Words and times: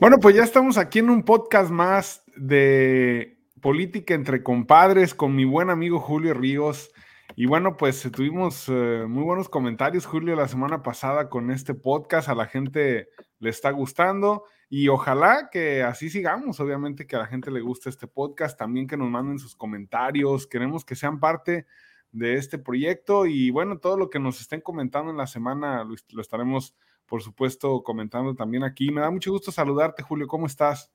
Bueno, 0.00 0.18
pues 0.20 0.36
ya 0.36 0.44
estamos 0.44 0.78
aquí 0.78 1.00
en 1.00 1.10
un 1.10 1.24
podcast 1.24 1.72
más 1.72 2.22
de 2.36 3.42
política 3.60 4.14
entre 4.14 4.44
compadres 4.44 5.12
con 5.12 5.34
mi 5.34 5.44
buen 5.44 5.70
amigo 5.70 5.98
Julio 5.98 6.34
Ríos. 6.34 6.92
Y 7.34 7.46
bueno, 7.46 7.76
pues 7.76 8.08
tuvimos 8.12 8.68
eh, 8.68 9.06
muy 9.08 9.24
buenos 9.24 9.48
comentarios, 9.48 10.06
Julio, 10.06 10.36
la 10.36 10.46
semana 10.46 10.84
pasada 10.84 11.28
con 11.28 11.50
este 11.50 11.74
podcast. 11.74 12.28
A 12.28 12.36
la 12.36 12.46
gente 12.46 13.08
le 13.40 13.50
está 13.50 13.72
gustando 13.72 14.44
y 14.68 14.86
ojalá 14.86 15.48
que 15.50 15.82
así 15.82 16.10
sigamos. 16.10 16.60
Obviamente 16.60 17.08
que 17.08 17.16
a 17.16 17.20
la 17.20 17.26
gente 17.26 17.50
le 17.50 17.60
guste 17.60 17.90
este 17.90 18.06
podcast. 18.06 18.56
También 18.56 18.86
que 18.86 18.96
nos 18.96 19.10
manden 19.10 19.40
sus 19.40 19.56
comentarios. 19.56 20.46
Queremos 20.46 20.84
que 20.84 20.94
sean 20.94 21.18
parte 21.18 21.66
de 22.12 22.34
este 22.34 22.58
proyecto 22.58 23.26
y 23.26 23.50
bueno, 23.50 23.78
todo 23.78 23.96
lo 23.96 24.10
que 24.10 24.20
nos 24.20 24.40
estén 24.40 24.60
comentando 24.60 25.10
en 25.10 25.16
la 25.16 25.26
semana 25.26 25.82
lo, 25.82 25.96
lo 26.12 26.22
estaremos 26.22 26.76
por 27.08 27.22
supuesto, 27.22 27.82
comentando 27.82 28.34
también 28.34 28.64
aquí. 28.64 28.90
Me 28.90 29.00
da 29.00 29.10
mucho 29.10 29.32
gusto 29.32 29.50
saludarte, 29.50 30.02
Julio. 30.02 30.26
¿Cómo 30.26 30.46
estás? 30.46 30.92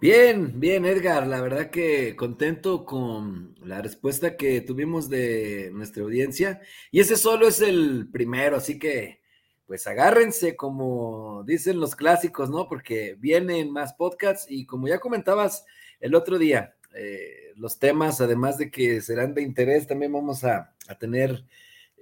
Bien, 0.00 0.58
bien, 0.58 0.86
Edgar. 0.86 1.26
La 1.26 1.42
verdad 1.42 1.70
que 1.70 2.16
contento 2.16 2.84
con 2.86 3.54
la 3.62 3.82
respuesta 3.82 4.36
que 4.36 4.62
tuvimos 4.62 5.10
de 5.10 5.70
nuestra 5.74 6.02
audiencia. 6.02 6.60
Y 6.90 7.00
ese 7.00 7.16
solo 7.16 7.46
es 7.46 7.60
el 7.60 8.08
primero, 8.10 8.56
así 8.56 8.78
que 8.78 9.20
pues 9.66 9.86
agárrense, 9.86 10.56
como 10.56 11.44
dicen 11.44 11.78
los 11.78 11.94
clásicos, 11.94 12.50
¿no? 12.50 12.66
Porque 12.66 13.14
vienen 13.20 13.70
más 13.70 13.94
podcasts 13.94 14.46
y 14.48 14.66
como 14.66 14.88
ya 14.88 14.98
comentabas 14.98 15.64
el 16.00 16.16
otro 16.16 16.38
día, 16.38 16.74
eh, 16.92 17.52
los 17.54 17.78
temas, 17.78 18.20
además 18.20 18.58
de 18.58 18.70
que 18.70 19.00
serán 19.00 19.32
de 19.32 19.42
interés, 19.42 19.86
también 19.86 20.12
vamos 20.12 20.42
a, 20.42 20.74
tener 20.98 21.44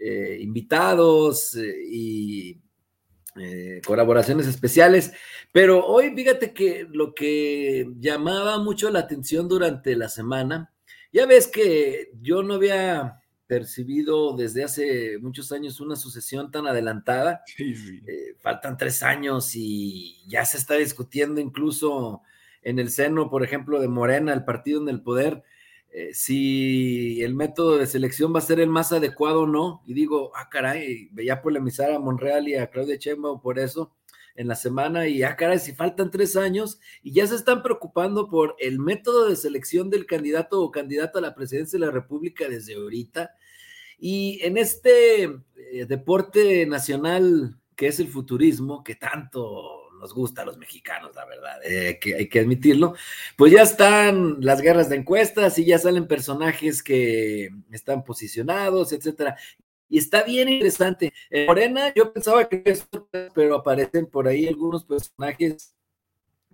eh, 0.01 0.38
invitados 0.40 1.54
eh, 1.56 1.74
y 1.90 2.59
eh, 3.41 3.80
colaboraciones 3.84 4.47
especiales. 4.47 5.12
Pero 5.52 5.87
hoy 5.87 6.15
fíjate 6.15 6.52
que 6.52 6.87
lo 6.91 7.15
que 7.15 7.88
llamaba 7.99 8.59
mucho 8.59 8.90
la 8.90 9.01
atención 9.01 9.49
durante 9.49 9.96
la 9.96 10.09
semana, 10.09 10.73
ya 11.12 11.26
ves 11.26 11.49
que 11.49 12.10
yo 12.21 12.43
no 12.43 12.54
había 12.54 13.21
percibido 13.49 14.37
desde 14.37 14.62
hace 14.62 15.18
muchos 15.18 15.51
años 15.52 15.80
una 15.80 15.96
sucesión 15.96 16.51
tan 16.51 16.66
adelantada. 16.66 17.43
Eh, 17.59 18.37
faltan 18.40 18.77
tres 18.77 19.02
años 19.02 19.57
y 19.57 20.23
ya 20.29 20.45
se 20.45 20.59
está 20.59 20.74
discutiendo 20.74 21.40
incluso 21.40 22.23
en 22.62 22.79
el 22.79 22.90
seno, 22.90 23.30
por 23.30 23.43
ejemplo, 23.43 23.80
de 23.80 23.88
Morena, 23.88 24.34
el 24.34 24.45
partido 24.45 24.82
en 24.82 24.88
el 24.90 25.01
poder, 25.01 25.43
eh, 25.99 26.15
si 26.15 27.21
el 27.24 27.35
método 27.35 27.77
de 27.77 27.87
selección 27.88 28.32
va 28.32 28.38
a 28.38 28.43
ser 28.43 28.60
el 28.60 28.68
más 28.68 28.93
adecuado 28.93 29.43
o 29.43 29.46
no. 29.49 29.82
Y 29.85 29.95
digo, 29.95 30.30
ah, 30.37 30.49
caray, 30.49 31.09
veía 31.10 31.43
polemizar 31.43 31.90
a 31.90 31.99
Monreal 31.99 32.46
y 32.46 32.55
a 32.55 32.71
Claudia 32.71 32.96
Sheinbaum 32.96 33.40
por 33.40 33.59
eso 33.59 33.96
en 34.37 34.46
la 34.46 34.55
semana 34.55 35.09
y 35.09 35.24
ah, 35.24 35.35
caray, 35.35 35.59
si 35.59 35.73
faltan 35.73 36.13
tres 36.13 36.37
años 36.37 36.79
y 37.02 37.10
ya 37.13 37.27
se 37.27 37.35
están 37.35 37.65
preocupando 37.65 38.29
por 38.29 38.55
el 38.60 38.79
método 38.79 39.29
de 39.29 39.35
selección 39.35 39.90
del 39.90 40.07
candidato 40.07 40.63
o 40.63 40.71
candidata 40.71 41.18
a 41.18 41.23
la 41.23 41.35
presidencia 41.35 41.80
de 41.80 41.87
la 41.87 41.90
República 41.90 42.49
desde 42.49 42.77
ahorita. 42.77 43.35
Y 43.99 44.38
en 44.43 44.57
este 44.57 45.24
eh, 45.24 45.87
deporte 45.88 46.65
nacional 46.66 47.59
que 47.74 47.88
es 47.88 47.99
el 47.99 48.07
futurismo, 48.07 48.85
que 48.85 48.95
tanto 48.95 49.87
nos 49.99 50.15
gusta 50.15 50.43
a 50.43 50.45
los 50.45 50.57
mexicanos, 50.59 51.15
la 51.15 51.24
verdad, 51.24 51.60
eh, 51.65 51.99
que 52.01 52.15
hay 52.15 52.29
que 52.29 52.41
admitirlo, 52.41 52.95
pues 53.37 53.52
ya 53.52 53.63
están 53.63 54.38
las 54.40 54.60
guerras 54.60 54.88
de 54.88 54.96
encuestas 54.96 55.59
y 55.59 55.65
ya 55.65 55.79
salen 55.79 56.07
personajes 56.07 56.82
que 56.82 57.51
están 57.71 58.05
posicionados, 58.05 58.93
etcétera. 58.93 59.37
Y 59.88 59.99
está 59.99 60.23
bien 60.23 60.49
interesante. 60.49 61.13
En 61.30 61.46
Morena, 61.46 61.93
yo 61.95 62.13
pensaba 62.13 62.49
que 62.49 62.63
esto, 62.66 63.09
pero 63.35 63.57
aparecen 63.57 64.06
por 64.06 64.28
ahí 64.28 64.47
algunos 64.47 64.84
personajes 64.84 65.75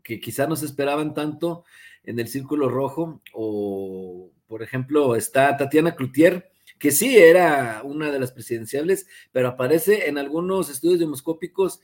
que 0.03 0.21
quizá 0.21 0.47
no 0.47 0.55
se 0.55 0.67
esperaban 0.67 1.15
tanto 1.15 1.65
en 2.05 2.21
el 2.21 2.29
Círculo 2.29 2.69
Rojo, 2.69 3.23
o 3.33 4.31
por 4.47 4.63
ejemplo, 4.63 5.17
está 5.17 5.57
Tatiana 5.57 5.97
Cloutier, 5.97 6.53
que 6.79 6.91
sí 6.91 7.17
era 7.17 7.81
una 7.83 8.11
de 8.11 8.19
las 8.19 8.33
presidenciables, 8.33 9.07
pero 9.33 9.49
aparece 9.49 10.09
en 10.09 10.19
algunos 10.19 10.69
estudios 10.69 11.01
demoscópicos 11.01 11.81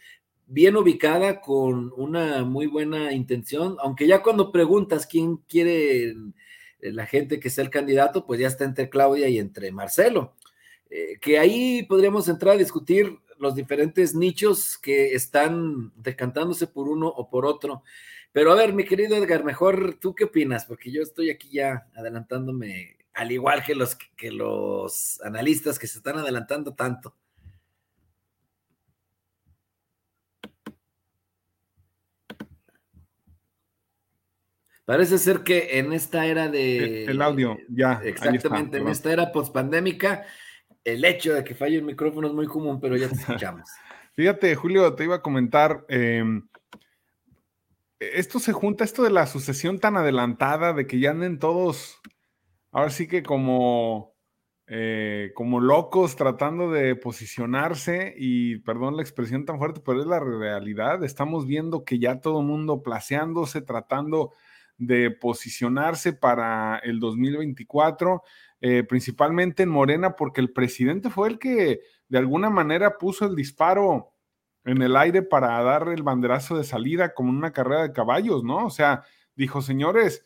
bien 0.50 0.76
ubicada, 0.76 1.40
con 1.40 1.92
una 1.96 2.44
muy 2.44 2.66
buena 2.66 3.12
intención, 3.12 3.76
aunque 3.80 4.08
ya 4.08 4.20
cuando 4.20 4.50
preguntas 4.50 5.06
quién 5.06 5.36
quiere 5.48 6.10
eh, 6.10 6.16
la 6.80 7.06
gente 7.06 7.38
que 7.38 7.50
sea 7.50 7.62
el 7.62 7.70
candidato, 7.70 8.26
pues 8.26 8.40
ya 8.40 8.48
está 8.48 8.64
entre 8.64 8.90
Claudia 8.90 9.28
y 9.28 9.38
entre 9.38 9.70
Marcelo. 9.70 10.34
Eh, 10.90 11.18
que 11.20 11.38
ahí 11.38 11.84
podríamos 11.84 12.28
entrar 12.28 12.56
a 12.56 12.58
discutir 12.58 13.16
los 13.38 13.54
diferentes 13.54 14.14
nichos 14.14 14.76
que 14.76 15.14
están 15.14 15.92
decantándose 15.94 16.66
por 16.66 16.88
uno 16.88 17.06
o 17.06 17.30
por 17.30 17.46
otro. 17.46 17.84
Pero 18.32 18.50
a 18.50 18.56
ver, 18.56 18.72
mi 18.72 18.84
querido 18.84 19.16
Edgar, 19.16 19.44
mejor 19.44 19.98
tú 20.00 20.16
qué 20.16 20.24
opinas, 20.24 20.64
porque 20.64 20.90
yo 20.90 21.00
estoy 21.02 21.30
aquí 21.30 21.48
ya 21.52 21.86
adelantándome, 21.94 22.96
al 23.14 23.30
igual 23.30 23.62
que 23.64 23.76
los, 23.76 23.94
que 23.94 24.32
los 24.32 25.20
analistas 25.22 25.78
que 25.78 25.86
se 25.86 25.98
están 25.98 26.18
adelantando 26.18 26.74
tanto. 26.74 27.14
Parece 34.90 35.18
ser 35.18 35.44
que 35.44 35.78
en 35.78 35.92
esta 35.92 36.26
era 36.26 36.48
de. 36.48 37.04
El 37.04 37.22
audio, 37.22 37.56
ya. 37.68 38.00
Exactamente, 38.02 38.78
en 38.78 38.88
esta 38.88 39.12
era 39.12 39.30
pospandémica, 39.30 40.24
el 40.82 41.04
hecho 41.04 41.32
de 41.32 41.44
que 41.44 41.54
falle 41.54 41.76
el 41.76 41.84
micrófono 41.84 42.26
es 42.26 42.34
muy 42.34 42.48
común, 42.48 42.80
pero 42.80 42.96
ya 42.96 43.08
te 43.08 43.14
escuchamos. 43.20 43.70
Fíjate, 44.14 44.52
Julio, 44.56 44.92
te 44.96 45.04
iba 45.04 45.14
a 45.14 45.22
comentar. 45.22 45.84
Em, 45.88 46.48
esto 48.00 48.40
se 48.40 48.52
junta, 48.52 48.82
esto 48.82 49.04
de 49.04 49.10
la 49.10 49.28
sucesión 49.28 49.78
tan 49.78 49.96
adelantada, 49.96 50.72
de 50.72 50.88
que 50.88 50.98
ya 50.98 51.12
anden 51.12 51.38
todos, 51.38 52.00
ahora 52.72 52.90
sí 52.90 53.06
que 53.06 53.22
como, 53.22 54.16
eh, 54.66 55.30
como 55.36 55.60
locos 55.60 56.16
tratando 56.16 56.72
de 56.72 56.96
posicionarse, 56.96 58.12
y 58.18 58.56
perdón 58.56 58.96
la 58.96 59.02
expresión 59.02 59.44
tan 59.44 59.58
fuerte, 59.58 59.80
pero 59.86 60.00
es 60.00 60.08
la 60.08 60.18
realidad. 60.18 61.04
Estamos 61.04 61.46
viendo 61.46 61.84
que 61.84 62.00
ya 62.00 62.20
todo 62.20 62.40
el 62.40 62.46
mundo 62.46 62.82
placeándose, 62.82 63.62
tratando 63.62 64.32
de 64.80 65.10
posicionarse 65.10 66.14
para 66.14 66.78
el 66.78 67.00
2024, 67.00 68.22
eh, 68.62 68.82
principalmente 68.82 69.62
en 69.62 69.68
Morena, 69.68 70.16
porque 70.16 70.40
el 70.40 70.52
presidente 70.52 71.10
fue 71.10 71.28
el 71.28 71.38
que 71.38 71.82
de 72.08 72.18
alguna 72.18 72.48
manera 72.48 72.96
puso 72.96 73.26
el 73.26 73.36
disparo 73.36 74.14
en 74.64 74.80
el 74.80 74.96
aire 74.96 75.22
para 75.22 75.62
dar 75.62 75.88
el 75.88 76.02
banderazo 76.02 76.56
de 76.56 76.64
salida 76.64 77.12
como 77.12 77.28
una 77.28 77.52
carrera 77.52 77.82
de 77.82 77.92
caballos, 77.92 78.42
¿no? 78.42 78.64
O 78.64 78.70
sea, 78.70 79.04
dijo, 79.34 79.60
señores, 79.60 80.24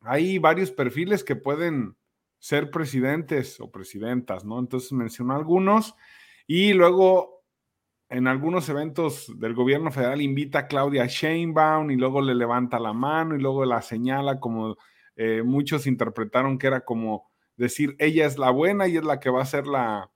hay 0.00 0.38
varios 0.38 0.70
perfiles 0.70 1.24
que 1.24 1.34
pueden 1.34 1.96
ser 2.38 2.70
presidentes 2.70 3.60
o 3.60 3.70
presidentas, 3.70 4.44
¿no? 4.44 4.58
Entonces 4.58 4.92
mencionó 4.92 5.34
algunos 5.34 5.94
y 6.46 6.74
luego 6.74 7.37
en 8.10 8.26
algunos 8.26 8.68
eventos 8.68 9.32
del 9.38 9.54
gobierno 9.54 9.90
federal 9.90 10.22
invita 10.22 10.60
a 10.60 10.66
Claudia 10.66 11.06
Sheinbaum 11.06 11.90
y 11.90 11.96
luego 11.96 12.22
le 12.22 12.34
levanta 12.34 12.78
la 12.78 12.92
mano 12.92 13.36
y 13.36 13.40
luego 13.40 13.64
la 13.64 13.82
señala 13.82 14.40
como 14.40 14.76
eh, 15.16 15.42
muchos 15.44 15.86
interpretaron 15.86 16.58
que 16.58 16.68
era 16.68 16.80
como 16.82 17.28
decir 17.56 17.96
ella 17.98 18.24
es 18.26 18.38
la 18.38 18.50
buena 18.50 18.88
y 18.88 18.96
es 18.96 19.04
la 19.04 19.20
que 19.20 19.30
va 19.30 19.42
a 19.42 19.46
ser 19.46 19.66
la, 19.66 20.10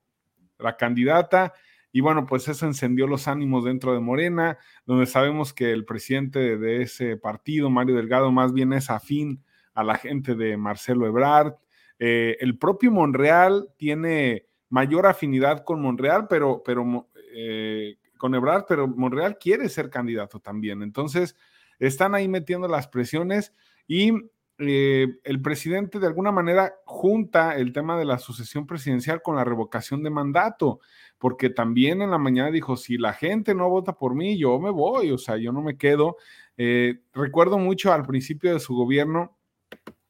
la 0.59 0.77
candidata. 0.77 1.53
Y 1.95 2.01
bueno, 2.01 2.25
pues 2.25 2.49
eso 2.49 2.65
encendió 2.65 3.07
los 3.07 3.29
ánimos 3.29 3.65
dentro 3.65 3.93
de 3.93 4.01
Morena, 4.01 4.57
donde 4.87 5.05
sabemos 5.05 5.53
que 5.53 5.73
el 5.73 5.85
presidente 5.85 6.57
de 6.57 6.83
ese 6.83 7.19
partido, 7.19 7.69
Mario 7.69 7.97
Delgado, 7.97 8.33
más 8.33 8.55
bien 8.55 8.73
es 8.73 8.89
afín 8.89 9.45
a 9.75 9.85
la 9.85 9.97
gente 9.97 10.35
de 10.35 10.57
Marcelo 10.57 11.07
Ebrard. 11.07 11.57
Eh, 11.99 12.39
el 12.41 12.57
propio 12.57 12.91
Monreal 12.91 13.69
tiene 13.77 14.47
mayor 14.71 15.07
afinidad 15.07 15.65
con 15.65 15.83
Monreal, 15.83 16.29
pero, 16.29 16.63
pero 16.65 17.11
eh, 17.35 17.97
con 18.19 18.35
Ebrard, 18.35 18.65
pero 18.69 18.87
Monreal 18.87 19.39
quiere 19.39 19.69
ser 19.69 19.91
candidato 19.91 20.41
también. 20.41 20.83
Entonces, 20.83 21.37
están 21.79 22.15
ahí 22.15 22.29
metiendo 22.29 22.69
las 22.69 22.89
presiones 22.89 23.53
y 23.87 24.13
eh, 24.59 25.09
el 25.25 25.43
presidente 25.43 25.99
de 25.99 26.07
alguna 26.07 26.31
manera 26.31 26.75
junta 26.85 27.57
el 27.57 27.73
tema 27.73 27.99
de 27.99 28.05
la 28.05 28.19
sucesión 28.19 28.67
presidencial 28.67 29.23
con 29.23 29.35
la 29.35 29.45
revocación 29.45 30.03
de 30.05 30.11
mandato, 30.11 30.81
porque 31.19 31.51
también 31.51 32.01
en 32.03 32.11
la 32.13 32.19
mañana 32.19 32.51
dijo, 32.51 32.77
si 32.77 32.99
la 32.99 33.13
gente 33.13 33.55
no 33.55 33.69
vota 33.69 33.95
por 33.95 34.15
mí, 34.15 34.39
yo 34.39 34.61
me 34.61 34.71
voy, 34.71 35.11
o 35.11 35.19
sea, 35.19 35.37
yo 35.37 35.53
no 35.53 35.63
me 35.63 35.77
quedo. 35.77 36.17
Eh, 36.57 37.01
recuerdo 37.13 37.59
mucho 37.59 37.93
al 37.93 38.05
principio 38.05 38.53
de 38.53 38.61
su 38.61 38.77
gobierno 38.77 39.37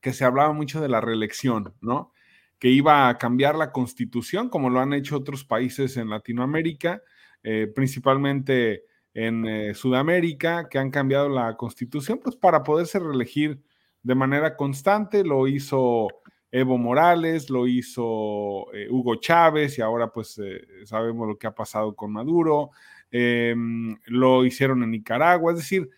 que 0.01 0.13
se 0.13 0.25
hablaba 0.25 0.53
mucho 0.53 0.81
de 0.81 0.89
la 0.89 1.01
reelección, 1.01 1.75
¿no? 1.81 2.13
Que 2.59 2.69
iba 2.69 3.09
a 3.09 3.17
cambiar 3.17 3.55
la 3.55 3.73
constitución, 3.73 4.51
como 4.51 4.69
lo 4.69 4.81
han 4.81 4.93
hecho 4.93 5.17
otros 5.17 5.45
países 5.45 5.97
en 5.97 6.11
Latinoamérica, 6.11 7.01
eh, 7.43 7.71
principalmente 7.75 8.85
en 9.15 9.47
eh, 9.47 9.75
Sudamérica, 9.75 10.69
que 10.69 10.79
han 10.79 10.91
cambiado 10.91 11.29
la 11.29 11.57
constitución, 11.57 12.21
pues 12.23 12.37
para 12.37 12.63
poderse 12.63 12.99
reelegir 12.99 13.61
de 14.03 14.15
manera 14.15 14.57
constante. 14.57 15.25
Lo 15.25 15.47
hizo 15.49 16.09
Evo 16.51 16.79
Morales, 16.79 17.51
lo 17.51 17.67
hizo 17.67 18.73
eh, 18.73 18.89
Hugo 18.91 19.17
Chávez 19.17 19.79
y 19.79 19.83
ahora 19.83 20.13
pues 20.13 20.41
sabemos 20.85 21.29
lo 21.29 21.39
que 21.39 21.47
ha 21.47 21.55
pasado 21.55 21.95
con 21.95 22.13
Maduro. 22.13 22.71
em, 23.11 23.97
lo 24.07 24.45
hicieron 24.45 24.83
en 24.83 24.91
Nicaragua, 24.91 25.53
es 25.53 25.59
decir, 25.59 25.91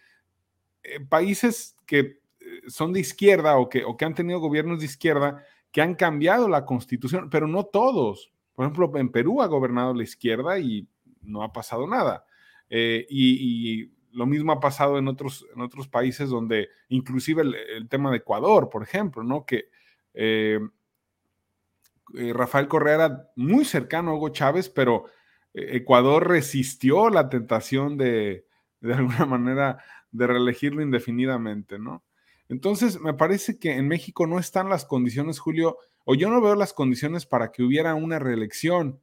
eh, 0.85 1.01
países 1.01 1.77
que 1.87 1.99
eh, 1.99 2.21
son 2.69 2.93
de 2.93 3.01
izquierda 3.01 3.57
o 3.57 3.69
que, 3.69 3.85
o 3.85 3.97
que 3.97 4.05
han 4.05 4.15
tenido 4.15 4.39
gobiernos 4.39 4.81
de 4.81 4.87
izquierda 4.87 5.43
que 5.73 5.81
han 5.81 5.95
cambiado 5.95 6.49
la 6.49 6.65
constitución, 6.67 7.31
pero 7.31 7.49
no 7.49 7.65
todos. 7.65 8.31
Por 8.55 8.65
ejemplo, 8.67 8.93
en 8.99 9.09
Perú 9.11 9.43
ha 9.43 9.47
gobernado 9.47 9.95
la 9.95 10.05
izquierda 10.05 10.59
y 10.59 10.87
no 11.25 11.43
ha 11.43 11.53
pasado 11.53 11.87
nada. 11.87 12.25
Eh, 12.71 13.07
y, 13.09 13.93
lo 14.13 14.27
mismo 14.27 14.53
ha 14.53 14.61
pasado 14.61 14.97
en 14.97 15.09
otros, 15.09 15.45
en 15.57 15.61
otros 15.61 15.89
países 15.89 16.29
donde, 16.29 16.69
inclusive 16.89 17.43
el, 17.43 17.89
tema 17.89 18.13
de 18.13 18.19
Ecuador, 18.19 18.71
por 18.71 18.85
ejemplo, 18.85 19.25
¿no? 19.25 19.45
Que 19.45 19.71
Rafael 22.33 22.69
Correa 22.69 22.95
era 22.95 23.29
muy 23.35 23.65
cercano 23.65 24.13
a 24.13 24.15
Hugo 24.15 24.29
Chávez, 24.29 24.69
pero 24.69 25.07
Ecuador 25.53 26.29
resistió 26.29 27.11
la 27.11 27.29
tentación 27.29 27.97
de, 27.99 28.47
de 28.85 28.95
alguna 28.95 29.25
manera, 29.27 29.79
de 30.13 30.27
reelegirlo 30.27 30.83
indefinidamente, 30.83 31.79
¿no? 31.79 32.05
Entonces, 32.49 33.01
me 33.01 33.15
parece 33.15 33.59
que 33.59 33.73
en 33.73 33.89
México 33.89 34.27
no 34.27 34.39
están 34.39 34.69
las 34.69 34.85
condiciones, 34.85 35.39
Julio, 35.41 35.79
o 36.05 36.15
yo 36.15 36.29
no 36.29 36.41
veo 36.41 36.55
las 36.55 36.75
condiciones 36.75 37.25
para 37.27 37.51
que 37.51 37.63
hubiera 37.63 37.95
una 37.95 38.19
reelección 38.19 39.01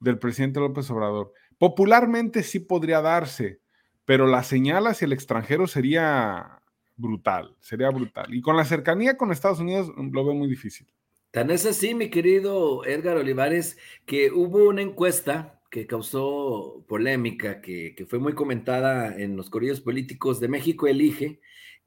del 0.00 0.18
presidente 0.18 0.60
López 0.60 0.90
Obrador. 0.90 1.32
Popularmente 1.58 2.42
sí 2.42 2.60
podría 2.60 3.00
darse, 3.00 3.60
pero 4.04 4.26
la 4.26 4.42
señal 4.42 4.86
hacia 4.86 5.06
el 5.06 5.12
extranjero 5.12 5.66
sería 5.66 6.60
brutal, 6.96 7.56
sería 7.60 7.90
brutal. 7.90 8.34
Y 8.34 8.40
con 8.40 8.56
la 8.56 8.64
cercanía 8.64 9.16
con 9.16 9.32
Estados 9.32 9.60
Unidos 9.60 9.92
lo 9.96 10.24
veo 10.24 10.34
muy 10.34 10.48
difícil. 10.48 10.86
Tan 11.30 11.50
es 11.50 11.66
así, 11.66 11.94
mi 11.94 12.08
querido 12.08 12.84
Edgar 12.84 13.18
Olivares, 13.18 13.76
que 14.06 14.30
hubo 14.30 14.68
una 14.68 14.82
encuesta 14.82 15.60
que 15.70 15.86
causó 15.86 16.84
polémica, 16.88 17.60
que, 17.60 18.06
fue 18.08 18.18
muy 18.18 18.34
comentada 18.34 19.14
en 19.14 19.36
los 19.36 19.50
corridos 19.50 19.80
políticos 19.80 20.40
de 20.40 20.48
México 20.48 20.86
Elige 20.86 21.40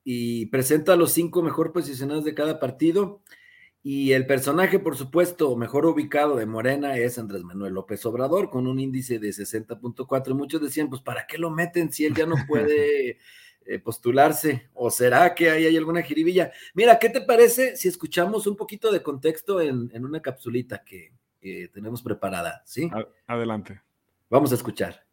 y 0.03 0.47
presenta 0.47 0.93
a 0.93 0.95
los 0.95 1.11
cinco 1.13 1.41
mejor 1.41 1.71
posicionados 1.71 2.25
de 2.25 2.35
cada 2.35 2.59
partido. 2.59 3.23
Y 3.81 4.11
el 4.11 4.25
personaje, 4.25 4.77
por 4.77 4.97
supuesto, 4.97 5.55
mejor 5.55 5.85
ubicado 5.85 6.35
de 6.35 6.45
Morena 6.45 6.97
es 6.97 7.17
Andrés 7.17 7.43
Manuel 7.43 7.73
López 7.73 8.05
Obrador, 8.05 8.49
con 8.49 8.67
un 8.67 8.79
índice 8.79 9.19
de 9.19 9.29
60.4. 9.29 10.33
Muchos 10.33 10.61
decían, 10.61 10.89
pues, 10.89 11.01
¿para 11.01 11.25
qué 11.25 11.37
lo 11.37 11.49
meten 11.49 11.91
si 11.91 12.05
él 12.05 12.13
ya 12.13 12.25
no 12.25 12.35
puede 12.47 13.17
eh, 13.65 13.79
postularse? 13.79 14.69
¿O 14.73 14.91
será 14.91 15.33
que 15.33 15.49
ahí 15.49 15.65
hay 15.65 15.77
alguna 15.77 16.01
jiribilla? 16.01 16.51
Mira, 16.73 16.99
¿qué 16.99 17.09
te 17.09 17.21
parece 17.21 17.77
si 17.77 17.87
escuchamos 17.87 18.47
un 18.47 18.57
poquito 18.57 18.91
de 18.91 19.01
contexto 19.01 19.61
en, 19.61 19.89
en 19.93 20.03
una 20.03 20.21
capsulita 20.21 20.83
que, 20.83 21.13
que 21.39 21.69
tenemos 21.73 22.01
preparada, 22.01 22.61
¿sí? 22.65 22.89
Adelante. 23.27 23.81
Vamos 24.29 24.51
a 24.51 24.55
escuchar. 24.55 25.05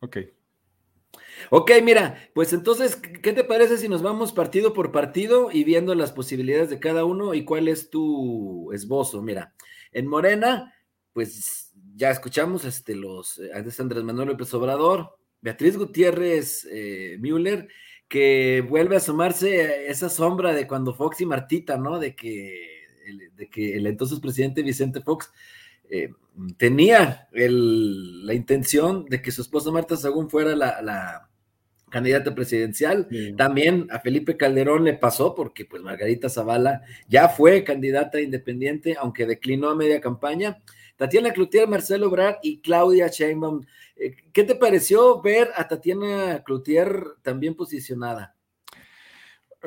Ok. 0.00 0.18
Ok, 1.50 1.70
mira, 1.82 2.30
pues 2.34 2.52
entonces, 2.52 2.96
¿qué 2.96 3.32
te 3.32 3.44
parece 3.44 3.78
si 3.78 3.88
nos 3.88 4.02
vamos 4.02 4.32
partido 4.32 4.72
por 4.72 4.92
partido 4.92 5.50
y 5.52 5.64
viendo 5.64 5.94
las 5.94 6.12
posibilidades 6.12 6.70
de 6.70 6.80
cada 6.80 7.04
uno 7.04 7.34
y 7.34 7.44
cuál 7.44 7.68
es 7.68 7.90
tu 7.90 8.72
esbozo? 8.72 9.22
Mira, 9.22 9.54
en 9.92 10.06
Morena, 10.06 10.74
pues 11.12 11.72
ya 11.94 12.10
escuchamos 12.10 12.64
este, 12.64 12.94
los 12.94 13.38
eh, 13.38 13.50
Andrés 13.54 14.04
Manuel 14.04 14.28
López 14.28 14.52
Obrador, 14.54 15.16
Beatriz 15.40 15.76
Gutiérrez 15.76 16.66
eh, 16.70 17.16
Müller, 17.20 17.68
que 18.08 18.64
vuelve 18.68 18.94
a 18.94 18.98
asomarse 18.98 19.90
esa 19.90 20.08
sombra 20.08 20.52
de 20.52 20.66
cuando 20.66 20.94
Fox 20.94 21.20
y 21.20 21.26
Martita, 21.26 21.76
¿no? 21.78 21.98
De 21.98 22.14
que, 22.14 22.84
el, 23.06 23.34
de 23.34 23.48
que 23.48 23.76
el 23.76 23.86
entonces 23.86 24.20
presidente 24.20 24.62
Vicente 24.62 25.00
Fox 25.00 25.32
eh, 25.88 26.10
tenía 26.56 27.28
la 27.32 28.34
intención 28.34 29.04
de 29.06 29.20
que 29.20 29.30
su 29.30 29.42
esposa 29.42 29.70
Marta 29.70 29.96
Sagún 29.96 30.30
fuera 30.30 30.56
la, 30.56 31.30
candidata 31.92 32.34
presidencial. 32.34 33.06
También 33.36 33.86
a 33.90 34.00
Felipe 34.00 34.38
Calderón 34.38 34.84
le 34.84 34.94
pasó 34.94 35.34
porque 35.34 35.66
pues 35.66 35.82
Margarita 35.82 36.30
Zavala 36.30 36.80
ya 37.06 37.28
fue 37.28 37.62
candidata 37.64 38.18
independiente, 38.18 38.96
aunque 38.98 39.26
declinó 39.26 39.68
a 39.68 39.76
media 39.76 40.00
campaña. 40.00 40.58
Tatiana 40.96 41.32
Cloutier, 41.32 41.68
Marcelo 41.68 42.08
Obrar 42.08 42.38
y 42.42 42.62
Claudia 42.62 43.08
Sheinbaum. 43.08 43.64
Eh, 43.96 44.16
¿Qué 44.32 44.44
te 44.44 44.54
pareció 44.54 45.20
ver 45.20 45.50
a 45.54 45.68
Tatiana 45.68 46.42
Cloutier 46.44 47.04
también 47.22 47.54
posicionada? 47.54 48.36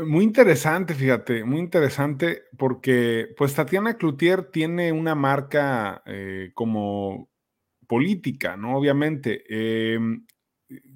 Muy 0.03 0.25
interesante, 0.25 0.93
fíjate, 0.93 1.45
muy 1.45 1.59
interesante 1.59 2.43
porque 2.57 3.27
pues 3.37 3.53
Tatiana 3.53 3.97
Cloutier 3.97 4.49
tiene 4.51 4.91
una 4.91 5.13
marca 5.13 6.01
eh, 6.05 6.51
como 6.53 7.29
política, 7.87 8.57
¿no? 8.57 8.77
Obviamente. 8.77 9.43
Em, 9.47 10.25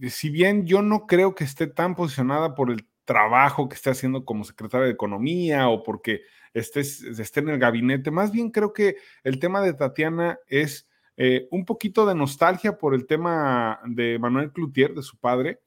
si 0.10 0.30
bien 0.30 0.66
yo 0.66 0.82
no 0.82 1.08
creo 1.08 1.36
que 1.36 1.44
esté 1.44 1.68
tan 1.68 1.96
posicionada 1.96 2.56
por 2.56 2.72
el 2.72 2.88
trabajo 3.06 3.70
que 3.70 3.76
esté 3.76 3.90
haciendo 3.90 4.26
como 4.26 4.44
secretaria 4.44 4.86
de 4.86 4.94
Economía 4.94 5.68
o 5.70 5.84
porque 5.84 6.22
esté, 6.54 6.82
esté 6.82 7.40
en 7.40 7.50
el 7.50 7.60
gabinete, 7.60 8.12
más 8.12 8.32
bien 8.32 8.52
creo 8.52 8.74
que 8.74 8.98
el 9.24 9.40
tema 9.40 9.62
de 9.62 9.74
Tatiana 9.74 10.40
es 10.48 10.88
eh, 11.18 11.48
un 11.52 11.66
poquito 11.66 12.06
de 12.06 12.16
nostalgia 12.16 12.78
por 12.78 12.94
el 12.94 13.06
tema 13.06 13.80
de 13.86 14.18
Manuel 14.20 14.52
Cloutier, 14.52 14.94
de 14.94 15.04
su 15.04 15.18
padre, 15.18 15.60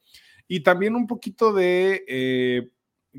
y 0.48 0.60
también 0.60 0.96
un 0.96 1.06
poquito 1.06 1.52
de 1.52 2.04
eh, 2.08 2.70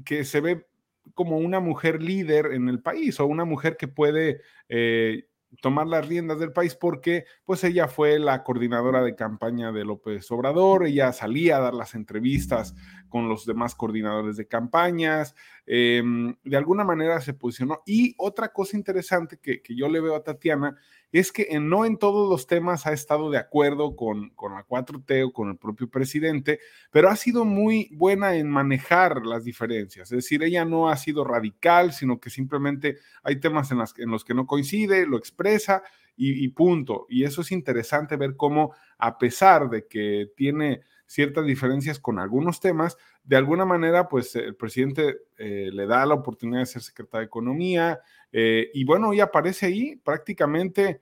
que 0.04 0.26
se 0.26 0.42
ve 0.42 0.66
como 1.14 1.38
una 1.38 1.60
mujer 1.60 2.02
líder 2.02 2.48
en 2.54 2.70
el 2.70 2.82
país 2.82 3.20
o 3.20 3.26
una 3.26 3.46
mujer 3.46 3.78
que 3.78 3.88
puede 3.88 4.42
eh, 4.70 5.28
tomar 5.62 5.88
las 5.88 6.08
riendas 6.08 6.40
del 6.40 6.52
país 6.52 6.76
porque 6.76 7.26
pues 7.46 7.64
ella 7.64 7.88
fue 7.88 8.20
la 8.20 8.44
coordinadora 8.44 9.04
de 9.04 9.16
campaña 9.16 9.72
de 9.72 9.86
López 9.86 10.30
Obrador, 10.32 10.86
ella 10.86 11.14
salía 11.14 11.58
a 11.58 11.62
dar 11.62 11.74
las 11.74 11.96
entrevistas 11.96 12.76
con 13.10 13.30
los 13.30 13.46
demás 13.46 13.76
coordinadores 13.76 14.38
de 14.38 14.48
campañas, 14.48 15.36
em, 15.66 16.36
de 16.44 16.58
alguna 16.58 16.84
manera 16.84 17.22
se 17.22 17.34
posicionó. 17.34 17.82
Y 17.86 18.16
otra 18.18 18.50
cosa 18.50 18.76
interesante 18.78 19.38
que, 19.38 19.62
que 19.62 19.76
yo 19.76 19.88
le 19.88 20.02
veo 20.02 20.16
a 20.16 20.24
Tatiana 20.24 20.76
es 21.20 21.32
que 21.32 21.48
no 21.60 21.86
en 21.86 21.98
todos 21.98 22.28
los 22.28 22.48
temas 22.48 22.88
ha 22.88 22.92
estado 22.92 23.30
de 23.30 23.38
acuerdo 23.38 23.96
con, 23.96 24.32
con 24.32 24.54
la 24.54 24.66
4T 24.66 25.28
o 25.28 25.32
con 25.32 25.50
el 25.50 25.58
propio 25.58 25.88
presidente, 25.88 26.60
pero 26.92 27.10
ha 27.10 27.16
sido 27.16 27.46
muy 27.46 27.90
buena 27.94 28.36
en 28.36 28.50
manejar 28.50 29.26
las 29.26 29.44
diferencias. 29.44 30.12
Es 30.12 30.18
decir, 30.18 30.42
ella 30.42 30.66
no 30.66 30.90
ha 30.90 30.98
sido 30.98 31.24
radical, 31.24 31.94
sino 31.94 32.20
que 32.20 32.32
simplemente 32.32 32.98
hay 33.22 33.40
temas 33.40 33.72
en, 33.72 34.10
los 34.10 34.26
que 34.26 34.34
no 34.34 34.48
coincide, 34.48 35.06
lo 35.06 35.18
expresa 35.18 35.84
y 36.16 36.48
punto. 36.50 37.06
Y 37.10 37.24
eso 37.24 37.42
es 37.42 37.52
interesante 37.52 38.18
ver 38.18 38.36
cómo, 38.36 38.74
a 38.98 39.18
pesar 39.18 39.70
de 39.70 39.88
que 39.88 40.32
tiene 40.36 40.82
ciertas 41.14 41.46
diferencias 41.46 42.00
con 42.00 42.18
algunos 42.18 42.60
temas, 42.60 42.98
de 43.24 43.36
alguna 43.36 43.66
manera, 43.66 44.10
pues 44.10 44.36
el 44.36 44.56
presidente 44.56 45.18
eh, 45.38 45.70
le 45.72 45.86
da 45.86 46.08
la 46.08 46.16
oportunidad 46.16 46.62
de 46.62 46.66
ser 46.66 46.82
secretario 46.82 47.20
de 47.20 47.28
Economía 47.28 48.00
eh, 48.32 48.72
y 48.74 48.84
bueno, 48.84 49.14
y 49.14 49.20
aparece 49.20 49.68
ahí 49.68 49.96
prácticamente, 49.98 51.02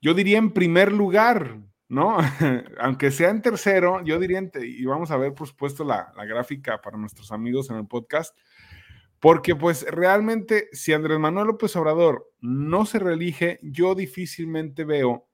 yo 0.00 0.14
diría 0.14 0.38
en 0.38 0.52
primer 0.52 0.92
lugar, 0.92 1.58
¿no? 1.88 2.18
Aunque 2.78 3.10
sea 3.10 3.30
en 3.30 3.42
tercero, 3.42 4.00
yo 4.04 4.20
diría, 4.20 4.48
y 4.62 4.84
vamos 4.84 5.10
a 5.10 5.16
ver, 5.16 5.34
por 5.34 5.48
supuesto, 5.48 5.82
la, 5.82 6.12
la 6.16 6.24
gráfica 6.24 6.80
para 6.80 6.96
nuestros 6.96 7.32
amigos 7.32 7.68
en 7.68 7.78
el 7.78 7.86
podcast, 7.88 8.38
porque 9.18 9.56
pues 9.56 9.84
realmente 9.90 10.68
si 10.70 10.92
Andrés 10.92 11.18
Manuel 11.18 11.48
López 11.48 11.74
Obrador 11.74 12.30
no 12.40 12.86
se 12.86 13.00
reelige, 13.00 13.58
yo 13.60 13.96
difícilmente 13.96 14.84
veo 14.84 15.26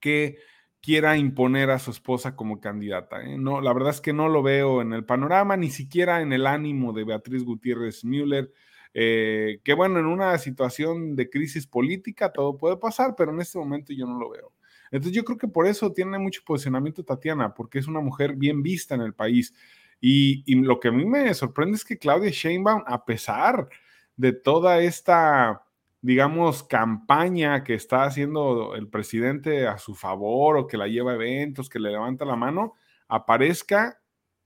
que 0.00 0.38
quiera 0.82 1.16
imponer 1.16 1.70
a 1.70 1.78
su 1.78 1.92
esposa 1.92 2.34
como 2.34 2.60
candidata. 2.60 3.22
¿eh? 3.22 3.38
No, 3.38 3.60
la 3.60 3.72
verdad 3.72 3.90
es 3.90 4.00
que 4.00 4.12
no 4.12 4.28
lo 4.28 4.42
veo 4.42 4.82
en 4.82 4.92
el 4.92 5.04
panorama, 5.04 5.56
ni 5.56 5.70
siquiera 5.70 6.20
en 6.20 6.32
el 6.32 6.46
ánimo 6.46 6.92
de 6.92 7.04
Beatriz 7.04 7.44
Gutiérrez 7.44 8.04
Müller. 8.04 8.52
Eh, 8.92 9.60
que 9.64 9.72
bueno, 9.72 10.00
en 10.00 10.06
una 10.06 10.36
situación 10.36 11.16
de 11.16 11.30
crisis 11.30 11.66
política 11.66 12.30
todo 12.32 12.58
puede 12.58 12.76
pasar, 12.76 13.14
pero 13.16 13.32
en 13.32 13.40
este 13.40 13.58
momento 13.58 13.92
yo 13.92 14.06
no 14.06 14.18
lo 14.18 14.28
veo. 14.30 14.52
Entonces 14.90 15.16
yo 15.16 15.24
creo 15.24 15.38
que 15.38 15.48
por 15.48 15.66
eso 15.66 15.92
tiene 15.92 16.18
mucho 16.18 16.42
posicionamiento 16.44 17.04
Tatiana, 17.04 17.54
porque 17.54 17.78
es 17.78 17.86
una 17.86 18.00
mujer 18.00 18.34
bien 18.34 18.62
vista 18.62 18.94
en 18.94 19.02
el 19.02 19.14
país. 19.14 19.54
Y, 20.00 20.42
y 20.46 20.56
lo 20.56 20.80
que 20.80 20.88
a 20.88 20.92
mí 20.92 21.06
me 21.06 21.32
sorprende 21.32 21.76
es 21.76 21.84
que 21.84 21.96
Claudia 21.96 22.30
Sheinbaum, 22.30 22.82
a 22.86 23.04
pesar 23.04 23.68
de 24.16 24.32
toda 24.32 24.80
esta 24.80 25.62
digamos, 26.02 26.64
campaña 26.64 27.62
que 27.62 27.74
está 27.74 28.04
haciendo 28.04 28.74
el 28.74 28.88
presidente 28.88 29.68
a 29.68 29.78
su 29.78 29.94
favor 29.94 30.56
o 30.56 30.66
que 30.66 30.76
la 30.76 30.88
lleva 30.88 31.12
a 31.12 31.14
eventos, 31.14 31.70
que 31.70 31.78
le 31.78 31.92
levanta 31.92 32.24
la 32.24 32.36
mano, 32.36 32.74
aparezca 33.08 34.02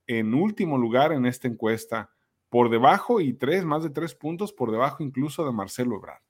en 0.07 0.35
último 0.35 0.77
lugar 0.77 1.13
en 1.13 1.25
esta 1.25 1.49
encuesta, 1.49 2.11
por 2.51 2.71
debajo 2.71 3.21
y 3.21 3.33
tres, 3.33 3.65
más 3.65 3.83
de 3.83 3.91
tres 3.91 4.15
puntos 4.15 4.53
por 4.53 4.71
debajo 4.71 5.03
incluso 5.03 5.45
de 5.45 5.53
Marcelo 5.53 5.97
Ebrard. 5.97 6.23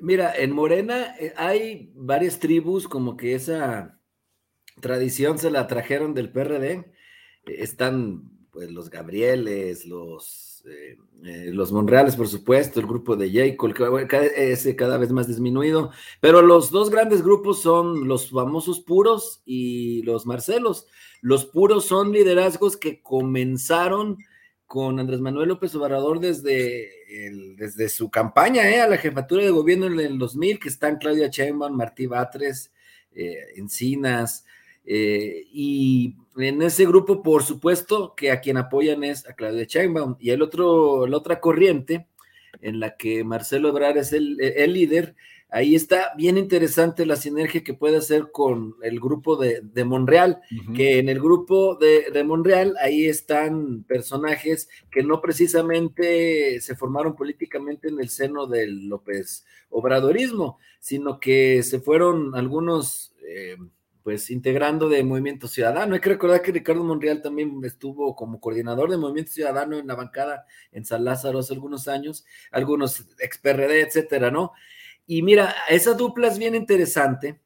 Mira, 0.00 0.34
en 0.34 0.52
Morena 0.52 1.14
eh, 1.18 1.32
hay 1.36 1.92
varias 1.94 2.38
tribus 2.38 2.88
como 2.88 3.16
que 3.16 3.34
esa 3.34 4.00
tradición 4.80 5.38
se 5.38 5.50
la 5.50 5.66
trajeron 5.66 6.14
del 6.14 6.30
PRD. 6.30 6.92
Están 7.44 8.30
pues 8.50 8.70
los 8.70 8.90
Gabrieles, 8.90 9.86
los 9.86 10.55
eh, 10.66 10.98
eh, 11.24 11.50
los 11.52 11.72
Monreales, 11.72 12.16
por 12.16 12.28
supuesto, 12.28 12.80
el 12.80 12.86
grupo 12.86 13.16
de 13.16 13.30
Jacob, 13.30 13.74
ese 14.36 14.76
cada 14.76 14.98
vez 14.98 15.10
más 15.10 15.26
disminuido, 15.26 15.90
pero 16.20 16.42
los 16.42 16.70
dos 16.70 16.90
grandes 16.90 17.22
grupos 17.22 17.62
son 17.62 18.06
los 18.06 18.30
famosos 18.30 18.80
puros 18.80 19.42
y 19.44 20.02
los 20.02 20.26
Marcelos. 20.26 20.86
Los 21.22 21.44
puros 21.44 21.86
son 21.86 22.12
liderazgos 22.12 22.76
que 22.76 23.02
comenzaron 23.02 24.18
con 24.66 24.98
Andrés 24.98 25.20
Manuel 25.20 25.48
López 25.48 25.74
Obrador 25.74 26.20
desde, 26.20 26.90
desde 27.56 27.88
su 27.88 28.10
campaña 28.10 28.68
eh, 28.68 28.80
a 28.80 28.88
la 28.88 28.98
jefatura 28.98 29.44
de 29.44 29.50
gobierno 29.50 29.86
en 29.86 30.00
el 30.00 30.18
2000, 30.18 30.58
que 30.58 30.68
están 30.68 30.98
Claudia 30.98 31.28
Sheinbaum, 31.28 31.74
Martí 31.74 32.06
Batres, 32.06 32.72
Encinas, 33.56 34.44
y 34.86 36.16
en 36.36 36.62
ese 36.62 36.86
grupo, 36.86 37.22
por 37.22 37.42
supuesto, 37.42 38.14
que 38.14 38.30
a 38.30 38.40
quien 38.40 38.56
apoyan 38.56 39.04
es 39.04 39.26
a 39.28 39.34
Claudia 39.34 39.64
Sheinbaum. 39.64 40.16
Y 40.20 40.30
el 40.30 40.42
otro, 40.42 41.06
la 41.06 41.16
otra 41.16 41.40
corriente 41.40 42.06
en 42.60 42.80
la 42.80 42.96
que 42.96 43.24
Marcelo 43.24 43.68
Ebrard 43.68 43.98
es 43.98 44.12
el, 44.12 44.36
líder, 44.36 45.14
ahí 45.50 45.74
está 45.74 46.12
bien 46.16 46.38
interesante 46.38 47.06
la 47.06 47.16
sinergia 47.16 47.62
que 47.62 47.74
puede 47.74 47.98
hacer 47.98 48.30
con 48.32 48.76
el 48.82 48.98
grupo 49.00 49.36
de, 49.36 49.84
Monreal, 49.84 50.40
que 50.74 50.98
en 50.98 51.08
el 51.08 51.20
grupo 51.20 51.76
de, 51.76 52.10
de, 52.12 52.24
Monreal 52.24 52.74
ahí 52.80 53.06
están 53.06 53.84
personajes 53.84 54.68
que 54.90 55.02
no 55.02 55.20
precisamente 55.20 56.60
se 56.60 56.76
formaron 56.76 57.14
políticamente 57.14 57.88
en 57.88 58.00
el 58.00 58.08
seno 58.08 58.46
del 58.46 58.88
López 58.88 59.44
Obradorismo, 59.68 60.58
sino 60.80 61.20
que 61.20 61.62
se 61.62 61.80
fueron 61.80 62.34
algunos... 62.34 63.14
Eh, 63.26 63.56
pues 64.06 64.30
integrando 64.30 64.88
de 64.88 65.02
Movimiento 65.02 65.48
Ciudadano. 65.48 65.96
Hay 65.96 66.00
que 66.00 66.10
recordar 66.10 66.40
que 66.40 66.52
Ricardo 66.52 66.84
Monreal 66.84 67.22
también 67.22 67.60
estuvo 67.64 68.14
como 68.14 68.40
coordinador 68.40 68.88
de 68.88 68.96
Movimiento 68.96 69.32
Ciudadano 69.32 69.78
en 69.78 69.88
la 69.88 69.96
bancada 69.96 70.46
en 70.70 70.84
San 70.84 71.02
Lázaro 71.02 71.40
hace 71.40 71.54
algunos 71.54 71.88
años, 71.88 72.24
algunos 72.52 73.04
ex 73.18 73.38
PRD, 73.38 73.80
etcétera, 73.80 74.30
¿no? 74.30 74.52
Y 75.08 75.22
mira, 75.22 75.56
esa 75.68 75.94
dupla 75.94 76.28
es 76.28 76.38
bien 76.38 76.54
interesante. 76.54 77.40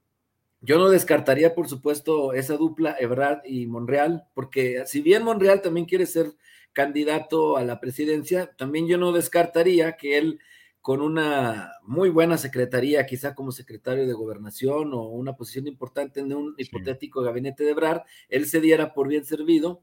Yo 0.61 0.77
no 0.77 0.91
descartaría, 0.91 1.55
por 1.55 1.67
supuesto, 1.67 2.35
esa 2.35 2.59
dupla 2.59 2.95
Ebrard 3.01 3.41
y 3.47 3.67
Monreal, 3.67 4.27
porque 4.35 4.83
si 4.85 5.01
bien 5.01 5.23
Monreal 5.23 5.63
también 5.63 5.87
quiere 5.87 6.05
ser 6.05 6.27
candidato 6.75 7.57
a 7.57 7.65
la 7.65 7.81
presidencia, 7.81 8.55
también 8.59 8.87
yo 8.87 8.99
no 8.99 9.13
descartaría 9.13 9.97
que 9.97 10.19
él 10.19 10.41
con 10.81 11.03
una 11.03 11.73
muy 11.83 12.09
buena 12.09 12.39
secretaría, 12.39 13.07
quizá 13.07 13.35
como 13.35 13.53
secretario 13.53 14.07
de 14.07 14.13
gobernación 14.13 14.95
o 14.95 15.03
una 15.03 15.37
posición 15.37 15.67
importante 15.67 16.21
en 16.21 16.33
un 16.33 16.55
hipotético 16.57 17.23
gabinete 17.23 17.65
de 17.65 17.75
Brar, 17.75 18.05
él 18.29 18.47
se 18.47 18.61
diera 18.61 18.95
por 18.95 19.09
bien 19.09 19.25
servido. 19.25 19.83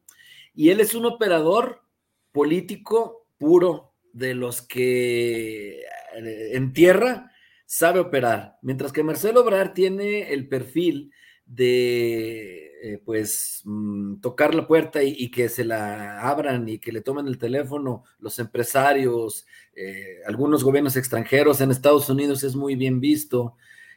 Y 0.56 0.70
él 0.70 0.80
es 0.80 0.96
un 0.96 1.06
operador 1.06 1.84
político 2.32 3.28
puro 3.38 3.94
de 4.12 4.34
los 4.34 4.62
que 4.64 5.82
eh, 5.82 6.50
en 6.54 6.74
tierra 6.74 7.32
sabe 7.68 8.00
operar, 8.00 8.58
mientras 8.62 8.92
que 8.92 9.04
Marcelo 9.04 9.42
Obrar 9.42 9.74
tiene 9.74 10.34
el 10.34 10.48
perfil 10.48 11.12
de 11.48 12.68
eh, 12.84 13.02
pues 13.04 13.62
mm, 13.66 14.20
tocar 14.20 14.54
la 14.54 14.68
puerta 14.68 15.02
y, 15.02 15.32
que 15.32 15.50
se 15.50 15.64
la 15.66 16.22
abran 16.22 16.68
y 16.70 16.78
que 16.78 16.92
le 16.92 17.02
tomen 17.02 17.28
el 17.28 17.38
teléfono 17.38 18.04
los 18.20 18.38
empresarios, 18.38 19.48
eh, 19.76 20.20
algunos 20.28 20.64
gobiernos 20.64 20.96
extranjeros 20.96 21.60
en 21.62 21.72
Estados 21.72 22.10
Unidos 22.10 22.44
es 22.44 22.56
muy 22.56 22.76
bien 22.76 23.00
visto. 23.00 23.56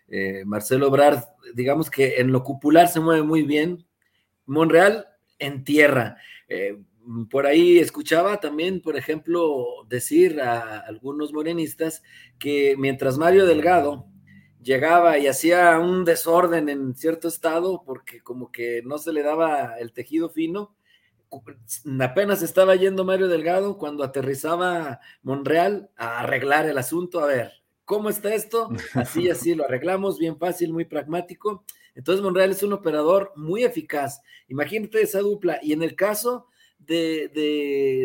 Eh, 0.09 0.45
Marcelo 0.47 0.87
Ebrard, 0.87 1.25
digamos 1.55 1.91
que 1.91 2.17
en 2.21 2.33
lo 2.33 2.43
cupular 2.43 2.89
se 2.89 3.01
mueve 3.01 3.23
muy 3.23 3.43
bien. 3.43 3.87
Monreal 4.47 5.07
en 5.39 5.65
tierra. 5.65 6.17
por 7.31 7.47
ahí 7.47 7.79
escuchaba 7.79 8.41
también, 8.41 8.83
por 8.83 8.97
ejemplo, 8.97 9.85
decir 9.89 10.41
a 10.41 10.81
algunos 10.81 11.33
morenistas 11.33 12.03
que 12.39 12.75
mientras 12.79 13.19
Mario 13.19 13.47
Delgado 13.47 14.10
llegaba 14.63 15.19
y 15.19 15.27
hacía 15.27 15.79
un 15.79 16.05
desorden 16.05 16.69
en 16.69 16.95
cierto 16.95 17.29
estado 17.29 17.83
porque 17.85 18.23
como 18.23 18.51
que 18.53 18.83
no 18.85 18.99
se 18.99 19.13
le 19.13 19.23
daba 19.23 19.79
el 19.79 19.93
tejido 19.93 20.31
fino. 20.31 20.75
Apenas 22.01 22.43
estaba 22.43 22.75
yendo 22.75 23.05
Mario 23.05 23.29
Delgado 23.29 23.79
cuando 23.79 24.03
aterrizaba 24.03 25.01
Monreal 25.23 25.91
a 25.97 26.21
arreglar 26.21 26.67
el 26.67 26.77
asunto. 26.77 27.21
A 27.21 27.27
ver, 27.27 27.53
¿cómo 27.85 28.11
está 28.11 28.35
esto? 28.35 28.69
Así, 28.95 29.31
así 29.31 29.55
lo 29.55 29.65
arreglamos, 29.65 30.19
bien 30.19 30.37
fácil, 30.39 30.73
muy 30.73 30.85
pragmático. 30.85 31.65
Entonces 31.95 32.23
Monreal 32.23 32.51
es 32.51 32.63
un 32.63 32.73
operador 32.73 33.33
muy 33.37 33.65
eficaz. 33.65 34.23
Imagínate 34.49 35.03
esa 35.03 35.21
dupla. 35.21 35.59
Y 35.63 35.73
en 35.73 35.83
el 35.83 35.95
caso 35.95 36.47
de, 36.79 37.29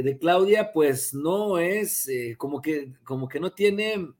de, 0.04 0.18
Claudia, 0.20 0.72
pues 0.72 1.14
no 1.14 1.58
es 1.58 2.08
eh, 2.08 2.36
como, 2.38 2.62
que, 2.62 2.94
como 3.04 3.28
que 3.28 3.40
no 3.40 3.52
tiene 3.54 4.14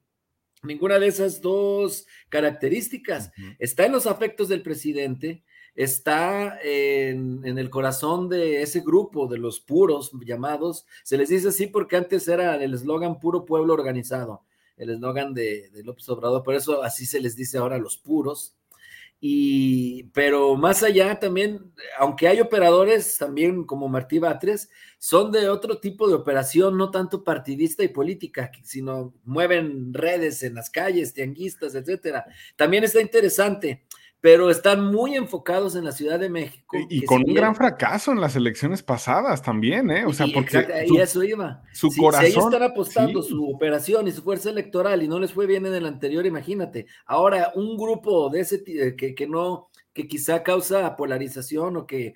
ninguna 0.62 0.98
de 0.98 1.06
esas 1.06 1.40
dos 1.40 2.06
características. 2.28 3.30
Está 3.58 3.86
en 3.86 3.92
los 3.92 4.06
afectos 4.06 4.48
del 4.48 4.62
presidente, 4.62 5.44
está 5.74 6.58
en, 6.62 7.44
el 7.44 7.70
corazón 7.70 8.28
de 8.28 8.62
ese 8.62 8.80
grupo 8.80 9.26
de 9.28 9.38
los 9.38 9.60
puros 9.60 10.10
llamados. 10.24 10.86
Se 11.04 11.16
les 11.16 11.28
dice 11.28 11.48
así 11.48 11.66
porque 11.66 11.96
antes 11.96 12.26
era 12.28 12.56
el 12.62 12.74
eslogan 12.74 13.20
puro 13.20 13.44
pueblo 13.44 13.74
organizado, 13.74 14.42
el 14.76 14.90
eslogan 14.90 15.34
de, 15.34 15.70
de, 15.70 15.82
López 15.84 16.08
Obrador, 16.08 16.42
por 16.42 16.54
eso 16.54 16.82
así 16.82 17.06
se 17.06 17.20
les 17.20 17.36
dice 17.36 17.58
ahora 17.58 17.78
los 17.78 17.96
puros. 17.96 18.54
Y, 19.18 20.04
pero 20.12 20.56
más 20.56 20.82
allá 20.82 21.18
también, 21.18 21.72
aunque 21.98 22.28
hay 22.28 22.40
operadores 22.40 23.16
también 23.18 23.64
como 23.64 23.88
Martí 23.88 24.18
Batres, 24.18 24.68
son 24.98 25.32
de 25.32 25.48
otro 25.48 25.78
tipo 25.78 26.06
de 26.06 26.14
operación, 26.14 26.76
no 26.76 26.90
tanto 26.90 27.24
partidista 27.24 27.82
y 27.82 27.88
política, 27.88 28.50
sino 28.62 29.14
mueven 29.24 29.94
redes 29.94 30.42
en 30.42 30.54
las 30.54 30.68
calles, 30.70 31.14
tianguistas, 31.14 31.74
etcétera. 31.74 32.26
También 32.56 32.84
está 32.84 33.00
interesante 33.00 33.86
pero 34.20 34.50
están 34.50 34.84
muy 34.84 35.14
enfocados 35.14 35.76
en 35.76 35.84
la 35.84 35.92
Ciudad 35.92 36.18
de 36.18 36.28
México. 36.28 36.76
Y, 36.88 37.04
con 37.04 37.22
un 37.26 37.34
gran 37.34 37.54
fracaso 37.54 38.12
en 38.12 38.20
las 38.20 38.34
elecciones 38.34 38.82
pasadas 38.82 39.42
también, 39.42 39.90
¿eh? 39.90 40.04
O 40.04 40.12
sea, 40.12 40.26
porque. 40.32 40.66
y 40.86 40.98
eso 40.98 41.22
iba. 41.22 41.62
Su 41.72 41.94
corazón. 41.94 42.26
Si 42.26 42.38
ahí 42.38 42.44
están 42.44 42.62
apostando 42.62 43.22
su 43.22 43.48
operación 43.48 44.08
y 44.08 44.12
su 44.12 44.22
fuerza 44.22 44.50
electoral 44.50 45.02
y 45.02 45.08
no 45.08 45.20
les 45.20 45.32
fue 45.32 45.46
bien 45.46 45.66
en 45.66 45.74
el 45.74 45.86
anterior, 45.86 46.26
imagínate. 46.26 46.86
Ahora, 47.04 47.52
un 47.54 47.76
grupo 47.76 48.28
de 48.30 48.40
ese 48.40 48.62
eh, 48.66 48.96
que, 48.96 49.14
que 49.14 49.26
no, 49.28 49.68
que 49.92 50.08
quizá 50.08 50.42
causa 50.42 50.96
polarización 50.96 51.76
o 51.76 51.86
que 51.86 52.14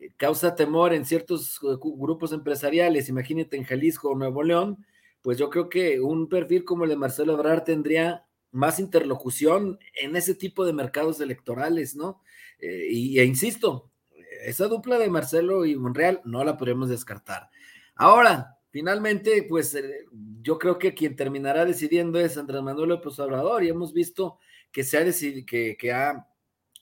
eh, 0.00 0.10
causa 0.16 0.54
temor 0.54 0.92
en 0.92 1.04
ciertos 1.04 1.60
eh, 1.62 1.76
grupos 1.80 2.32
empresariales, 2.32 3.08
imagínate 3.08 3.56
en 3.56 3.64
Jalisco 3.64 4.10
o 4.10 4.16
Nuevo 4.16 4.42
León, 4.42 4.84
pues 5.22 5.38
yo 5.38 5.50
creo 5.50 5.68
que 5.68 6.00
un 6.00 6.28
perfil 6.28 6.64
como 6.64 6.84
el 6.84 6.90
de 6.90 6.96
Marcelo 6.96 7.34
Ebrard 7.34 7.64
tendría 7.64 8.24
más 8.54 8.78
interlocución 8.78 9.78
en 10.00 10.14
ese 10.14 10.34
tipo 10.34 10.64
de 10.64 10.72
mercados 10.72 11.20
electorales, 11.20 11.96
¿no? 11.96 12.22
Eh, 12.60 12.86
y, 12.88 13.18
e 13.18 13.24
insisto, 13.24 13.90
esa 14.44 14.68
dupla 14.68 14.96
de 14.98 15.10
Marcelo 15.10 15.66
y 15.66 15.74
Monreal 15.74 16.20
no 16.24 16.44
la 16.44 16.56
podemos 16.56 16.88
descartar. 16.88 17.50
Ahora, 17.96 18.58
finalmente, 18.70 19.42
pues 19.48 19.74
eh, 19.74 20.06
yo 20.40 20.58
creo 20.58 20.78
que 20.78 20.94
quien 20.94 21.16
terminará 21.16 21.64
decidiendo 21.64 22.20
es 22.20 22.38
Andrés 22.38 22.62
Manuel 22.62 22.90
López 22.90 23.18
Obrador 23.18 23.64
y 23.64 23.70
hemos 23.70 23.92
visto 23.92 24.38
que 24.70 24.84
se 24.84 24.98
ha 24.98 25.04
que, 25.44 25.76
que 25.76 25.92
ha 25.92 26.28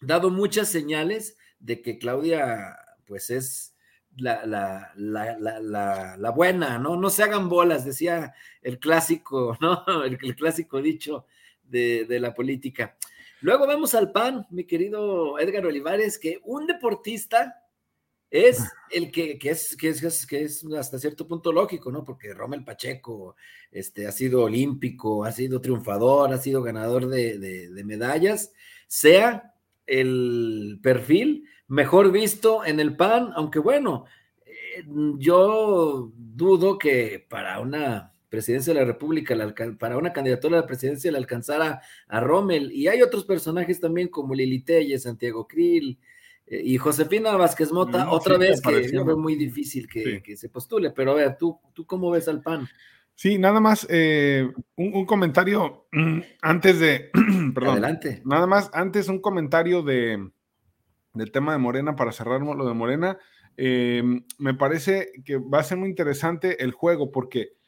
dado 0.03 0.29
muchas 0.29 0.69
señales 0.69 1.39
de 1.59 1.81
que 1.81 1.99
Claudia, 1.99 2.77
pues 3.07 3.31
es 3.31 3.75
la, 4.17 4.45
la, 4.45 4.93
la, 4.95 6.17
la, 6.19 6.31
buena, 6.31 6.79
¿no? 6.79 6.97
No 6.97 7.09
se 7.09 7.23
hagan 7.23 7.49
bolas, 7.49 7.87
decía 7.87 8.35
el 8.61 8.79
clásico, 8.79 9.57
¿no? 9.63 10.05
el 10.05 10.19
clásico 10.37 10.83
dicho 10.83 11.27
de, 11.73 12.21
la 12.21 12.35
política. 12.35 12.97
Luego 13.41 13.67
vemos 13.67 13.95
al 13.95 14.13
PAN, 14.13 14.47
mi 14.51 14.65
querido 14.65 15.39
Edgar 15.39 15.67
Olivares, 15.67 16.19
que 16.19 16.41
un 16.45 16.67
deportista 16.67 17.65
es 18.31 18.63
el 18.91 19.11
que, 19.11 19.39
es, 19.43 19.77
que, 19.77 19.89
es, 19.89 20.27
que 20.27 20.43
es 20.43 20.65
hasta 20.79 20.99
cierto 20.99 21.27
punto 21.27 21.53
lógico, 21.53 21.91
¿no? 21.91 22.05
Porque 22.05 22.35
Rommel 22.35 22.65
Pacheco 22.65 23.35
este, 23.71 24.07
ha 24.07 24.13
sido 24.13 24.45
olímpico, 24.45 25.25
ha 25.25 25.33
sido 25.33 25.61
triunfador, 25.61 26.33
ha 26.33 26.39
sido 26.39 26.63
ganador 26.63 27.09
de, 27.09 27.39
de 27.39 27.85
medallas, 27.85 28.53
sea 28.87 29.55
el 29.87 30.79
perfil 30.83 31.49
mejor 31.73 32.13
visto 32.13 32.65
en 32.67 32.81
el 32.81 32.97
PAN, 32.97 33.33
aunque 33.35 33.59
bueno, 33.59 34.05
eh, 34.45 34.85
yo 35.17 36.13
dudo 36.15 36.79
que 36.79 37.27
para 37.31 37.61
una 37.61 38.12
presidencia 38.33 38.73
de 38.73 38.81
la 38.81 38.87
República, 38.87 39.37
para 39.79 39.99
una 39.99 40.11
candidatura 40.11 40.57
a 40.57 40.61
la 40.63 40.67
presidencia 40.67 41.13
le 41.13 41.19
alcanzara 41.19 41.83
a 42.09 42.21
Rommel. 42.21 42.73
Y 42.73 42.89
hay 42.89 43.03
otros 43.03 43.27
personajes 43.27 43.79
también 43.79 44.09
como 44.09 44.35
Lili 44.35 44.63
Telle, 44.63 44.99
Santiago 44.99 45.47
Krill 45.47 45.99
eh, 46.47 46.63
y 46.65 46.79
Josefina 46.79 47.37
Vázquez 47.37 47.71
Mota, 47.73 48.07
mm, 48.07 48.09
otra 48.09 48.39
vez 48.39 48.63
que 48.63 48.89
fue 49.05 49.17
muy 49.17 49.35
difícil 49.35 49.87
que, 49.87 50.35
se 50.35 50.49
postule. 50.49 50.93
Pero 50.93 51.13
a 51.13 51.17
ver, 51.17 51.37
¿tú, 51.37 51.61
¿tú 51.75 51.85
cómo 51.85 52.11
ves 52.11 52.27
al 52.27 52.41
PAN? 52.41 52.67
Sí, 53.15 53.37
nada 53.37 53.61
más 53.61 53.87
eh, 53.91 54.51
un, 54.77 55.05
comentario 55.05 55.87
antes 56.41 56.81
de. 56.81 57.11
perdón. 57.55 57.73
Adelante. 57.73 58.23
Nada 58.25 58.47
más 58.47 58.71
antes 58.73 59.09
un 59.09 59.21
comentario 59.21 59.83
de, 59.83 60.27
del 61.13 61.33
tema 61.33 61.53
de 61.53 61.59
Morena 61.59 61.97
para 61.97 62.13
cerrar 62.13 62.41
lo 62.41 62.67
de 62.67 62.73
Morena. 62.73 63.19
em, 63.59 64.25
me 64.39 64.55
parece 64.55 65.13
que 65.23 65.37
va 65.37 65.59
a 65.59 65.65
ser 65.65 65.77
muy 65.77 65.91
interesante 65.91 66.65
el 66.65 66.73
juego 66.73 67.13
porque 67.13 67.61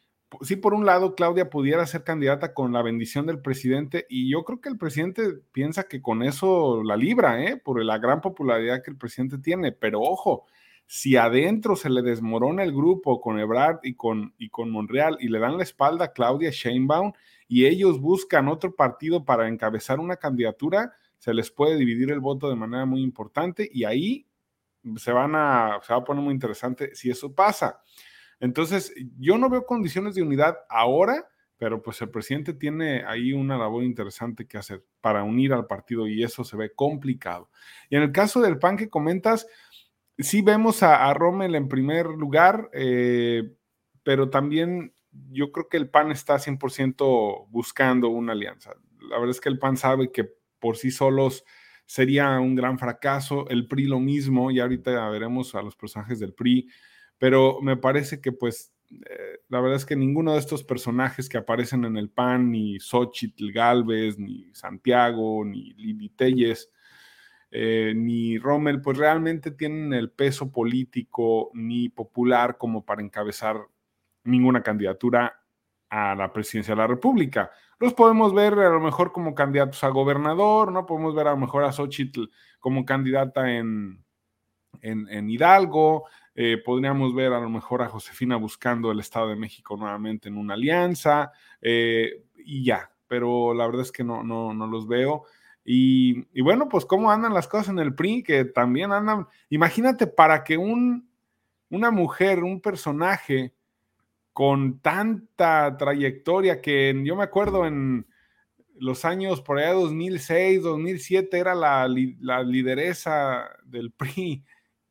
sí, 0.42 0.56
por 0.56 0.74
un 0.74 0.86
lado, 0.86 1.14
Claudia 1.14 1.50
pudiera 1.50 1.86
ser 1.86 2.04
candidata 2.04 2.54
con 2.54 2.72
la 2.72 2.82
bendición 2.82 3.26
del 3.26 3.40
presidente 3.40 4.06
y 4.08 4.30
yo 4.30 4.44
creo 4.44 4.60
que 4.60 4.68
el 4.68 4.78
presidente 4.78 5.22
piensa 5.52 5.84
que 5.84 6.02
con 6.02 6.22
eso 6.22 6.82
la 6.82 6.96
libra, 6.96 7.42
¿eh? 7.44 7.56
por 7.56 7.82
la 7.82 7.98
gran 7.98 8.20
popularidad 8.20 8.82
que 8.82 8.90
el 8.90 8.96
presidente 8.96 9.38
tiene, 9.38 9.72
pero 9.72 10.00
ojo, 10.00 10.46
si 10.86 11.16
adentro 11.16 11.76
se 11.76 11.90
le 11.90 12.02
desmorona 12.02 12.62
el 12.62 12.72
grupo 12.72 13.20
con 13.20 13.38
Ebrard 13.38 13.80
y 13.82 13.94
con, 13.94 14.34
y 14.38 14.50
con 14.50 14.70
Monreal 14.70 15.16
y 15.20 15.28
le 15.28 15.38
dan 15.38 15.56
la 15.56 15.62
espalda 15.62 16.06
a 16.06 16.12
Claudia 16.12 16.50
Sheinbaum 16.50 17.12
y 17.48 17.66
ellos 17.66 18.00
buscan 18.00 18.48
otro 18.48 18.74
partido 18.74 19.24
para 19.24 19.48
encabezar 19.48 20.00
una 20.00 20.16
candidatura, 20.16 20.92
se 21.18 21.32
les 21.32 21.50
puede 21.50 21.76
dividir 21.76 22.10
el 22.10 22.20
voto 22.20 22.48
de 22.48 22.56
manera 22.56 22.84
muy 22.84 23.02
importante 23.02 23.68
y 23.72 23.84
ahí 23.84 24.26
se, 24.96 25.12
van 25.12 25.34
a, 25.34 25.80
se 25.82 25.92
va 25.92 26.00
a 26.00 26.04
poner 26.04 26.22
muy 26.22 26.34
interesante 26.34 26.94
si 26.94 27.10
eso 27.10 27.34
pasa. 27.34 27.80
Entonces, 28.44 28.92
yo 29.18 29.38
no 29.38 29.48
veo 29.48 29.64
condiciones 29.64 30.14
de 30.14 30.22
unidad 30.22 30.58
ahora, 30.68 31.26
pero 31.56 31.80
pues 31.82 32.02
el 32.02 32.10
presidente 32.10 32.52
tiene 32.52 33.02
ahí 33.06 33.32
una 33.32 33.56
labor 33.56 33.84
interesante 33.84 34.46
que 34.46 34.58
hacer 34.58 34.84
para 35.00 35.22
unir 35.22 35.54
al 35.54 35.66
partido 35.66 36.06
y 36.06 36.22
eso 36.22 36.44
se 36.44 36.54
ve 36.54 36.74
complicado. 36.74 37.48
Y 37.88 37.96
en 37.96 38.02
el 38.02 38.12
caso 38.12 38.42
del 38.42 38.58
PAN 38.58 38.76
que 38.76 38.90
comentas, 38.90 39.46
sí 40.18 40.42
vemos 40.42 40.82
a, 40.82 41.10
Rommel 41.14 41.54
en 41.54 41.68
primer 41.68 42.04
lugar, 42.04 42.68
eh, 42.74 43.50
pero 44.02 44.28
también 44.28 44.92
yo 45.30 45.50
creo 45.50 45.70
que 45.70 45.78
el 45.78 45.88
PAN 45.88 46.10
está 46.10 46.38
100% 46.38 47.46
buscando 47.48 48.10
una 48.10 48.32
alianza. 48.32 48.74
La 49.08 49.16
verdad 49.16 49.30
es 49.30 49.40
que 49.40 49.48
el 49.48 49.58
PAN 49.58 49.78
sabe 49.78 50.12
que 50.12 50.28
por 50.58 50.76
sí 50.76 50.90
solos 50.90 51.46
sería 51.86 52.38
un 52.40 52.54
gran 52.56 52.78
fracaso, 52.78 53.48
el 53.48 53.68
PRI 53.68 53.86
lo 53.86 54.00
mismo, 54.00 54.50
y 54.50 54.60
ahorita 54.60 55.08
veremos 55.08 55.54
a 55.54 55.62
los 55.62 55.76
personajes 55.76 56.18
del 56.20 56.34
PRI 56.34 56.68
pero 57.24 57.58
me 57.62 57.78
parece 57.78 58.20
que 58.20 58.32
pues 58.32 58.74
eh, 58.90 59.38
la 59.48 59.62
verdad 59.62 59.76
es 59.76 59.86
que 59.86 59.96
ninguno 59.96 60.34
de 60.34 60.40
estos 60.40 60.62
personajes 60.62 61.26
que 61.26 61.38
aparecen 61.38 61.86
en 61.86 61.96
el 61.96 62.10
PAN, 62.10 62.50
ni 62.50 62.78
Xochitl 62.78 63.50
Galvez, 63.50 64.18
ni 64.18 64.50
Santiago, 64.52 65.42
ni 65.42 65.72
Lili 65.72 66.10
Telles, 66.10 66.70
eh, 67.50 67.94
ni 67.96 68.36
Rommel, 68.36 68.82
pues 68.82 68.98
realmente 68.98 69.52
tienen 69.52 69.94
el 69.94 70.10
peso 70.10 70.52
político 70.52 71.50
ni 71.54 71.88
popular 71.88 72.58
como 72.58 72.84
para 72.84 73.00
encabezar 73.00 73.56
ninguna 74.24 74.62
candidatura 74.62 75.40
a 75.88 76.14
la 76.14 76.30
presidencia 76.30 76.74
de 76.74 76.80
la 76.82 76.88
República. 76.88 77.50
Los 77.78 77.94
podemos 77.94 78.34
ver 78.34 78.52
a 78.52 78.68
lo 78.68 78.80
mejor 78.80 79.12
como 79.12 79.34
candidatos 79.34 79.82
a 79.82 79.88
gobernador, 79.88 80.70
¿no? 80.70 80.84
Podemos 80.84 81.14
ver 81.14 81.28
a 81.28 81.30
lo 81.30 81.38
mejor 81.38 81.64
a 81.64 81.72
Xochitl 81.72 82.24
como 82.60 82.84
candidata 82.84 83.50
en, 83.50 84.04
en, 84.82 85.08
en 85.08 85.30
Hidalgo, 85.30 86.04
eh, 86.34 86.60
podríamos 86.64 87.14
ver 87.14 87.32
a 87.32 87.40
lo 87.40 87.48
mejor 87.48 87.82
a 87.82 87.88
Josefina 87.88 88.36
buscando 88.36 88.90
el 88.90 88.98
Estado 89.00 89.28
de 89.28 89.36
México 89.36 89.76
nuevamente 89.76 90.28
en 90.28 90.36
una 90.36 90.54
alianza 90.54 91.30
eh, 91.60 92.24
y 92.36 92.64
ya, 92.64 92.90
pero 93.06 93.54
la 93.54 93.66
verdad 93.66 93.82
es 93.82 93.92
que 93.92 94.02
no, 94.02 94.24
no, 94.24 94.52
no 94.52 94.66
los 94.66 94.88
veo. 94.88 95.24
Y, 95.64 96.26
y, 96.32 96.42
bueno, 96.42 96.68
pues 96.68 96.84
cómo 96.84 97.10
andan 97.10 97.32
las 97.32 97.48
cosas 97.48 97.70
en 97.70 97.78
el 97.78 97.94
PRI, 97.94 98.22
que 98.22 98.44
también 98.44 98.92
andan, 98.92 99.26
imagínate 99.48 100.06
para 100.06 100.44
que 100.44 100.58
un, 100.58 101.08
una 101.70 101.90
mujer, 101.90 102.42
un 102.42 102.60
personaje 102.60 103.54
con 104.34 104.80
tanta 104.80 105.76
trayectoria 105.78 106.60
que 106.60 107.00
yo 107.04 107.16
me 107.16 107.22
acuerdo 107.22 107.64
en 107.66 108.06
los 108.74 109.04
años 109.04 109.40
por 109.40 109.58
allá 109.58 109.72
2006, 109.72 110.62
2007 110.62 111.38
era 111.38 111.54
la, 111.54 111.88
la 112.20 112.42
lideresa 112.42 113.48
del 113.64 113.92
PRI 113.92 114.44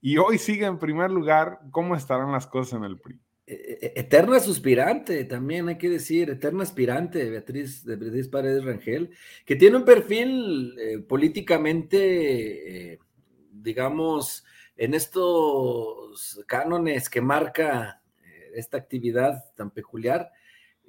y 0.06 0.18
hoy 0.18 0.38
sigue 0.38 0.66
en 0.66 0.80
primer 0.80 1.10
lugar, 1.10 1.62
¿cómo 1.72 1.96
estarán 1.96 2.34
las 2.34 2.46
cosas 2.46 2.78
en 2.78 2.84
el 2.84 3.00
PRI? 3.00 3.18
E, 3.48 3.54
e, 3.54 4.00
eterna 4.02 4.42
suspirante, 4.42 5.24
también 5.24 5.70
hay 5.70 5.78
que 5.78 5.90
decir, 5.90 6.30
eterna 6.30 6.64
aspirante, 6.64 7.30
Beatriz, 7.30 7.86
de 7.86 7.96
Beatriz 7.96 8.28
Paredes 8.28 8.66
Rangel, 8.66 9.12
que 9.46 9.56
tiene 9.56 9.78
un 9.78 9.86
perfil 9.86 10.78
eh, 10.78 11.00
políticamente, 11.00 12.94
eh, 12.94 13.00
digamos, 13.50 14.44
en 14.76 14.94
estos 14.94 16.44
cánones 16.48 17.10
que 17.10 17.22
marca 17.22 18.02
eh, 18.26 18.52
esta 18.56 18.76
actividad 18.76 19.54
tan 19.56 19.72
peculiar, 19.72 20.34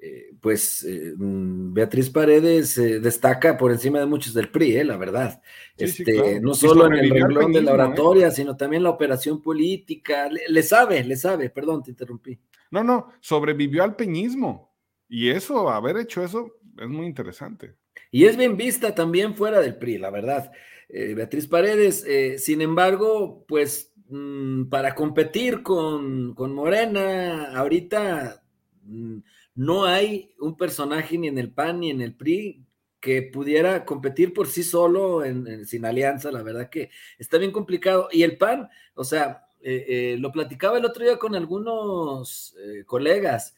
eh, 0.07 0.35
pues 0.39 0.85
eh, 0.85 1.15
mm, 1.17 1.73
Beatriz 1.73 2.11
Paredes 2.11 2.77
eh, 2.77 3.01
destaca 3.01 3.57
por 3.57 3.73
encima 3.73 4.01
de 4.01 4.05
muchos 4.05 4.35
del 4.35 4.51
PRI, 4.51 4.85
la 4.85 4.99
verdad. 4.99 5.41
este, 5.79 6.41
No 6.43 6.53
solo 6.53 6.87
en 6.87 6.93
el 6.93 7.09
renglón 7.09 7.55
de 7.55 7.63
la 7.63 7.73
oratoria, 7.73 8.31
sino 8.31 8.55
también 8.55 8.83
la 8.83 8.91
operación 8.91 9.41
política. 9.41 10.29
Le, 10.29 10.63
sabe, 10.63 11.03
le 11.05 11.17
sabe, 11.17 11.49
perdón, 11.49 11.83
te 11.83 11.93
interrumpí. 11.93 12.39
No, 12.71 12.85
no, 12.85 13.13
sobrevivió 13.21 13.83
al 13.83 13.97
peñismo. 13.97 14.75
Y 15.09 15.31
eso, 15.31 15.71
haber 15.71 15.97
hecho 15.97 16.23
eso, 16.23 16.59
es 16.79 16.89
muy 16.89 17.07
interesante. 17.07 17.75
Y 18.11 18.27
es 18.27 18.37
bien 18.37 18.59
vista 18.59 18.95
también 18.95 19.35
fuera 19.35 19.61
del 19.61 19.77
PRI, 19.77 19.97
la 19.97 20.11
verdad. 20.11 20.53
Beatriz 20.91 21.47
Paredes, 21.47 22.05
sin 22.43 22.61
embargo, 22.61 23.47
pues 23.49 23.95
mm, 24.11 24.65
para 24.65 24.95
competir 24.95 25.63
con, 25.63 26.35
con 26.35 26.53
Morena, 26.53 27.57
ahorita 27.57 28.43
mm, 28.83 29.19
no 29.55 29.85
hay 29.85 30.35
un 30.39 30.57
personaje 30.57 31.17
ni 31.19 31.29
en 31.29 31.39
el 31.39 31.53
PAN 31.53 31.81
ni 31.81 31.91
en 31.91 32.01
el 32.01 32.15
PRI 32.15 32.65
que 33.01 33.23
pudiera 33.23 33.85
competir 33.85 34.33
por 34.33 34.47
sí 34.47 34.63
solo 34.63 35.23
sin 35.67 35.85
alianza, 35.85 36.33
la 36.33 36.43
verdad 36.43 36.71
que 36.71 36.91
está 37.19 37.37
bien 37.39 37.53
complicado. 37.53 38.09
Y 38.11 38.23
el 38.23 38.39
PAN, 38.39 38.69
o 38.95 39.05
sea, 39.05 39.47
eh, 39.61 39.85
eh, 39.89 40.17
lo 40.19 40.33
platicaba 40.33 40.79
el 40.79 40.85
otro 40.85 41.05
día 41.05 41.19
con 41.19 41.35
algunos 41.35 42.57
eh, 42.59 42.85
colegas. 42.85 43.55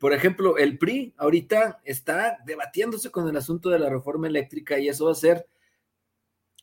por 0.00 0.12
ejemplo, 0.12 0.58
el 0.58 0.78
PRI 0.78 1.14
ahorita 1.16 1.80
está 1.84 2.38
debatiéndose 2.44 3.10
con 3.10 3.28
el 3.28 3.36
asunto 3.36 3.70
de 3.70 3.78
la 3.78 3.88
reforma 3.88 4.26
eléctrica 4.26 4.78
y 4.78 4.88
eso 4.88 5.06
va 5.06 5.12
a 5.12 5.14
ser 5.14 5.46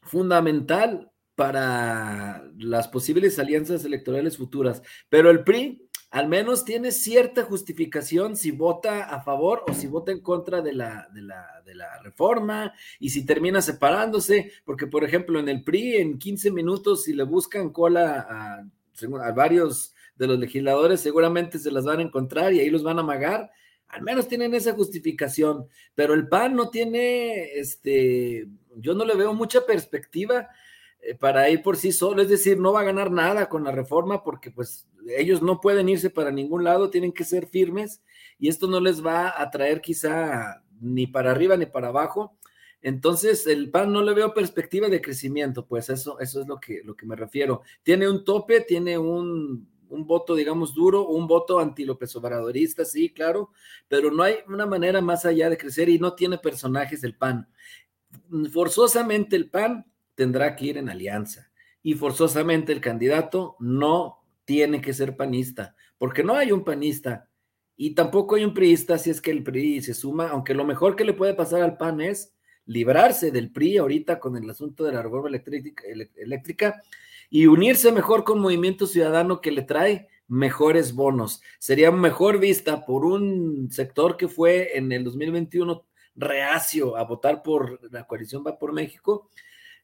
fundamental 0.03 1.11
para 1.35 2.43
las 2.57 2.87
posibles 2.87 3.39
alianzas 3.39 3.83
electorales 3.83 4.37
futuras. 4.37 4.81
Pero 5.09 5.29
el 5.31 5.43
PRI 5.43 5.89
al 6.11 6.27
menos 6.27 6.63
tiene 6.63 6.91
cierta 6.91 7.43
justificación 7.43 8.37
si 8.37 8.51
vota 8.51 9.03
a 9.03 9.21
favor 9.21 9.63
o 9.67 9.73
si 9.73 9.87
vota 9.87 10.11
en 10.11 10.21
contra 10.21 10.61
de 10.61 10.73
la, 10.73 11.07
de 11.13 11.21
la, 11.21 11.45
reforma 12.03 12.73
y 12.99 13.09
si 13.09 13.25
termina 13.25 13.61
separándose, 13.61 14.51
porque 14.63 14.87
por 14.87 15.03
ejemplo 15.03 15.39
en 15.39 15.49
el 15.49 15.63
PRI 15.63 15.95
en 15.97 16.19
15 16.19 16.51
minutos 16.51 17.03
si 17.03 17.13
le 17.13 17.23
buscan 17.23 17.71
cola 17.71 18.27
a, 18.29 19.31
varios 19.33 19.93
de 20.15 20.27
los 20.27 20.39
legisladores 20.39 21.01
seguramente 21.01 21.59
se 21.59 21.71
las 21.71 21.83
van 21.83 21.99
a 21.99 22.03
encontrar 22.03 22.53
y 22.53 22.59
ahí 22.59 22.69
los 22.69 22.83
van 22.83 22.97
a 22.97 23.01
amagar, 23.01 23.51
al 23.87 24.03
menos 24.03 24.27
tienen 24.27 24.53
esa 24.53 24.73
justificación, 24.73 25.67
pero 25.95 26.13
el 26.13 26.27
PAN 26.27 26.55
no 26.55 26.69
tiene, 26.69 27.59
este, 27.59 28.47
yo 28.75 28.93
no 28.93 29.03
le 29.03 29.15
veo 29.15 29.33
mucha 29.33 29.65
perspectiva 29.65 30.47
eh, 31.01 31.15
para 31.15 31.49
ir 31.49 31.61
por 31.61 31.75
sí 31.75 31.91
solo, 31.91 32.21
es 32.21 32.29
decir, 32.29 32.59
no 32.59 32.73
va 32.73 32.81
a 32.81 32.85
ganar 32.85 33.11
nada 33.11 33.49
con 33.49 33.63
la 33.63 33.71
reforma 33.71 34.23
porque 34.23 34.51
pues 34.51 34.87
ellos 35.17 35.41
no 35.41 35.61
pueden 35.61 35.89
irse 35.89 36.09
para 36.09 36.31
ningún 36.31 36.63
lado, 36.63 36.89
tienen 36.89 37.11
que 37.11 37.23
ser 37.23 37.47
firmes 37.47 38.01
y 38.39 38.47
esto 38.47 38.67
no 38.67 38.79
les 38.79 39.05
va 39.05 39.39
a 39.41 39.49
traer 39.51 39.81
quizá 39.81 40.63
ni 40.79 41.07
para 41.07 41.31
arriba 41.31 41.57
ni 41.57 41.65
para 41.65 41.89
abajo. 41.89 42.37
Entonces, 42.81 43.47
el 43.47 43.71
PAN 43.71 43.91
no 43.91 44.03
le 44.03 44.13
veo 44.13 44.33
perspectiva 44.33 44.89
de 44.89 45.01
crecimiento, 45.01 45.65
pues 45.65 45.89
eso, 45.89 46.19
eso 46.19 46.41
es 46.41 46.47
lo 46.47 46.59
que, 46.59 46.81
lo 46.83 46.95
que 46.95 47.05
me 47.05 47.15
refiero. 47.15 47.61
Tiene 47.81 48.07
un 48.07 48.23
tope, 48.23 48.61
tiene 48.61 48.97
un, 48.97 49.67
un 49.89 50.05
voto, 50.05 50.35
digamos, 50.35 50.75
duro, 50.75 51.07
un 51.07 51.27
voto 51.27 51.59
anti-López 51.59 52.15
Obradorista, 52.15 52.85
sí, 52.85 53.11
claro, 53.11 53.51
pero 53.87 54.11
no 54.11 54.23
hay 54.23 54.35
una 54.47 54.65
manera 54.65 55.01
más 55.01 55.25
allá 55.25 55.49
de 55.49 55.57
crecer 55.57 55.89
y 55.89 55.97
no 55.97 56.13
tiene 56.13 56.37
personajes 56.37 57.03
el 57.03 57.15
PAN. 57.15 57.47
Forzosamente 58.51 59.35
el 59.35 59.49
PAN 59.49 59.91
tendrá 60.13 60.55
que 60.55 60.65
ir 60.65 60.77
en 60.77 60.89
alianza 60.89 61.51
y 61.81 61.93
forzosamente 61.93 62.71
el 62.71 62.81
candidato 62.81 63.55
no 63.59 64.24
tiene 64.45 64.81
que 64.81 64.93
ser 64.93 65.17
panista, 65.17 65.75
porque 65.97 66.23
no 66.23 66.35
hay 66.35 66.51
un 66.51 66.63
panista 66.63 67.29
y 67.75 67.93
tampoco 67.93 68.35
hay 68.35 68.45
un 68.45 68.53
priista 68.53 68.97
si 68.97 69.09
es 69.09 69.21
que 69.21 69.31
el 69.31 69.43
PRI 69.43 69.81
se 69.81 69.93
suma, 69.93 70.29
aunque 70.29 70.53
lo 70.53 70.63
mejor 70.63 70.95
que 70.95 71.03
le 71.03 71.13
puede 71.13 71.33
pasar 71.33 71.61
al 71.61 71.77
PAN 71.77 71.99
es 71.99 72.33
librarse 72.65 73.31
del 73.31 73.51
PRI 73.51 73.77
ahorita 73.77 74.19
con 74.19 74.37
el 74.37 74.49
asunto 74.49 74.83
de 74.83 74.93
la 74.93 75.01
reforma 75.01 75.27
eléctrica, 75.27 75.83
eléctrica 76.15 76.81
y 77.29 77.47
unirse 77.47 77.91
mejor 77.91 78.23
con 78.23 78.39
Movimiento 78.39 78.87
Ciudadano 78.87 79.41
que 79.41 79.51
le 79.51 79.63
trae 79.63 80.07
mejores 80.27 80.93
bonos. 80.93 81.41
Sería 81.59 81.91
mejor 81.91 82.39
vista 82.39 82.85
por 82.85 83.05
un 83.05 83.69
sector 83.71 84.17
que 84.17 84.27
fue 84.27 84.77
en 84.77 84.91
el 84.91 85.03
2021 85.03 85.85
reacio 86.15 86.95
a 86.95 87.03
votar 87.03 87.43
por 87.43 87.91
la 87.91 88.07
coalición 88.07 88.43
Va 88.45 88.57
por 88.57 88.73
México 88.73 89.29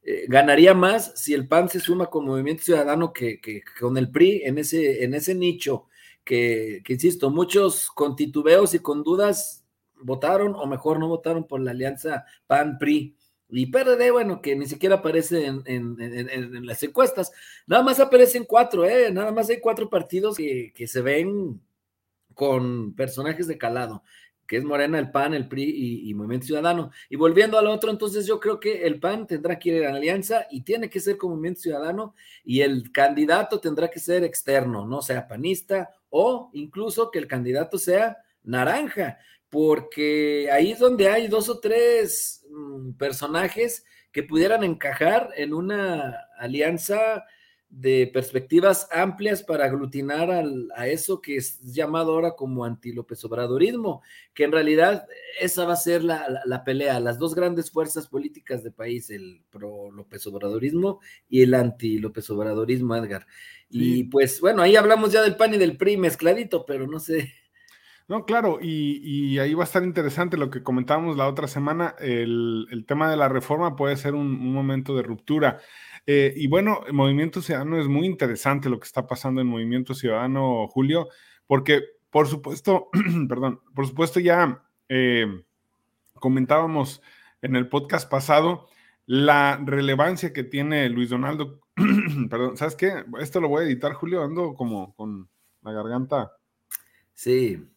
eh, 0.03 0.25
ganaría 0.27 0.73
más 0.73 1.13
si 1.15 1.33
el 1.33 1.47
PAN 1.47 1.69
se 1.69 1.79
suma 1.79 2.07
con 2.07 2.25
Movimiento 2.25 2.63
Ciudadano 2.63 3.13
que, 3.13 3.39
con 3.79 3.97
el 3.97 4.09
PRI 4.09 4.41
en 4.45 4.57
ese, 4.57 5.03
en 5.03 5.13
ese 5.13 5.35
nicho, 5.35 5.87
que, 6.23 6.81
insisto, 6.87 7.29
muchos 7.29 7.91
con 7.91 8.15
titubeos 8.15 8.73
y 8.73 8.79
con 8.79 9.03
dudas 9.03 9.63
votaron 9.95 10.55
o 10.55 10.65
mejor 10.65 10.99
no 10.99 11.07
votaron 11.07 11.45
por 11.45 11.61
la 11.61 11.71
alianza 11.71 12.25
PAN-PRI. 12.47 13.15
Y 13.53 13.65
PRD, 13.67 14.11
bueno, 14.11 14.41
que 14.41 14.55
ni 14.55 14.65
siquiera 14.65 14.95
aparece 14.95 15.45
en, 15.45 16.65
las 16.65 16.81
encuestas. 16.83 17.31
Nada 17.67 17.83
más 17.83 17.99
aparecen 17.99 18.45
cuatro, 18.45 18.85
¿eh? 18.85 19.11
Nada 19.11 19.31
más 19.31 19.49
hay 19.49 19.59
cuatro 19.59 19.89
partidos 19.89 20.37
que, 20.37 20.71
que 20.73 20.87
se 20.87 21.01
ven 21.01 21.61
con 22.33 22.95
personajes 22.95 23.47
de 23.47 23.57
calado 23.57 24.03
que 24.51 24.57
es 24.57 24.65
Morena, 24.65 24.99
el 24.99 25.11
PAN, 25.11 25.33
el 25.33 25.47
PRI 25.47 26.09
y, 26.09 26.13
Movimiento 26.13 26.47
Ciudadano. 26.47 26.91
Y 27.09 27.15
volviendo 27.15 27.57
al 27.57 27.67
otro, 27.67 27.89
entonces 27.89 28.27
yo 28.27 28.37
creo 28.37 28.59
que 28.59 28.85
el 28.85 28.99
PAN 28.99 29.25
tendrá 29.25 29.57
que 29.57 29.69
ir 29.69 29.85
a 29.85 29.91
la 29.91 29.95
alianza 29.95 30.45
y 30.51 30.63
tiene 30.63 30.89
que 30.89 30.99
ser 30.99 31.15
con 31.15 31.29
Movimiento 31.29 31.61
Ciudadano 31.61 32.15
y 32.43 32.59
el 32.59 32.91
candidato 32.91 33.61
tendrá 33.61 33.89
que 33.89 34.01
ser 34.01 34.25
externo, 34.25 34.85
no 34.85 35.01
sea 35.01 35.25
panista 35.25 35.95
o 36.09 36.49
incluso 36.51 37.11
que 37.11 37.19
el 37.19 37.27
candidato 37.27 37.77
sea 37.77 38.17
naranja, 38.43 39.19
porque 39.49 40.49
ahí 40.51 40.73
es 40.73 40.79
donde 40.79 41.07
hay 41.07 41.29
dos 41.29 41.47
o 41.47 41.61
tres 41.61 42.45
mm, 42.49 42.91
personajes 42.95 43.85
que 44.11 44.23
pudieran 44.23 44.65
encajar 44.65 45.29
en 45.37 45.53
una 45.53 46.27
alianza 46.37 47.23
de 47.71 48.11
perspectivas 48.13 48.87
amplias 48.91 49.43
para 49.43 49.65
aglutinar 49.65 50.29
a 50.75 50.87
eso 50.87 51.21
que 51.21 51.37
es 51.37 51.61
llamado 51.61 52.13
ahora 52.13 52.35
como 52.35 52.65
anti-López 52.65 53.23
Obradorismo, 53.23 54.01
que 54.33 54.43
en 54.43 54.51
realidad 54.51 55.07
esa 55.39 55.65
va 55.65 55.73
a 55.73 55.77
ser 55.77 56.03
la, 56.03 56.63
pelea, 56.65 56.99
las 56.99 57.17
dos 57.17 57.33
grandes 57.33 57.71
fuerzas 57.71 58.07
políticas 58.07 58.61
del 58.61 58.73
país, 58.73 59.09
el 59.09 59.41
pro-López 59.49 60.27
Obradorismo 60.27 60.99
y 61.29 61.43
el 61.43 61.53
anti-López 61.53 62.29
Obradorismo, 62.29 62.95
Edgar. 62.95 63.25
Y 63.69 64.03
pues 64.03 64.41
bueno, 64.41 64.61
ahí 64.61 64.75
hablamos 64.75 65.13
ya 65.13 65.21
del 65.21 65.37
PAN 65.37 65.53
y 65.53 65.57
del 65.57 65.77
PRI 65.77 65.95
mezcladito, 65.95 66.65
pero 66.65 66.87
no 66.87 66.99
sé. 66.99 67.33
No, 68.11 68.25
claro, 68.25 68.59
y, 68.61 69.39
ahí 69.39 69.53
va 69.53 69.63
a 69.63 69.65
estar 69.65 69.83
interesante 69.83 70.35
lo 70.35 70.49
que 70.49 70.63
comentábamos 70.63 71.15
la 71.15 71.29
otra 71.29 71.47
semana, 71.47 71.95
el, 71.99 72.83
tema 72.85 73.09
de 73.09 73.15
la 73.15 73.29
reforma 73.29 73.77
puede 73.77 73.95
ser 73.95 74.15
un 74.15 74.51
momento 74.51 74.97
de 74.97 75.03
ruptura. 75.03 75.61
Eh, 76.05 76.33
y 76.35 76.47
bueno, 76.47 76.81
Movimiento 76.91 77.41
Ciudadano 77.41 77.79
es 77.79 77.87
muy 77.87 78.05
interesante 78.05 78.69
lo 78.69 78.79
que 78.79 78.85
está 78.85 79.07
pasando 79.07 79.41
en 79.41 79.47
Movimiento 79.47 79.93
Ciudadano, 79.93 80.67
Julio, 80.67 81.07
porque 81.45 81.83
por 82.09 82.27
supuesto, 82.27 82.89
perdón, 83.29 83.61
por 83.73 83.87
supuesto 83.87 84.19
ya 84.19 84.63
eh, 84.89 85.25
comentábamos 86.13 87.01
en 87.41 87.55
el 87.55 87.69
podcast 87.69 88.09
pasado 88.09 88.67
la 89.05 89.61
relevancia 89.65 90.33
que 90.33 90.43
tiene 90.43 90.89
Luis 90.89 91.09
Donaldo. 91.09 91.61
perdón, 92.29 92.57
¿sabes 92.57 92.75
qué? 92.75 93.03
Esto 93.19 93.41
lo 93.41 93.49
voy 93.49 93.63
a 93.63 93.65
editar, 93.67 93.93
Julio, 93.93 94.23
ando 94.23 94.53
como 94.53 94.93
con 94.95 95.29
la 95.61 95.71
garganta. 95.71 96.33
Sí, 97.13 97.70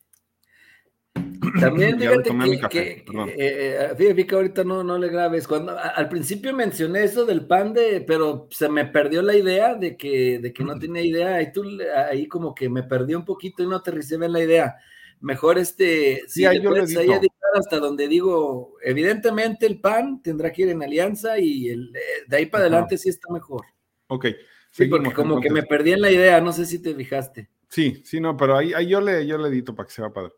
también 1.61 1.99
fíjate 1.99 2.69
que, 2.69 3.05
eh, 3.37 3.95
eh, 3.99 4.27
que, 4.27 4.35
ahorita 4.35 4.65
no, 4.65 4.83
no 4.83 4.99
le 4.99 5.09
grabes. 5.09 5.47
Cuando 5.47 5.77
al 5.79 6.09
principio 6.09 6.53
mencioné 6.55 7.05
eso 7.05 7.25
del 7.25 7.47
pan 7.47 7.73
de, 7.73 8.01
pero 8.07 8.49
se 8.51 8.69
me 8.69 8.87
perdió 8.87 9.23
la 9.23 9.37
idea 9.37 9.75
de 9.75 9.97
que, 9.97 10.39
de 10.39 10.53
que 10.53 10.65
no 10.65 10.79
tenía 10.79 11.03
idea. 11.03 11.43
Y 11.43 11.53
tú 11.53 11.65
ahí 12.09 12.27
como 12.27 12.55
que 12.55 12.69
me 12.69 12.83
perdí 12.83 13.15
un 13.15 13.25
poquito 13.25 13.63
y 13.63 13.67
no 13.67 13.77
aterricé 13.77 14.17
bien 14.17 14.33
la 14.33 14.43
idea. 14.43 14.77
Mejor 15.21 15.59
este, 15.59 16.23
sí, 16.27 16.45
ahí, 16.45 16.61
yo 16.61 16.75
ahí 16.75 17.11
hasta 17.55 17.79
donde 17.79 18.09
digo, 18.09 18.77
evidentemente 18.83 19.65
el 19.67 19.81
pan 19.81 20.21
tendrá 20.23 20.53
que 20.53 20.63
ir 20.63 20.69
en 20.71 20.83
alianza 20.83 21.39
y 21.39 21.69
el, 21.69 21.95
eh, 21.95 22.25
de 22.27 22.37
ahí 22.37 22.47
para 22.47 22.65
adelante 22.65 22.99
sí 22.99 23.09
está 23.09 23.33
mejor. 23.33 23.65
Ok. 24.09 24.27
Sí, 24.71 24.87
porque 24.87 25.13
como 25.13 25.41
que 25.41 25.51
me 25.51 25.63
perdí 25.63 25.93
en 25.93 26.01
la 26.01 26.11
idea, 26.11 26.41
no 26.41 26.53
sé 26.53 26.67
si 26.67 26.81
te 26.81 26.95
fijaste. 26.95 27.49
Sí, 27.69 28.03
sí, 28.05 28.21
no, 28.21 28.37
pero 28.37 28.57
ahí, 28.57 28.73
ahí 28.75 28.89
yo, 28.89 29.01
le, 29.01 29.25
yo 29.25 29.39
le 29.39 29.49
edito 29.49 29.75
para 29.75 29.87
que 29.87 29.95
se 29.95 30.03
va 30.03 30.13
padre. 30.13 30.33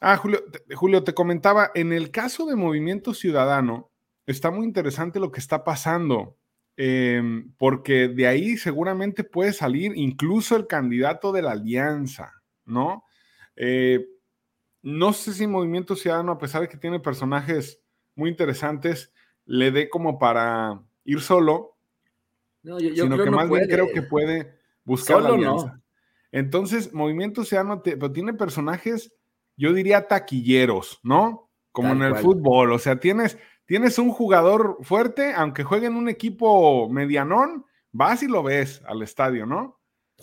Ah, 0.00 0.16
Julio, 0.16 0.44
Julio, 0.74 1.04
te 1.04 1.14
comentaba, 1.14 1.70
en 1.74 1.92
el 1.92 2.10
caso 2.10 2.46
de 2.46 2.56
Movimiento 2.56 3.14
Ciudadano, 3.14 3.90
está 4.26 4.50
muy 4.50 4.66
interesante 4.66 5.20
lo 5.20 5.30
que 5.30 5.40
está 5.40 5.64
pasando, 5.64 6.36
em, 6.76 7.52
porque 7.56 8.08
de 8.08 8.26
ahí 8.26 8.56
seguramente 8.56 9.24
puede 9.24 9.52
salir 9.52 9.92
incluso 9.96 10.56
el 10.56 10.66
candidato 10.66 11.32
de 11.32 11.42
la 11.42 11.52
alianza, 11.52 12.32
¿no? 12.64 13.04
Eh, 13.56 14.06
no 14.82 15.12
sé 15.12 15.32
si 15.32 15.46
Movimiento 15.46 15.96
Ciudadano, 15.96 16.32
a 16.32 16.38
pesar 16.38 16.60
de 16.60 16.68
que 16.68 16.76
tiene 16.76 17.00
personajes 17.00 17.80
muy 18.14 18.30
interesantes, 18.30 19.12
le 19.44 19.70
dé 19.70 19.88
como 19.88 20.18
para 20.18 20.82
ir 21.04 21.20
solo, 21.20 21.76
no, 22.62 22.80
yo, 22.80 23.04
sino 23.04 23.16
que 23.16 23.30
más 23.30 23.48
bien 23.48 23.68
creo 23.68 23.88
que 23.92 24.02
puede 24.02 24.58
buscar 24.84 25.22
la 25.22 25.30
alianza. 25.30 25.80
Entonces, 26.32 26.92
Movimiento 26.92 27.44
Ciudadano 27.44 27.80
tiene 27.80 28.34
personajes 28.34 29.15
yo 29.56 29.72
diría 29.72 30.06
taquilleros, 30.08 31.00
¿no? 31.02 31.50
Como 31.72 31.92
en 31.92 32.02
el 32.02 32.16
fútbol, 32.16 32.72
o 32.72 32.78
sea, 32.78 33.00
tienes, 33.00 33.38
tienes 33.66 33.98
un 33.98 34.10
jugador 34.10 34.78
fuerte, 34.80 35.34
aunque 35.34 35.62
juegue 35.62 35.88
en 35.88 35.96
un 35.96 36.08
equipo 36.08 36.88
medianón, 36.88 37.66
vas 37.92 38.22
y 38.22 38.28
lo 38.28 38.42
ves 38.42 38.82
al 38.86 39.02
estadio, 39.02 39.44
¿no? 39.44 39.78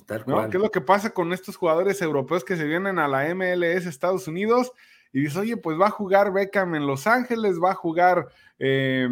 ¿Qué 0.07 0.57
es 0.57 0.63
lo 0.63 0.71
que 0.71 0.81
pasa 0.81 1.13
con 1.13 1.33
estos 1.33 1.55
jugadores 1.55 2.01
europeos 2.01 2.43
que 2.43 2.57
se 2.57 2.65
vienen 2.65 2.97
a 2.97 3.07
la 3.07 3.33
MLS 3.35 3.85
Estados 3.85 4.27
Unidos 4.27 4.71
y 5.11 5.21
dices, 5.21 5.37
oye, 5.37 5.57
pues 5.57 5.79
va 5.79 5.87
a 5.87 5.91
jugar 5.91 6.33
Beckham 6.33 6.73
en 6.73 6.87
Los 6.87 7.05
Ángeles, 7.05 7.59
va 7.63 7.71
a 7.71 7.75
jugar 7.75 8.27
eh, 8.57 9.07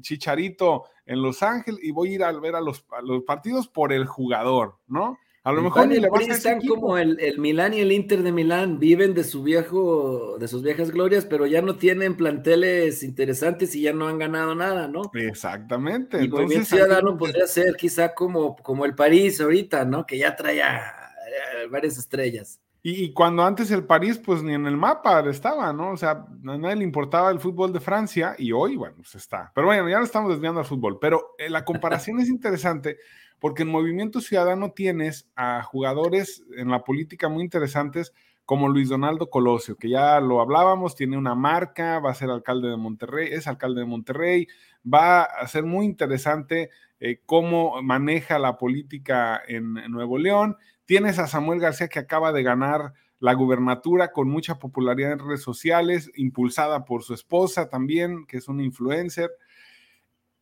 Chicharito 0.00 0.84
en 1.04 1.20
Los 1.20 1.42
Ángeles 1.42 1.80
y 1.82 1.90
voy 1.90 2.10
a 2.10 2.14
ir 2.14 2.24
a 2.24 2.32
ver 2.32 2.54
a 2.54 2.62
los, 2.62 2.86
a 2.90 3.02
los 3.02 3.22
partidos 3.24 3.68
por 3.68 3.92
el 3.92 4.06
jugador, 4.06 4.78
¿no? 4.86 5.18
A 5.44 5.50
lo 5.50 5.60
mejor 5.60 5.88
ni 5.88 5.98
le 5.98 6.08
vas 6.08 6.28
a 6.28 6.34
están 6.34 6.60
como 6.60 6.96
el, 6.96 7.18
el, 7.18 7.40
Milán 7.40 7.74
y 7.74 7.80
el 7.80 7.90
Inter 7.90 8.22
de 8.22 8.30
Milán, 8.30 8.78
viven 8.78 9.12
de 9.12 9.24
su 9.24 9.42
viejo, 9.42 10.36
de 10.38 10.46
sus 10.46 10.62
viejas 10.62 10.92
glorias, 10.92 11.24
pero 11.24 11.46
ya 11.46 11.60
no 11.62 11.74
tienen 11.76 12.16
planteles 12.16 13.02
interesantes 13.02 13.74
y 13.74 13.82
ya 13.82 13.92
no 13.92 14.06
han 14.06 14.18
ganado 14.18 14.54
nada, 14.54 14.86
¿no? 14.86 15.10
Exactamente. 15.14 16.18
Y 16.18 16.26
Entonces, 16.26 16.44
Movimiento 16.44 16.68
Ciudadano 16.68 17.18
podría 17.18 17.46
ser 17.48 17.74
quizá 17.74 18.14
como, 18.14 18.54
como 18.56 18.84
el 18.84 18.94
París 18.94 19.40
ahorita, 19.40 19.84
¿no? 19.84 20.06
Que 20.06 20.18
ya 20.18 20.36
trae 20.36 20.62
varias 21.68 21.98
estrellas. 21.98 22.60
Y, 22.84 23.12
cuando 23.12 23.44
antes 23.44 23.70
el 23.70 23.84
París, 23.84 24.18
pues 24.18 24.42
ni 24.42 24.54
en 24.54 24.66
el 24.66 24.76
mapa 24.76 25.20
estaba, 25.28 25.72
¿no? 25.72 25.92
O 25.92 25.96
sea, 25.96 26.10
a 26.10 26.58
nadie 26.58 26.76
le 26.76 26.84
importaba 26.84 27.30
el 27.30 27.38
fútbol 27.38 27.72
de 27.72 27.78
Francia 27.78 28.34
y 28.36 28.50
hoy, 28.50 28.74
bueno, 28.74 28.96
pues 28.96 29.14
está. 29.14 29.52
Pero 29.54 29.68
bueno, 29.68 29.88
ya 29.88 29.98
no 29.98 30.04
estamos 30.04 30.32
desviando 30.32 30.58
al 30.58 30.66
fútbol, 30.66 30.98
pero 31.00 31.34
eh, 31.38 31.48
la 31.48 31.64
comparación 31.64 32.18
es 32.18 32.28
interesante 32.28 32.98
porque 33.42 33.64
en 33.64 33.70
Movimiento 33.70 34.20
Ciudadano 34.20 34.70
tienes 34.70 35.28
a 35.34 35.64
jugadores 35.64 36.44
en 36.56 36.70
la 36.70 36.84
política 36.84 37.28
muy 37.28 37.42
interesantes 37.42 38.12
como 38.44 38.68
Luis 38.68 38.88
Donaldo 38.88 39.30
Colosio, 39.30 39.74
que 39.76 39.88
ya 39.88 40.20
lo 40.20 40.40
hablábamos, 40.40 40.94
tiene 40.94 41.18
una 41.18 41.34
marca, 41.34 41.98
va 41.98 42.12
a 42.12 42.14
ser 42.14 42.30
alcalde 42.30 42.68
de 42.68 42.76
Monterrey, 42.76 43.30
es 43.32 43.48
alcalde 43.48 43.80
de 43.80 43.86
Monterrey, 43.88 44.46
va 44.86 45.22
a 45.24 45.44
ser 45.48 45.64
muy 45.64 45.86
interesante 45.86 46.70
eh, 47.00 47.18
cómo 47.26 47.82
maneja 47.82 48.38
la 48.38 48.58
política 48.58 49.42
en, 49.48 49.74
Nuevo 49.90 50.18
León. 50.18 50.56
Tienes 50.84 51.18
a 51.18 51.26
Samuel 51.26 51.58
García 51.58 51.88
que 51.88 51.98
acaba 51.98 52.30
de 52.30 52.44
ganar 52.44 52.92
la 53.18 53.34
gubernatura 53.34 54.12
con 54.12 54.28
mucha 54.28 54.60
popularidad 54.60 55.14
en 55.14 55.18
redes 55.18 55.42
sociales, 55.42 56.12
impulsada 56.14 56.84
por 56.84 57.02
su 57.02 57.12
esposa 57.12 57.68
también, 57.68 58.24
que 58.24 58.36
es 58.36 58.46
una 58.46 58.62
influencer. 58.62 59.32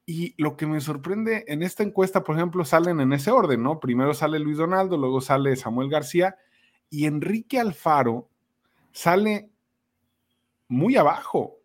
Y 0.07 0.35
lo 0.43 0.57
que 0.57 0.67
me 0.67 0.81
sorprende 0.81 1.45
en 1.47 1.63
esta 1.63 1.83
encuesta, 1.83 2.25
por 2.25 2.37
ejemplo, 2.37 2.65
salen 2.65 3.01
en 3.01 3.13
ese 3.13 3.31
orden, 3.31 3.63
¿no? 3.63 3.79
Primero 3.79 4.15
sale 4.15 4.39
Luis 4.39 4.57
Donaldo, 4.57 4.97
luego 4.97 5.21
sale 5.21 5.55
Samuel 5.57 5.89
García 5.89 6.37
y 6.89 7.07
Enrique 7.07 7.61
Alfaro 7.61 8.29
sale 8.93 9.51
muy 10.69 10.97
abajo. 10.97 11.59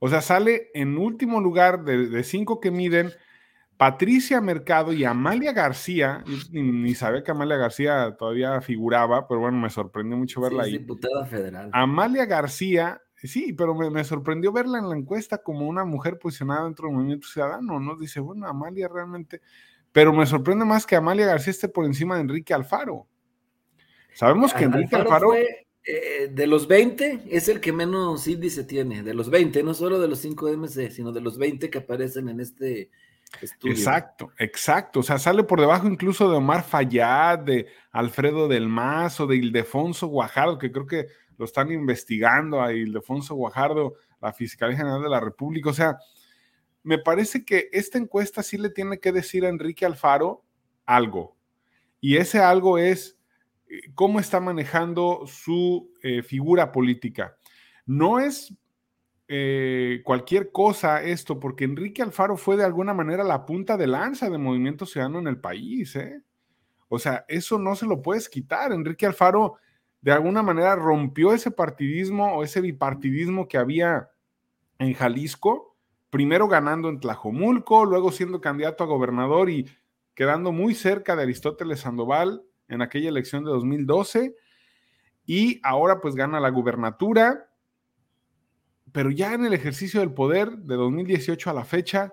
O 0.00 0.08
sea, 0.08 0.20
sale 0.20 0.70
en 0.74 0.98
último 0.98 1.40
lugar 1.40 1.84
de, 1.84 2.22
cinco 2.24 2.60
que 2.60 2.70
miden 2.70 3.10
Patricia 3.76 4.40
Mercado 4.40 4.92
y 4.92 5.04
Amalia 5.04 5.52
García. 5.52 6.24
Ni, 6.50 6.62
ni, 6.62 6.94
sabía 6.94 7.22
que 7.22 7.30
Amalia 7.30 7.56
García 7.56 8.14
todavía 8.18 8.60
figuraba, 8.60 9.26
pero 9.26 9.40
bueno, 9.40 9.58
me 9.58 9.70
sorprendió 9.70 10.16
mucho 10.16 10.40
verla 10.40 10.64
ahí. 10.64 10.78
Diputada 10.78 11.24
federal. 11.26 11.70
Amalia 11.72 12.26
García 12.26 13.00
Sí, 13.24 13.52
pero 13.52 13.74
me, 13.74 14.04
sorprendió 14.04 14.52
verla 14.52 14.78
en 14.78 14.88
la 14.88 14.96
encuesta 14.96 15.38
como 15.38 15.66
una 15.66 15.84
mujer 15.84 16.18
posicionada 16.18 16.64
dentro 16.64 16.88
del 16.88 16.96
movimiento 16.96 17.26
ciudadano, 17.26 17.80
¿no? 17.80 17.96
Dice, 17.96 18.20
bueno, 18.20 18.46
Amalia 18.46 18.88
realmente, 18.88 19.40
pero 19.92 20.12
me 20.12 20.26
sorprende 20.26 20.64
más 20.64 20.86
que 20.86 20.96
Amalia 20.96 21.26
García 21.26 21.52
esté 21.52 21.68
por 21.68 21.86
encima 21.86 22.16
de 22.16 22.22
Enrique 22.22 22.52
Alfaro. 22.52 23.06
Sabemos 24.12 24.52
que 24.52 24.64
Enrique 24.64 24.96
Alfaro... 24.96 25.34
Eh, 25.86 26.30
de 26.32 26.46
los 26.46 26.66
20 26.66 27.24
es 27.28 27.48
el 27.48 27.60
que 27.60 27.70
menos 27.70 28.26
índice 28.26 28.64
tiene, 28.64 29.02
de 29.02 29.12
los 29.12 29.28
20, 29.28 29.62
no 29.62 29.74
solo 29.74 30.00
de 30.00 30.08
los 30.08 30.18
5 30.20 30.56
MC, 30.56 30.90
sino 30.90 31.12
de 31.12 31.20
los 31.20 31.36
20 31.36 31.68
que 31.68 31.76
aparecen 31.76 32.30
en 32.30 32.40
este 32.40 32.90
estudio. 33.42 33.74
Exacto, 33.74 34.32
exacto. 34.38 35.00
O 35.00 35.02
sea, 35.02 35.18
sale 35.18 35.44
por 35.44 35.60
debajo 35.60 35.86
incluso 35.86 36.30
de 36.30 36.36
Omar 36.38 36.64
Fayad, 36.64 37.40
de 37.40 37.66
Alfredo 37.90 38.48
del 38.48 38.66
Mazo, 38.66 39.26
de 39.26 39.36
Ildefonso 39.36 40.06
Guajardo, 40.06 40.56
que 40.56 40.72
creo 40.72 40.86
que 40.86 41.08
lo 41.36 41.44
están 41.44 41.70
investigando 41.72 42.62
a 42.62 42.72
Ildefonso 42.72 43.34
Guajardo, 43.34 43.94
la 44.20 44.32
Fiscalía 44.32 44.76
General 44.76 45.02
de 45.02 45.08
la 45.08 45.20
República. 45.20 45.70
O 45.70 45.74
sea, 45.74 45.98
me 46.82 46.98
parece 46.98 47.44
que 47.44 47.68
esta 47.72 47.98
encuesta 47.98 48.42
sí 48.42 48.58
le 48.58 48.70
tiene 48.70 48.98
que 48.98 49.12
decir 49.12 49.44
a 49.44 49.48
Enrique 49.48 49.86
Alfaro 49.86 50.44
algo. 50.86 51.36
Y 52.00 52.16
ese 52.16 52.38
algo 52.40 52.78
es 52.78 53.18
eh, 53.68 53.80
cómo 53.94 54.20
está 54.20 54.40
manejando 54.40 55.24
su 55.26 55.90
eh, 56.02 56.22
figura 56.22 56.72
política. 56.72 57.36
No 57.86 58.18
es 58.18 58.54
eh, 59.26 60.02
cualquier 60.04 60.52
cosa 60.52 61.02
esto, 61.02 61.40
porque 61.40 61.64
Enrique 61.64 62.02
Alfaro 62.02 62.36
fue 62.36 62.56
de 62.58 62.64
alguna 62.64 62.92
manera 62.92 63.24
la 63.24 63.46
punta 63.46 63.78
de 63.78 63.86
lanza 63.86 64.28
de 64.28 64.36
Movimiento 64.36 64.84
Ciudadano 64.84 65.18
en 65.18 65.28
el 65.28 65.40
país. 65.40 65.96
¿eh? 65.96 66.22
O 66.88 66.98
sea, 66.98 67.24
eso 67.28 67.58
no 67.58 67.74
se 67.74 67.86
lo 67.86 68.02
puedes 68.02 68.28
quitar. 68.28 68.72
Enrique 68.72 69.06
Alfaro 69.06 69.54
de 70.04 70.12
alguna 70.12 70.42
manera 70.42 70.76
rompió 70.76 71.32
ese 71.32 71.50
partidismo 71.50 72.34
o 72.34 72.44
ese 72.44 72.60
bipartidismo 72.60 73.48
que 73.48 73.56
había 73.56 74.10
en 74.78 74.92
Jalisco, 74.92 75.78
primero 76.10 76.46
ganando 76.46 76.90
en 76.90 77.00
Tlajomulco, 77.00 77.86
luego 77.86 78.12
siendo 78.12 78.42
candidato 78.42 78.84
a 78.84 78.86
gobernador 78.86 79.48
y 79.48 79.66
quedando 80.14 80.52
muy 80.52 80.74
cerca 80.74 81.16
de 81.16 81.22
Aristóteles 81.22 81.80
Sandoval 81.80 82.42
en 82.68 82.82
aquella 82.82 83.08
elección 83.08 83.44
de 83.44 83.50
2012 83.52 84.36
y 85.24 85.58
ahora 85.62 86.02
pues 86.02 86.14
gana 86.16 86.38
la 86.38 86.50
gubernatura, 86.50 87.50
pero 88.92 89.10
ya 89.10 89.32
en 89.32 89.46
el 89.46 89.54
ejercicio 89.54 90.00
del 90.00 90.12
poder 90.12 90.50
de 90.58 90.74
2018 90.74 91.48
a 91.48 91.54
la 91.54 91.64
fecha 91.64 92.12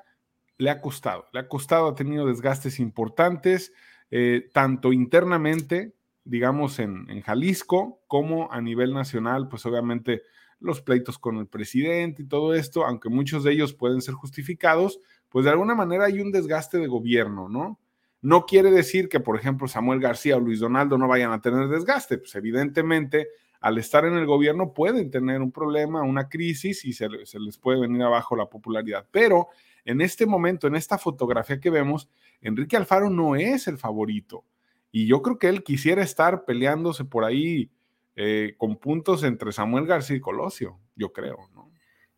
le 0.57 0.69
ha 0.69 0.79
costado, 0.79 1.27
le 1.33 1.41
ha 1.41 1.49
costado, 1.49 1.89
ha 1.89 1.95
tenido 1.95 2.25
desgastes 2.25 2.79
importantes, 2.79 3.73
eh, 4.11 4.49
tanto 4.53 4.93
internamente, 4.93 5.93
digamos, 6.23 6.79
en, 6.79 7.21
Jalisco, 7.21 8.01
como 8.07 8.51
a 8.51 8.61
nivel 8.61 8.93
nacional, 8.93 9.47
pues 9.47 9.65
obviamente 9.65 10.21
los 10.59 10.81
pleitos 10.81 11.17
con 11.17 11.37
el 11.37 11.47
presidente 11.47 12.23
y 12.23 12.27
todo 12.27 12.53
esto, 12.53 12.85
aunque 12.85 13.09
muchos 13.09 13.43
de 13.43 13.53
ellos 13.53 13.73
pueden 13.73 14.01
ser 14.01 14.13
justificados, 14.13 14.99
pues 15.29 15.45
de 15.45 15.51
alguna 15.51 15.75
manera 15.75 16.05
hay 16.05 16.19
un 16.19 16.31
desgaste 16.31 16.77
de 16.77 16.87
gobierno, 16.87 17.49
¿no? 17.49 17.79
No 18.21 18.45
quiere 18.45 18.69
decir 18.69 19.09
que, 19.09 19.19
por 19.19 19.35
ejemplo, 19.35 19.67
Samuel 19.67 19.99
García 19.99 20.37
o 20.37 20.39
Luis 20.39 20.59
Donaldo 20.59 20.97
no 20.97 21.07
vayan 21.07 21.31
a 21.31 21.41
tener 21.41 21.67
desgaste. 21.69 22.19
Pues 22.19 22.35
evidentemente, 22.35 23.29
al 23.61 23.79
estar 23.79 24.05
en 24.05 24.13
el 24.13 24.27
gobierno 24.27 24.73
pueden 24.73 25.09
tener 25.09 25.41
un 25.41 25.51
problema, 25.51 26.03
una 26.03 26.29
crisis 26.29 26.85
y 26.85 26.93
se, 26.93 27.07
les 27.09 27.57
puede 27.57 27.79
venir 27.79 28.03
abajo 28.03 28.35
la 28.35 28.47
popularidad. 28.47 29.07
Pero 29.09 29.47
en 29.85 30.01
este 30.01 30.27
momento, 30.27 30.67
en 30.67 30.75
esta 30.75 30.99
fotografía 30.99 31.59
que 31.59 31.71
vemos, 31.71 32.09
Enrique 32.41 32.77
Alfaro 32.77 33.09
no 33.09 33.35
es 33.35 33.67
el 33.67 33.79
favorito. 33.79 34.45
Y 34.91 35.07
yo 35.07 35.21
creo 35.21 35.37
que 35.37 35.47
él 35.47 35.63
quisiera 35.63 36.03
estar 36.03 36.45
peleándose 36.45 37.05
por 37.05 37.23
ahí 37.23 37.71
eh, 38.15 38.55
con 38.57 38.77
puntos 38.77 39.23
entre 39.23 39.51
Samuel 39.51 39.85
García 39.85 40.17
y 40.17 40.19
Colosio, 40.19 40.79
yo 40.95 41.13
creo, 41.13 41.37
¿no? 41.55 41.71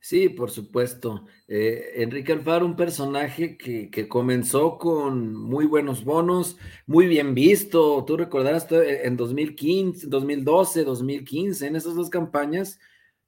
Sí, 0.04 0.28
por 0.28 0.52
supuesto. 0.52 1.24
Eh, 1.48 1.94
Enrique 2.04 2.34
Alfaro, 2.34 2.66
un 2.66 2.76
personaje 2.76 3.58
que, 3.58 4.08
comenzó 4.10 4.78
con 4.78 5.34
muy 5.34 5.66
buenos 5.66 6.04
bonos, 6.04 6.58
muy 6.86 7.08
bien 7.08 7.34
visto. 7.34 8.04
Tú 8.06 8.18
recordarás 8.18 8.68
en 8.70 9.16
2015, 9.16 10.08
2012, 10.08 10.84
2015, 10.84 11.68
en 11.68 11.78
esas 11.78 11.96
dos 11.96 12.10
campañas, 12.10 12.82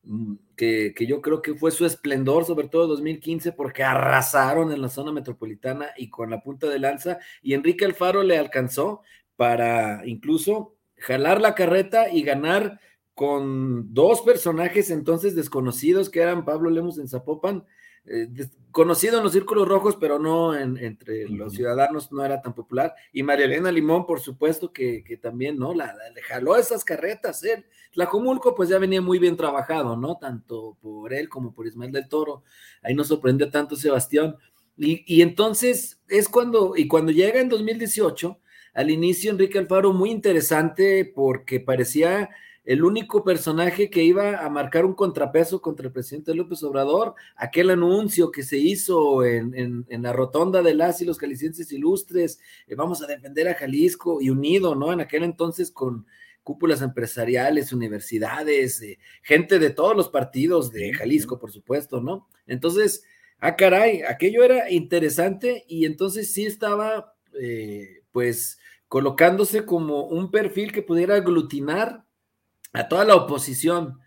mm, 0.04 0.34
que, 0.58 0.94
que, 0.94 1.06
yo 1.08 1.22
creo 1.22 1.42
que 1.42 1.56
fue 1.56 1.72
su 1.72 1.86
esplendor, 1.86 2.44
sobre 2.44 2.68
todo 2.68 2.88
2015, 2.88 3.54
porque 3.54 3.84
arrasaron 3.84 4.74
en 4.74 4.82
la 4.82 4.90
zona 4.90 5.14
metropolitana 5.14 5.92
y 5.96 6.10
con 6.10 6.30
la 6.30 6.42
punta 6.42 6.68
de 6.68 6.80
lanza. 6.80 7.20
Y 7.42 7.54
Enrique 7.54 7.86
Alfaro 7.86 8.22
le 8.22 8.38
alcanzó 8.38 9.02
para 9.36 10.06
incluso 10.06 10.76
jalar 10.98 11.42
la 11.42 11.56
carreta 11.56 12.10
y 12.10 12.24
ganar 12.24 12.80
con 13.14 13.94
dos 13.94 14.22
personajes 14.22 14.90
entonces 14.90 15.36
desconocidos 15.36 16.10
que 16.10 16.20
eran 16.20 16.46
Pablo 16.46 16.70
Lemos 16.70 16.98
en 17.00 17.08
Zapopan, 17.08 17.66
eh, 18.08 18.28
conocido 18.72 19.18
en 19.18 19.24
los 19.24 19.32
círculos 19.32 19.68
rojos, 19.68 19.96
pero 20.00 20.20
no 20.20 20.54
entre 20.54 21.28
los 21.30 21.54
ciudadanos, 21.54 22.12
no 22.12 22.24
era 22.24 22.42
tan 22.42 22.54
popular, 22.54 22.94
y 23.14 23.24
María 23.24 23.46
Elena 23.46 23.72
Limón, 23.72 24.06
por 24.06 24.20
supuesto, 24.20 24.72
que, 24.72 25.02
también, 25.22 25.58
¿no? 25.58 25.74
La, 25.74 25.96
le 26.14 26.22
jaló 26.22 26.58
esas 26.58 26.84
carretas, 26.84 27.44
él. 27.44 27.66
La 27.94 28.08
Comulco, 28.08 28.54
pues 28.54 28.68
ya 28.70 28.78
venía 28.78 29.02
muy 29.02 29.18
bien 29.18 29.38
trabajado, 29.38 29.96
¿no? 29.96 30.18
Tanto 30.18 30.78
por 30.82 31.14
él 31.14 31.30
como 31.30 31.54
por 31.54 31.66
Ismael 31.66 31.94
del 31.94 32.10
Toro, 32.10 32.44
ahí 32.84 32.94
nos 32.94 33.08
sorprendió 33.08 33.50
tanto 33.50 33.76
Sebastián. 33.78 34.36
Y, 34.78 35.04
y 35.08 35.22
entonces 35.22 36.02
es 36.10 36.28
cuando, 36.28 36.76
y 36.76 36.88
cuando 36.88 37.14
llega 37.14 37.40
en 37.40 37.48
2018, 37.48 38.40
al 38.76 38.92
inicio 38.92 39.32
Enrique 39.32 39.58
Alfaro 39.58 39.94
muy 39.94 40.12
interesante 40.12 41.12
porque 41.16 41.60
parecía 41.60 42.30
el 42.66 42.84
único 42.84 43.24
personaje 43.24 43.90
que 43.90 44.04
iba 44.04 44.44
a 44.44 44.50
marcar 44.50 44.86
un 44.86 44.96
contrapeso 44.96 45.62
contra 45.62 45.86
el 45.86 45.94
presidente 45.94 46.34
López 46.34 46.64
Obrador, 46.64 47.14
aquel 47.36 47.70
anuncio 47.70 48.32
que 48.32 48.44
se 48.44 48.58
hizo 48.58 49.24
en, 49.24 49.86
la 49.90 50.12
rotonda 50.14 50.62
de 50.64 50.74
las 50.74 51.00
y 51.02 51.06
los 51.06 51.20
jaliscienses 51.20 51.72
ilustres, 51.72 52.40
eh, 52.68 52.76
vamos 52.76 53.02
a 53.02 53.08
defender 53.08 53.48
a 53.48 53.54
Jalisco 53.54 54.20
y 54.20 54.30
unido, 54.30 54.76
¿no? 54.76 54.92
En 54.92 55.00
aquel 55.00 55.24
entonces 55.24 55.72
con 55.72 56.06
cúpulas 56.44 56.82
empresariales, 56.82 57.72
universidades, 57.72 58.82
eh, 58.82 59.00
gente 59.22 59.60
de 59.60 59.70
todos 59.70 59.96
los 59.96 60.10
partidos 60.10 60.72
de 60.72 60.94
Jalisco, 60.94 61.40
por 61.40 61.52
supuesto, 61.52 62.02
¿no? 62.02 62.28
Entonces, 62.48 63.04
ah, 63.40 63.56
caray, 63.56 64.02
aquello 64.02 64.44
era 64.44 64.72
interesante 64.72 65.66
y 65.68 65.86
entonces 65.86 66.34
sí 66.34 66.46
estaba, 66.46 67.16
eh, 67.40 68.02
pues, 68.12 68.60
colocándose 68.88 69.66
como 69.66 70.04
un 70.06 70.32
perfil 70.32 70.72
que 70.72 70.82
pudiera 70.82 71.16
aglutinar 71.16 72.06
a 72.74 72.88
toda 72.88 73.06
la 73.06 73.16
oposición, 73.16 74.00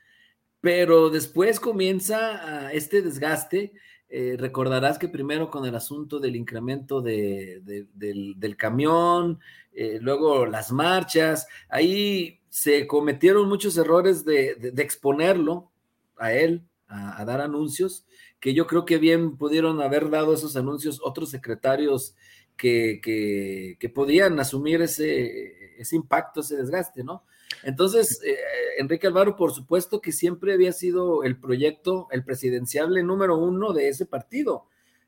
pero 0.61 1.11
después 1.11 1.61
comienza 1.61 2.67
ah, 2.67 2.73
este 2.73 3.03
desgaste. 3.03 3.73
Eh, 4.11 4.37
recordarás 4.39 4.99
que 4.99 5.09
primero 5.09 5.51
con 5.51 5.67
el 5.67 5.75
asunto 5.75 6.19
del 6.19 6.35
incremento 6.35 7.03
de, 7.03 7.61
del, 7.95 8.57
camión, 8.57 9.39
eh, 9.73 9.99
luego 10.01 10.47
las 10.47 10.73
marchas, 10.73 11.47
ahí 11.69 12.41
se 12.49 12.87
cometieron 12.87 13.49
muchos 13.49 13.77
errores 13.77 14.25
de, 14.25 14.73
exponerlo 14.79 15.71
a 16.17 16.33
él, 16.33 16.65
a, 16.87 17.23
dar 17.27 17.43
anuncios, 17.43 18.07
que 18.41 18.55
yo 18.55 18.67
creo 18.67 18.87
que 18.87 18.97
bien 18.99 19.37
pudieron 19.37 19.83
haber 19.83 20.09
dado 20.09 20.33
esos 20.33 20.57
anuncios 20.57 21.01
otros 21.05 21.31
secretarios 21.31 22.15
que, 22.59 23.93
podían 23.95 24.39
asumir 24.39 24.83
ese, 24.83 25.81
ese 25.81 25.97
impacto, 25.97 26.41
ese 26.41 26.57
desgaste, 26.57 27.03
¿no? 27.05 27.25
Entonces, 27.63 28.21
eh, 28.25 28.37
Enrique 28.79 29.07
Alvaro, 29.07 29.37
por 29.37 29.53
supuesto 29.53 30.01
que 30.01 30.13
siempre 30.13 30.53
había 30.53 30.73
sido 30.73 31.25
el 31.25 31.39
proyecto, 31.39 32.09
el 32.11 32.25
presidenciable 32.25 33.03
número 33.03 33.39
uno 33.39 33.73
de 33.73 33.89
ese 33.89 34.07
partido. 34.07 34.67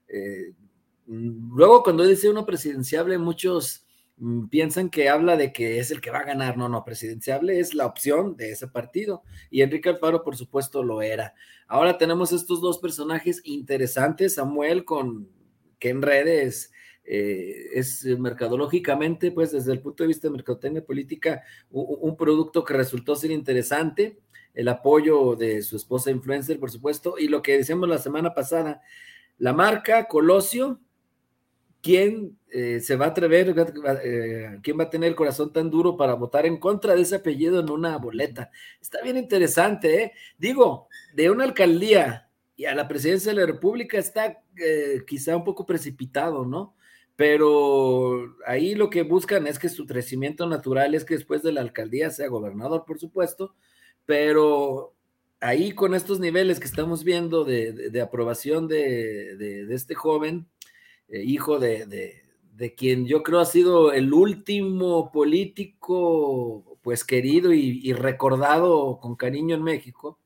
Eh, 0.08 0.52
luego, 1.06 1.82
cuando 1.82 2.06
dice 2.06 2.30
uno 2.30 2.46
presidenciable, 2.46 3.18
muchos 3.18 3.84
mm, 4.16 4.46
piensan 4.46 4.90
que 4.90 5.08
habla 5.08 5.36
de 5.36 5.52
que 5.52 5.78
es 5.78 5.90
el 5.90 6.00
que 6.00 6.10
va 6.10 6.20
a 6.20 6.24
ganar. 6.24 6.56
No, 6.56 6.68
no, 6.68 6.84
presidenciable 6.84 7.60
es 7.60 7.74
la 7.74 7.86
opción 7.86 8.36
de 8.36 8.52
ese 8.52 8.68
partido. 8.68 9.22
Y 9.50 9.62
Enrique 9.62 9.90
Alfaro, 9.90 10.22
por 10.22 10.36
supuesto, 10.36 10.82
lo 10.82 11.02
era. 11.02 11.34
Ahora 11.68 11.98
tenemos 11.98 12.32
estos 12.32 12.60
dos 12.60 12.78
personajes 12.78 13.42
interesantes, 13.44 14.34
Samuel 14.34 14.84
con 14.84 15.28
que 15.78 15.88
en 15.88 16.02
redes 16.02 16.72
eh, 17.12 17.70
es 17.75 18.05
eh, 18.05 18.16
mercadológicamente, 18.16 19.33
pues 19.33 19.51
desde 19.51 19.73
el 19.73 19.81
punto 19.81 20.05
de 20.05 20.07
vista 20.07 20.29
de 20.29 20.33
mercadotecnia 20.33 20.85
política, 20.85 21.42
un, 21.73 22.16
producto 22.16 22.62
que 22.62 22.73
resultó 22.73 23.16
ser 23.16 23.33
interesante, 23.33 24.20
el 24.55 24.68
apoyo 24.68 25.35
de 25.35 25.61
su 25.62 25.75
esposa 25.75 26.12
influencer, 26.12 26.61
por 26.61 26.70
supuesto, 26.70 27.16
y 27.18 27.27
lo 27.27 27.42
que 27.42 27.59
decíamos 27.59 27.88
la 27.88 27.99
semana 27.99 28.33
pasada, 28.33 28.81
la 29.38 29.53
marca 29.53 30.07
Colosio, 30.07 30.79
¿quién 31.83 32.38
eh, 32.49 32.79
se 32.79 32.94
va 32.94 33.07
a 33.07 33.09
atrever, 33.09 33.57
quién 34.62 34.79
va 34.79 34.85
a 34.85 34.90
tener 34.90 35.09
el 35.09 35.16
corazón 35.16 35.53
tan 35.53 35.68
duro 35.68 35.96
para 35.96 36.14
votar 36.14 36.46
en 36.46 36.59
contra 36.59 36.94
de 36.94 37.03
ese 37.03 37.16
apellido 37.16 37.59
en 37.59 37.70
una 37.70 37.96
boleta? 37.96 38.53
Está 38.81 39.03
bien 39.03 39.16
interesante, 39.16 40.01
¿eh? 40.01 40.12
Digo, 40.38 40.87
de 41.12 41.29
una 41.29 41.42
alcaldía 41.42 42.31
y 42.55 42.66
a 42.66 42.75
la 42.77 42.87
presidencia 42.87 43.33
de 43.33 43.40
la 43.40 43.46
República 43.46 43.99
está 43.99 44.44
quizá 45.09 45.37
un 45.37 45.42
poco 45.42 45.66
precipitado, 45.66 46.44
¿no? 46.44 46.77
Pero 47.20 48.35
ahí 48.46 48.74
lo 48.74 48.88
que 48.88 49.02
buscan 49.02 49.46
es 49.46 49.59
que 49.59 49.68
su 49.68 49.85
crecimiento 49.85 50.46
natural 50.46 50.94
es 50.94 51.04
que 51.04 51.16
después 51.16 51.42
de 51.42 51.52
la 51.52 51.61
alcaldía 51.61 52.09
sea 52.09 52.28
gobernador, 52.28 52.85
por 52.87 52.98
supuesto, 52.98 53.54
pero 54.06 54.94
ahí 55.38 55.72
con 55.72 55.94
estos 55.94 56.18
niveles 56.18 56.59
que 56.59 56.64
estamos 56.64 57.04
viendo 57.04 57.44
de, 57.44 58.00
aprobación 58.00 58.68
de, 58.68 59.66
este 59.68 59.94
joven, 59.94 60.46
eh, 61.11 61.22
hijo 61.22 61.59
de, 61.59 62.22
quien 62.74 63.06
yo 63.06 63.22
creo 63.22 63.40
ha 63.40 63.44
sido 63.44 63.92
el 63.92 64.14
último 64.14 65.12
político, 65.12 66.78
pues 66.80 67.04
querido 67.04 67.52
y 67.52 67.92
recordado 67.92 68.98
con 68.98 69.14
cariño 69.14 69.54
en 69.56 69.62
México, 69.62 70.18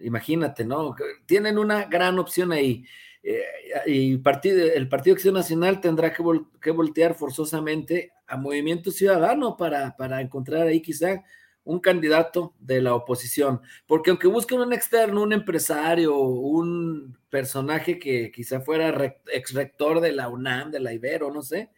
imagínate, 0.00 0.64
¿no? 0.64 0.94
Tienen 1.26 1.58
una 1.58 1.86
gran 1.86 2.20
opción 2.20 2.52
ahí. 2.52 2.84
Eh, 3.22 3.42
y 3.86 4.12
el 4.12 4.88
Partido 4.88 5.14
Acción 5.14 5.34
Nacional 5.34 5.80
tendrá 5.80 6.12
que, 6.12 6.70
voltear 6.70 7.14
forzosamente 7.14 8.12
a 8.26 8.36
Movimiento 8.36 8.90
Ciudadano 8.90 9.56
para, 9.56 9.96
para, 9.96 10.20
encontrar 10.20 10.66
ahí 10.66 10.80
quizá 10.80 11.22
un 11.64 11.80
candidato 11.80 12.54
de 12.58 12.80
la 12.80 12.94
oposición, 12.94 13.60
porque 13.86 14.10
aunque 14.10 14.26
busquen 14.26 14.60
un 14.60 14.72
externo, 14.72 15.22
un 15.22 15.32
empresario, 15.32 16.18
un 16.18 17.16
personaje 17.28 17.98
que 17.98 18.30
quizá 18.32 18.60
fuera 18.60 19.16
ex 19.32 19.52
rector 19.52 20.00
de 20.00 20.12
la 20.12 20.28
UNAM, 20.28 20.70
de 20.70 20.80
la 20.80 20.92
Ibero, 20.92 21.30
no 21.30 21.42
sé, 21.42 21.70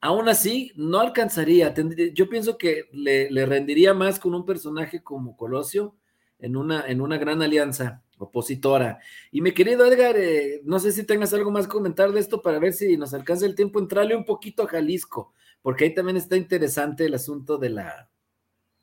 aún 0.00 0.28
así 0.28 0.72
no 0.74 1.00
alcanzaría. 1.00 1.72
yo 2.12 2.28
pienso 2.28 2.58
que 2.58 2.84
le, 2.92 3.30
le 3.30 3.46
rendiría 3.46 3.94
más 3.94 4.18
con 4.18 4.34
un 4.34 4.44
personaje 4.44 5.02
como 5.02 5.36
Colosio 5.36 5.94
en 6.42 6.56
una, 6.56 6.84
en 6.86 7.00
una 7.00 7.16
gran 7.16 7.40
alianza 7.40 8.02
opositora. 8.24 8.98
Y 9.30 9.40
mi 9.40 9.52
querido 9.52 9.84
Edgar, 9.86 10.16
eh, 10.16 10.60
no 10.64 10.78
sé 10.78 10.92
si 10.92 11.04
tengas 11.04 11.32
algo 11.34 11.50
más 11.50 11.66
que 11.66 11.72
comentar 11.72 12.10
de 12.12 12.20
esto 12.20 12.42
para 12.42 12.58
ver 12.58 12.72
si 12.72 12.96
nos 12.96 13.14
alcanza 13.14 13.46
el 13.46 13.54
tiempo 13.54 13.78
entrarle 13.78 14.16
un 14.16 14.24
poquito 14.24 14.62
a 14.62 14.66
Jalisco, 14.66 15.32
porque 15.62 15.84
ahí 15.84 15.94
también 15.94 16.16
está 16.16 16.36
interesante 16.36 17.06
el 17.06 17.14
asunto 17.14 17.58
de 17.58 17.70
la... 17.70 18.08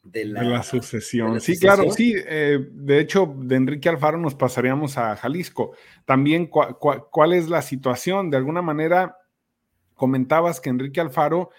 De 0.01 0.25
la, 0.25 0.63
sucesión. 0.63 1.41
Sí, 1.41 1.59
claro, 1.59 1.91
sí. 1.91 2.15
Eh, 2.15 2.69
de 2.71 2.99
hecho, 2.99 3.35
de 3.37 3.57
Enrique 3.57 3.89
Alfaro 3.89 4.17
nos 4.17 4.33
pasaríamos 4.33 4.97
a 4.97 5.15
Jalisco. 5.17 5.73
También, 6.05 6.47
¿cuál 6.47 7.33
es 7.33 7.49
la 7.49 7.61
situación? 7.61 8.31
De 8.31 8.37
alguna 8.37 8.61
manera, 8.61 9.17
comentabas 9.93 10.61
que 10.61 10.69
Enrique 10.69 11.01
Alfaro, 11.01 11.51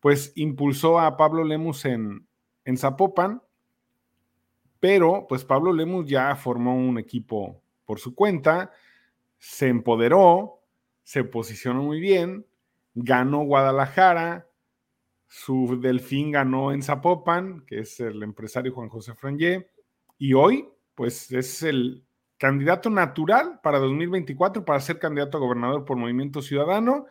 pues, 0.00 0.32
impulsó 0.36 1.00
a 1.00 1.16
Pablo 1.16 1.42
Lemus 1.42 1.86
en, 1.86 2.28
en 2.64 2.76
Zapopan, 2.76 3.42
pero 4.80 5.26
pues 5.28 5.44
Pablo 5.44 5.72
Lemus 5.72 6.06
ya 6.06 6.34
formó 6.36 6.76
un 6.76 6.98
equipo 6.98 7.60
por 7.84 7.98
su 7.98 8.14
cuenta, 8.14 8.70
se 9.38 9.68
empoderó, 9.68 10.60
se 11.02 11.24
posicionó 11.24 11.82
muy 11.82 12.00
bien, 12.00 12.46
ganó 12.94 13.44
Guadalajara, 13.44 14.46
su 15.26 15.78
delfín 15.80 16.32
ganó 16.32 16.72
en 16.72 16.82
Zapopan, 16.82 17.64
que 17.66 17.80
es 17.80 18.00
el 18.00 18.22
empresario 18.22 18.72
Juan 18.72 18.88
José 18.88 19.14
Frangé, 19.14 19.70
y 20.18 20.34
hoy 20.34 20.68
pues 20.94 21.30
es 21.32 21.62
el 21.62 22.04
candidato 22.38 22.88
natural 22.90 23.60
para 23.62 23.78
2024 23.78 24.64
para 24.64 24.80
ser 24.80 24.98
candidato 24.98 25.36
a 25.36 25.40
gobernador 25.40 25.84
por 25.84 25.96
Movimiento 25.96 26.40
Ciudadano 26.40 27.06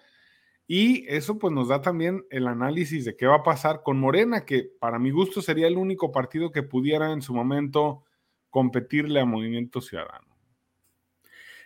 y 0.67 1.05
eso 1.07 1.39
pues 1.39 1.53
nos 1.53 1.69
da 1.69 1.81
también 1.81 2.25
el 2.29 2.45
análisis 2.45 3.05
de 3.05 3.15
qué 3.15 3.25
va 3.25 3.37
a 3.37 3.43
pasar 3.43 3.83
con 3.83 3.97
Morena, 3.97 4.45
que 4.45 4.69
para 4.79 4.99
mi 4.99 5.11
gusto 5.11 5.41
sería 5.41 5.67
el 5.67 5.77
único 5.77 6.11
partido 6.11 6.51
que 6.51 6.61
pudiera 6.61 7.13
en 7.13 7.21
su 7.21 7.33
momento 7.33 8.03
competirle 8.49 9.21
a 9.21 9.25
Movimiento 9.25 9.79
Ciudadano. 9.79 10.27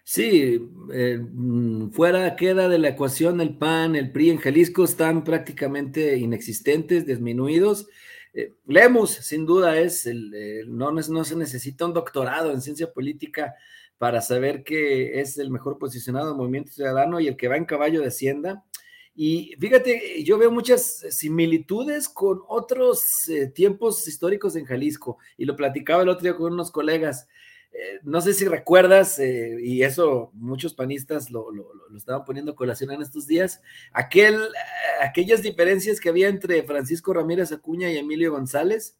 Sí, 0.03 0.69
eh, 0.93 1.19
mm, 1.19 1.91
fuera 1.91 2.35
queda 2.35 2.67
de 2.69 2.79
la 2.79 2.89
ecuación 2.89 3.41
el 3.41 3.57
PAN, 3.57 3.95
el 3.95 4.11
PRI 4.11 4.31
en 4.31 4.37
Jalisco 4.37 4.83
están 4.83 5.23
prácticamente 5.23 6.17
inexistentes, 6.17 7.05
disminuidos. 7.05 7.87
Eh, 8.33 8.53
Lemus, 8.67 9.11
sin 9.11 9.45
duda, 9.45 9.79
es 9.79 10.05
el, 10.05 10.65
no, 10.67 10.91
no 10.91 11.23
se 11.23 11.35
necesita 11.35 11.85
un 11.85 11.93
doctorado 11.93 12.51
en 12.51 12.61
ciencia 12.61 12.91
política 12.91 13.55
para 13.97 14.21
saber 14.21 14.63
que 14.63 15.19
es 15.21 15.37
el 15.37 15.51
mejor 15.51 15.77
posicionado 15.77 16.31
en 16.31 16.37
Movimiento 16.37 16.71
Ciudadano 16.71 17.19
y 17.19 17.27
el 17.27 17.37
que 17.37 17.47
va 17.47 17.57
en 17.57 17.65
caballo 17.65 18.01
de 18.01 18.07
Hacienda. 18.07 18.63
Y 19.13 19.55
fíjate, 19.59 20.23
yo 20.23 20.37
veo 20.37 20.51
muchas 20.51 21.05
similitudes 21.09 22.07
con 22.07 22.41
otros 22.47 23.27
eh, 23.27 23.47
tiempos 23.47 24.07
históricos 24.07 24.55
en 24.55 24.65
Jalisco, 24.65 25.17
y 25.37 25.45
lo 25.45 25.55
platicaba 25.55 26.03
el 26.03 26.09
otro 26.09 26.23
día 26.23 26.35
con 26.35 26.53
unos 26.53 26.71
colegas. 26.71 27.27
Eh, 27.73 27.99
no 28.03 28.21
sé 28.21 28.33
si 28.33 28.45
recuerdas, 28.45 29.19
eh, 29.19 29.57
y 29.61 29.83
eso 29.83 30.31
muchos 30.33 30.73
panistas 30.73 31.29
lo, 31.29 31.51
lo, 31.51 31.71
estaban 31.95 32.23
poniendo 32.23 32.55
colación 32.55 32.91
en 32.91 33.01
estos 33.01 33.27
días, 33.27 33.61
aquel, 33.91 34.39
aquellas 35.01 35.41
diferencias 35.41 35.99
que 35.99 36.09
había 36.09 36.29
entre 36.29 36.63
Francisco 36.63 37.13
Ramírez 37.13 37.51
Acuña 37.51 37.89
y 37.91 37.97
Emilio 37.97 38.31
González, 38.31 38.97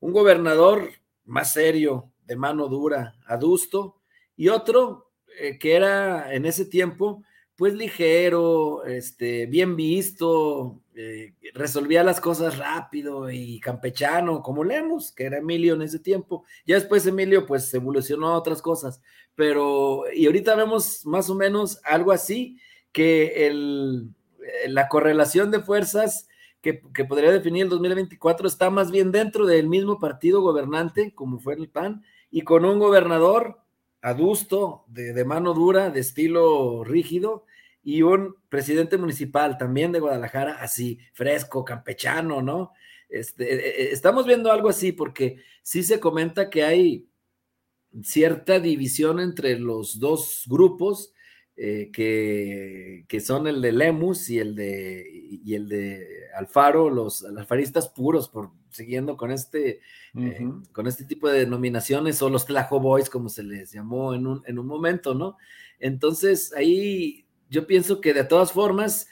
un 0.00 0.12
gobernador 0.12 0.90
más 1.24 1.52
serio, 1.52 2.12
de 2.26 2.36
mano 2.36 2.68
dura, 2.68 3.16
adusto, 3.26 4.00
y 4.36 4.48
otro 4.48 5.12
que 5.60 5.74
era 5.74 6.32
en 6.32 6.46
ese 6.46 6.64
tiempo 6.64 7.22
pues 7.56 7.72
ligero, 7.74 8.84
este, 8.84 9.46
bien 9.46 9.76
visto, 9.76 10.82
eh, 10.94 11.32
resolvía 11.54 12.04
las 12.04 12.20
cosas 12.20 12.58
rápido 12.58 13.30
y 13.30 13.58
campechano, 13.60 14.42
como 14.42 14.62
leemos, 14.62 15.10
que 15.12 15.24
era 15.24 15.38
Emilio 15.38 15.74
en 15.74 15.82
ese 15.82 15.98
tiempo. 15.98 16.44
Ya 16.66 16.74
después 16.74 17.06
Emilio 17.06 17.46
pues 17.46 17.72
evolucionó 17.72 18.28
a 18.28 18.38
otras 18.38 18.60
cosas, 18.60 19.00
pero 19.34 20.04
y 20.14 20.26
ahorita 20.26 20.54
vemos 20.54 21.06
más 21.06 21.30
o 21.30 21.34
menos 21.34 21.80
algo 21.84 22.12
así, 22.12 22.58
que 22.92 23.46
el, 23.46 24.10
eh, 24.40 24.68
la 24.68 24.88
correlación 24.88 25.50
de 25.50 25.60
fuerzas 25.60 26.28
que, 26.60 26.82
que, 26.92 27.04
podría 27.04 27.30
definir 27.32 27.64
el 27.64 27.68
2024 27.70 28.48
está 28.48 28.70
más 28.70 28.90
bien 28.90 29.12
dentro 29.12 29.46
del 29.46 29.68
mismo 29.68 29.98
partido 29.98 30.42
gobernante, 30.42 31.14
como 31.14 31.38
fue 31.38 31.54
el 31.54 31.68
PAN, 31.68 32.02
y 32.30 32.42
con 32.42 32.64
un 32.64 32.78
gobernador 32.78 33.60
adusto, 34.06 34.84
de, 34.86 35.24
mano 35.24 35.52
dura, 35.52 35.90
de 35.90 35.98
estilo 35.98 36.84
rígido, 36.84 37.44
y 37.82 38.02
un 38.02 38.36
presidente 38.48 38.98
municipal 38.98 39.58
también 39.58 39.90
de 39.90 39.98
Guadalajara, 39.98 40.58
así, 40.60 41.00
fresco, 41.12 41.64
campechano, 41.64 42.40
¿no? 42.40 42.70
Este, 43.08 43.52
eh, 43.52 43.68
eh, 43.68 43.88
estamos 43.90 44.24
viendo 44.24 44.52
algo 44.52 44.68
así 44.68 44.92
porque 44.92 45.42
sí 45.64 45.82
se 45.82 45.98
comenta 45.98 46.50
que 46.50 46.62
hay 46.62 47.08
cierta 48.04 48.60
división 48.60 49.18
entre 49.18 49.58
los 49.58 49.98
dos 49.98 50.44
grupos, 50.46 51.12
eh, 51.56 51.90
que, 51.92 53.04
que, 53.08 53.20
son 53.20 53.46
el 53.46 53.62
de 53.62 53.72
Lemus 53.72 54.28
y 54.28 54.38
el 54.38 54.54
de, 54.54 55.08
y 55.10 55.54
el 55.54 55.68
de 55.68 56.28
Alfaro, 56.36 56.90
los 56.90 57.24
alfaristas 57.24 57.88
puros, 57.88 58.28
por 58.28 58.50
siguiendo 58.68 59.16
con 59.16 59.30
este, 59.30 59.80
eh, 60.18 60.48
con 60.72 60.86
este 60.86 61.04
tipo 61.04 61.28
de 61.28 61.40
denominaciones, 61.40 62.20
o 62.20 62.28
los 62.28 62.44
Tlajo 62.44 62.78
Boys, 62.78 63.08
como 63.08 63.30
se 63.30 63.42
les 63.42 63.72
llamó 63.72 64.14
en 64.14 64.26
un, 64.26 64.42
en 64.46 64.58
un 64.58 64.66
momento, 64.66 65.14
¿no? 65.14 65.38
Entonces, 65.80 66.52
ahí 66.54 67.24
yo 67.48 67.66
pienso 67.66 68.00
que 68.00 68.12
de 68.12 68.24
todas 68.24 68.52
formas, 68.52 69.08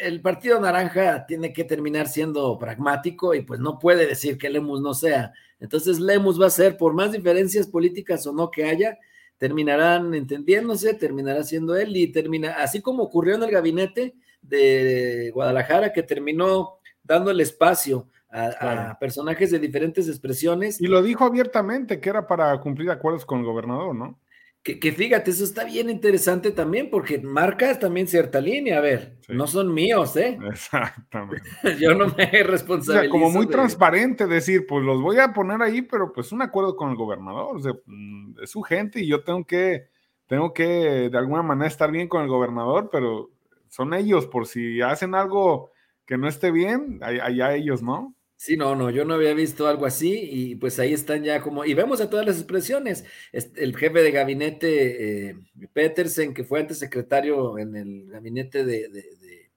el 0.00 0.20
Partido 0.20 0.60
Naranja 0.60 1.26
tiene 1.26 1.52
que 1.52 1.64
terminar 1.64 2.08
siendo 2.08 2.58
pragmático 2.58 3.34
y 3.34 3.42
pues 3.42 3.60
no 3.60 3.78
puede 3.78 4.06
decir 4.06 4.38
que 4.38 4.48
Lemus 4.48 4.80
no 4.80 4.94
sea. 4.94 5.32
Entonces, 5.60 5.98
Lemus 5.98 6.40
va 6.40 6.46
a 6.46 6.50
ser, 6.50 6.76
por 6.76 6.94
más 6.94 7.12
diferencias 7.12 7.66
políticas 7.66 8.26
o 8.26 8.32
no 8.32 8.50
que 8.50 8.64
haya, 8.64 8.98
terminarán 9.38 10.14
entendiéndose, 10.14 10.94
terminará 10.94 11.44
siendo 11.44 11.76
él 11.76 11.96
y 11.96 12.12
termina, 12.12 12.52
así 12.58 12.82
como 12.82 13.04
ocurrió 13.04 13.36
en 13.36 13.44
el 13.44 13.50
gabinete 13.50 14.14
de 14.42 15.30
Guadalajara, 15.32 15.92
que 15.92 16.02
terminó 16.02 16.78
dando 17.02 17.30
el 17.30 17.40
espacio 17.40 18.08
a, 18.30 18.98
personajes 19.00 19.50
de 19.50 19.58
diferentes 19.58 20.08
expresiones. 20.08 20.80
Y 20.80 20.86
lo 20.86 21.02
dijo 21.02 21.24
abiertamente, 21.24 22.00
que 22.00 22.10
era 22.10 22.26
para 22.26 22.60
cumplir 22.60 22.90
acuerdos 22.90 23.24
con 23.24 23.40
el 23.40 23.46
gobernador, 23.46 23.94
¿no? 23.94 24.18
Que, 24.62 24.92
fíjate, 24.92 25.30
eso 25.30 25.44
está 25.44 25.64
bien 25.64 25.88
interesante 25.88 26.50
también, 26.50 26.90
porque 26.90 27.18
marcas 27.18 27.78
también 27.78 28.06
cierta 28.06 28.38
línea, 28.38 28.78
a 28.78 28.80
ver, 28.82 29.16
no 29.28 29.46
son 29.46 29.72
míos, 29.72 30.14
¿eh? 30.16 30.38
Exactamente. 30.46 31.42
Yo 31.80 31.94
no 31.94 32.08
me 32.08 32.26
responsabilizo. 32.42 32.98
O 32.98 33.02
sea, 33.02 33.08
como 33.08 33.30
muy 33.30 33.46
transparente 33.46 34.26
decir, 34.26 34.66
pues 34.66 34.84
los 34.84 35.00
voy 35.00 35.18
a 35.20 35.32
poner 35.32 35.62
ahí, 35.62 35.80
pero 35.82 36.12
pues 36.12 36.32
un 36.32 36.42
acuerdo 36.42 36.76
con 36.76 36.90
el 36.90 36.96
gobernador, 36.96 37.56
o 37.56 37.60
sea, 37.60 37.72
mm, 37.86 38.40
es 38.42 38.50
su 38.50 38.60
gente 38.60 39.00
y 39.00 39.06
yo 39.06 39.24
tengo 39.24 39.46
que, 39.46 39.88
tengo 40.26 40.52
que 40.52 41.08
de 41.10 41.18
alguna 41.18 41.42
manera 41.42 41.68
estar 41.68 41.90
bien 41.90 42.08
con 42.08 42.22
el 42.22 42.28
gobernador, 42.28 42.90
pero 42.92 43.30
son 43.68 43.94
ellos, 43.94 44.26
por 44.26 44.46
si 44.46 44.82
hacen 44.82 45.14
algo 45.14 45.70
que 46.04 46.18
no 46.18 46.28
esté 46.28 46.50
bien, 46.50 47.00
allá 47.02 47.54
ellos, 47.54 47.82
¿no? 47.82 48.14
Sí, 48.40 48.56
no, 48.56 48.76
no, 48.76 48.88
yo 48.90 49.04
no 49.04 49.14
había 49.14 49.34
visto 49.34 49.66
algo 49.66 49.84
así 49.84 50.16
y 50.30 50.54
pues 50.54 50.78
ahí 50.78 50.92
están 50.92 51.24
ya 51.24 51.42
como, 51.42 51.64
y 51.64 51.74
vemos 51.74 52.00
a 52.00 52.08
todas 52.08 52.24
las 52.24 52.36
expresiones, 52.36 53.04
el 53.32 53.76
jefe 53.76 54.00
de 54.00 54.12
gabinete, 54.12 55.30
eh, 55.30 55.36
Petersen, 55.72 56.32
que 56.34 56.44
fue 56.44 56.60
antes 56.60 56.78
secretario 56.78 57.58
en 57.58 57.74
el 57.74 58.06
gabinete 58.08 58.64
de, 58.64 59.50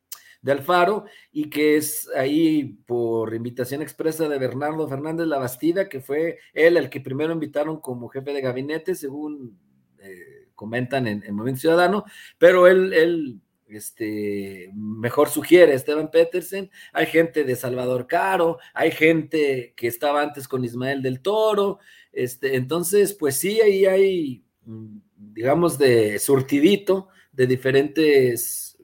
Alfaro 0.48 1.06
y 1.32 1.52
que 1.52 1.78
es 1.78 2.10
ahí 2.15 2.80
por 2.88 3.36
invitación 3.36 3.84
expresa 3.84 4.28
de 4.28 4.39
Bernardo 4.39 4.88
Fernández 4.89 5.28
Labastida, 5.28 5.88
que 5.88 6.02
fue 6.02 6.39
él 6.54 6.76
el 6.76 6.89
que 6.89 7.02
primero 7.02 7.34
invitaron 7.34 7.80
como 7.80 8.10
jefe 8.10 8.34
de 8.34 8.41
gabinete, 8.41 8.96
según 8.96 9.60
eh, 10.00 10.48
comentan 10.56 11.06
en, 11.06 11.24
en 11.24 11.36
Movimiento 11.36 11.62
Ciudadano, 11.62 12.06
pero 12.39 12.65
él, 12.65 12.94
él 12.94 13.41
este, 13.72 14.72
mejor 14.74 15.30
sugiere 15.30 15.74
Esteban 15.74 16.12
Petersen, 16.12 16.70
hay 16.94 17.06
gente 17.06 17.44
de 17.44 17.56
Salvador 17.56 18.08
Caro, 18.08 18.60
hay 18.74 18.92
gente 18.92 19.74
que 19.76 19.88
estaba 19.88 20.22
antes 20.22 20.48
con 20.48 20.64
Ismael 20.64 21.02
del 21.02 21.22
Toro, 21.22 21.80
este, 22.12 22.56
entonces, 22.56 23.14
pues 23.14 23.36
sí, 23.38 23.62
ahí 23.62 23.86
hay, 23.86 24.44
mm, 24.66 24.98
digamos, 25.34 25.78
de 25.78 26.20
surtidito 26.20 27.08
de 27.32 27.48
diferentes 27.48 28.78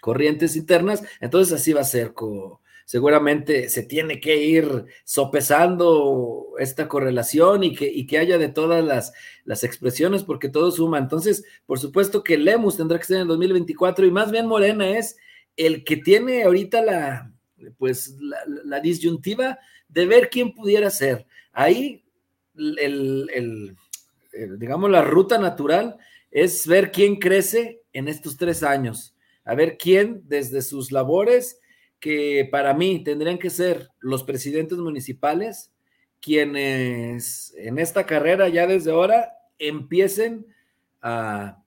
corrientes 0.00 0.56
internas, 0.56 1.02
entonces 1.20 1.60
así 1.60 1.72
va 1.72 1.82
a 1.82 1.84
ser 1.84 2.14
con 2.14 2.58
seguramente 2.86 3.68
se 3.68 3.82
tiene 3.82 4.20
que 4.20 4.36
ir 4.36 4.86
sopesando 5.04 6.52
esta 6.58 6.86
correlación 6.86 7.64
y 7.64 7.74
que, 7.74 8.06
que 8.06 8.18
haya 8.18 8.38
de 8.38 8.48
todas 8.48 8.82
las, 8.82 9.12
las, 9.44 9.64
expresiones 9.64 10.22
porque 10.22 10.48
todo 10.48 10.70
suma. 10.70 10.98
Entonces, 10.98 11.44
por 11.66 11.80
supuesto 11.80 12.22
que 12.22 12.38
Lemus 12.38 12.76
tendrá 12.76 12.98
que 12.98 13.04
ser 13.04 13.16
en 13.16 13.22
el 13.22 13.28
2024 13.28 14.06
y 14.06 14.10
más 14.12 14.30
bien 14.30 14.46
Morena 14.46 14.88
es 14.96 15.16
el 15.56 15.82
que 15.82 15.96
tiene 15.96 16.44
ahorita 16.44 16.80
la, 16.80 17.32
pues, 17.76 18.16
la, 18.64 18.78
disyuntiva 18.78 19.58
de 19.88 20.06
ver 20.06 20.30
quién 20.30 20.54
pudiera 20.54 20.88
ser. 20.88 21.26
Ahí, 21.52 22.04
el, 22.54 23.76
digamos, 24.58 24.90
la 24.90 25.02
ruta 25.02 25.38
natural 25.38 25.96
es 26.30 26.64
ver 26.68 26.92
quién 26.92 27.16
crece 27.16 27.82
en 27.92 28.06
estos 28.06 28.36
tres 28.36 28.62
años, 28.62 29.16
a 29.44 29.56
ver 29.56 29.76
quién 29.76 30.22
desde 30.26 30.62
sus 30.62 30.92
labores 30.92 31.58
que 32.00 32.48
para 32.50 32.74
mí 32.74 33.02
tendrían 33.02 33.38
que 33.38 33.50
ser 33.50 33.90
los 34.00 34.22
presidentes 34.22 34.78
municipales 34.78 35.70
quienes 36.20 37.54
en 37.56 37.78
esta 37.78 38.04
carrera 38.04 38.48
ya 38.48 38.66
desde 38.66 38.90
ahora 38.90 39.32
empiecen 39.58 40.46
a 41.00 41.62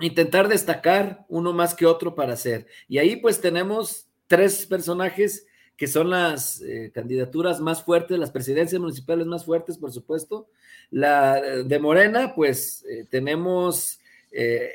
intentar 0.00 0.48
destacar 0.48 1.24
uno 1.28 1.52
más 1.52 1.74
que 1.74 1.86
otro 1.86 2.14
para 2.14 2.32
hacer. 2.32 2.66
Y 2.88 2.98
ahí 2.98 3.16
pues 3.16 3.40
tenemos 3.40 4.08
tres 4.26 4.66
personajes 4.66 5.46
que 5.76 5.86
son 5.86 6.10
las 6.10 6.60
eh, 6.60 6.90
candidaturas 6.94 7.60
más 7.60 7.82
fuertes, 7.82 8.18
las 8.18 8.30
presidencias 8.30 8.80
municipales 8.80 9.26
más 9.26 9.44
fuertes, 9.44 9.78
por 9.78 9.92
supuesto. 9.92 10.48
La 10.90 11.40
de 11.40 11.78
Morena, 11.78 12.34
pues 12.34 12.84
eh, 12.88 13.06
tenemos 13.08 14.00
eh, 14.36 14.72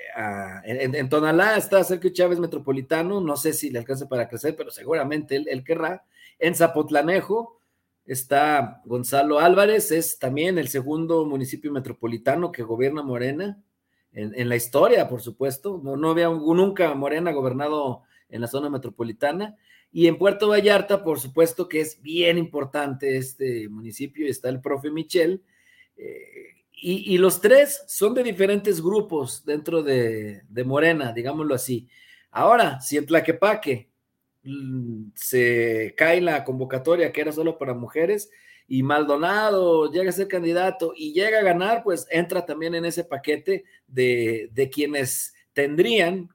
en, 0.64 1.10
Tonalá 1.10 1.58
está 1.58 1.84
Sergio 1.84 2.12
Chávez 2.12 2.40
Metropolitano, 2.40 3.20
no 3.20 3.36
sé 3.36 3.52
si 3.52 3.70
le 3.70 3.80
alcanza 3.80 4.08
para 4.08 4.30
crecer, 4.30 4.56
pero 4.56 4.72
seguramente 4.72 5.36
él, 5.36 5.64
querrá. 5.66 6.06
En 6.40 6.56
Zapotlanejo 6.56 7.60
está 8.06 8.82
Gonzalo 8.86 9.40
Álvarez, 9.40 9.92
es 9.92 10.18
también 10.18 10.58
el 10.58 10.70
segundo 10.70 11.26
municipio 11.26 11.74
metropolitano 11.74 12.54
que 12.54 12.64
gobierna 12.64 13.04
Morena, 13.04 13.62
en, 14.14 14.48
la 14.48 14.56
historia, 14.56 15.10
por 15.10 15.22
supuesto. 15.22 15.82
No, 15.84 16.10
había 16.10 16.30
nunca 16.30 16.96
Morena 16.96 17.34
gobernado 17.34 18.04
en 18.30 18.40
la 18.40 18.48
zona 18.48 18.70
metropolitana. 18.70 19.58
Y 19.92 20.08
en 20.08 20.18
Puerto 20.18 20.48
Vallarta, 20.48 21.04
por 21.04 21.20
supuesto 21.20 21.68
que 21.68 21.82
es 21.82 22.02
bien 22.02 22.38
importante 22.38 23.18
este 23.18 23.68
municipio, 23.68 24.26
está 24.26 24.48
el 24.48 24.62
profe 24.62 24.90
Michel. 24.90 25.44
Eh, 25.98 26.59
y, 26.82 27.18
los 27.18 27.42
tres 27.42 27.84
son 27.88 28.14
de 28.14 28.24
diferentes 28.24 28.82
grupos 28.82 29.44
dentro 29.46 29.84
de, 29.84 30.44
Morena, 30.66 31.12
digámoslo 31.12 31.56
así. 31.56 31.88
Ahora, 32.32 32.80
si 32.82 32.98
en 32.98 33.06
Tlaquepaque 33.06 33.90
mm, 34.44 35.10
se 35.16 35.94
cae 35.98 36.22
la 36.22 36.44
convocatoria 36.44 37.12
que 37.12 37.22
era 37.22 37.32
solo 37.32 37.58
para 37.58 37.74
mujeres 37.74 38.30
y 38.68 38.84
Maldonado 38.84 39.92
llega 39.92 40.10
a 40.10 40.14
ser 40.14 40.28
candidato 40.28 40.94
y 40.96 41.14
llega 41.14 41.40
a 41.40 41.44
ganar, 41.44 41.84
pues 41.84 42.08
entra 42.12 42.46
también 42.46 42.76
en 42.76 42.86
ese 42.86 43.04
paquete 43.04 43.66
de, 43.88 44.50
de 44.54 44.70
quienes 44.70 45.34
tendrían 45.54 46.30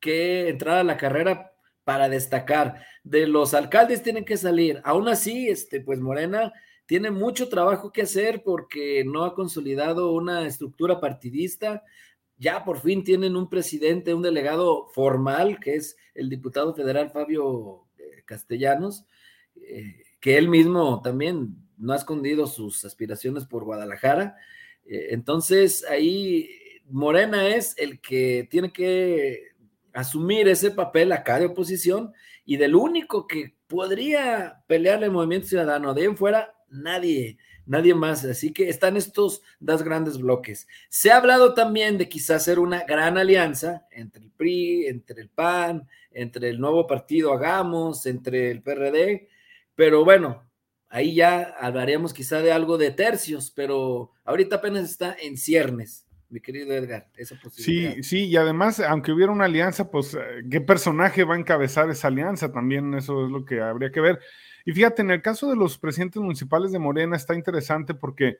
que 0.00 0.48
entrar 0.48 0.78
a 0.78 0.84
la 0.84 0.96
carrera 0.96 1.52
para 1.84 2.08
destacar. 2.08 2.84
De 3.04 3.26
los 3.26 3.54
alcaldes 3.54 4.02
tienen 4.02 4.24
que 4.24 4.36
salir. 4.36 4.80
Aún 4.84 5.08
así, 5.08 5.48
este, 5.48 5.80
pues 5.80 6.00
Morena 6.00 6.52
tiene 6.86 7.10
mucho 7.10 7.48
trabajo 7.48 7.92
que 7.92 8.02
hacer 8.02 8.42
porque 8.42 9.04
no 9.04 9.24
ha 9.24 9.34
consolidado 9.34 10.12
una 10.12 10.46
estructura 10.46 11.00
partidista. 11.00 11.82
Ya 12.36 12.64
por 12.64 12.80
fin 12.80 13.04
tienen 13.04 13.36
un 13.36 13.48
presidente, 13.48 14.12
un 14.12 14.22
delegado 14.22 14.88
formal, 14.88 15.60
que 15.60 15.76
es 15.76 15.96
el 16.14 16.28
diputado 16.28 16.74
federal 16.74 17.10
Fabio 17.10 17.86
eh, 17.98 18.22
Castellanos, 18.24 19.06
eh, 19.56 20.02
que 20.20 20.36
él 20.36 20.48
mismo 20.48 21.00
también 21.00 21.56
no 21.78 21.92
ha 21.92 21.96
escondido 21.96 22.46
sus 22.46 22.84
aspiraciones 22.84 23.46
por 23.46 23.64
Guadalajara. 23.64 24.36
Eh, 24.84 25.08
entonces 25.10 25.84
ahí 25.88 26.50
Morena 26.86 27.48
es 27.48 27.74
el 27.78 28.00
que 28.00 28.46
tiene 28.50 28.72
que 28.72 29.54
asumir 29.94 30.48
ese 30.48 30.70
papel 30.70 31.12
acá 31.12 31.38
de 31.38 31.46
oposición 31.46 32.12
y 32.44 32.56
del 32.56 32.74
único 32.74 33.26
que 33.26 33.56
podría 33.66 34.62
pelearle 34.66 35.06
el 35.06 35.12
movimiento 35.12 35.48
ciudadano 35.48 35.94
de 35.94 36.04
en 36.04 36.16
fuera 36.16 36.53
nadie, 36.74 37.38
nadie 37.66 37.94
más. 37.94 38.24
Así 38.24 38.52
que 38.52 38.68
están 38.68 38.96
estos 38.96 39.42
dos 39.60 39.82
grandes 39.82 40.18
bloques. 40.18 40.68
Se 40.88 41.10
ha 41.10 41.16
hablado 41.16 41.54
también 41.54 41.96
de 41.98 42.08
quizás 42.08 42.42
hacer 42.42 42.58
una 42.58 42.84
gran 42.84 43.16
alianza 43.16 43.86
entre 43.90 44.24
el 44.24 44.30
PRI, 44.30 44.86
entre 44.86 45.22
el 45.22 45.28
PAN, 45.28 45.88
entre 46.10 46.48
el 46.48 46.60
nuevo 46.60 46.86
partido 46.86 47.32
Hagamos, 47.32 48.06
entre 48.06 48.50
el 48.50 48.62
PRD, 48.62 49.28
pero 49.74 50.04
bueno, 50.04 50.44
ahí 50.88 51.14
ya 51.14 51.54
hablaríamos 51.58 52.14
quizá 52.14 52.40
de 52.40 52.52
algo 52.52 52.78
de 52.78 52.92
tercios, 52.92 53.50
pero 53.50 54.12
ahorita 54.24 54.56
apenas 54.56 54.84
está 54.84 55.16
en 55.20 55.36
ciernes. 55.36 56.06
Mi 56.30 56.40
querido 56.40 56.72
Edgar, 56.72 57.08
esa 57.16 57.36
posibilidad. 57.40 57.94
Sí, 57.94 58.02
sí, 58.02 58.24
y 58.26 58.36
además, 58.36 58.80
aunque 58.80 59.12
hubiera 59.12 59.30
una 59.30 59.44
alianza, 59.44 59.90
pues, 59.90 60.14
eh, 60.14 60.42
¿qué 60.50 60.60
personaje 60.60 61.22
va 61.22 61.34
a 61.34 61.38
encabezar 61.38 61.90
esa 61.90 62.08
alianza? 62.08 62.50
También 62.50 62.94
eso 62.94 63.26
es 63.26 63.30
lo 63.30 63.44
que 63.44 63.60
habría 63.60 63.92
que 63.92 64.00
ver. 64.00 64.18
Y 64.64 64.72
fíjate, 64.72 65.02
en 65.02 65.10
el 65.10 65.22
caso 65.22 65.48
de 65.48 65.56
los 65.56 65.78
presidentes 65.78 66.20
municipales 66.20 66.72
de 66.72 66.78
Morena 66.78 67.16
está 67.16 67.34
interesante 67.34 67.94
porque 67.94 68.38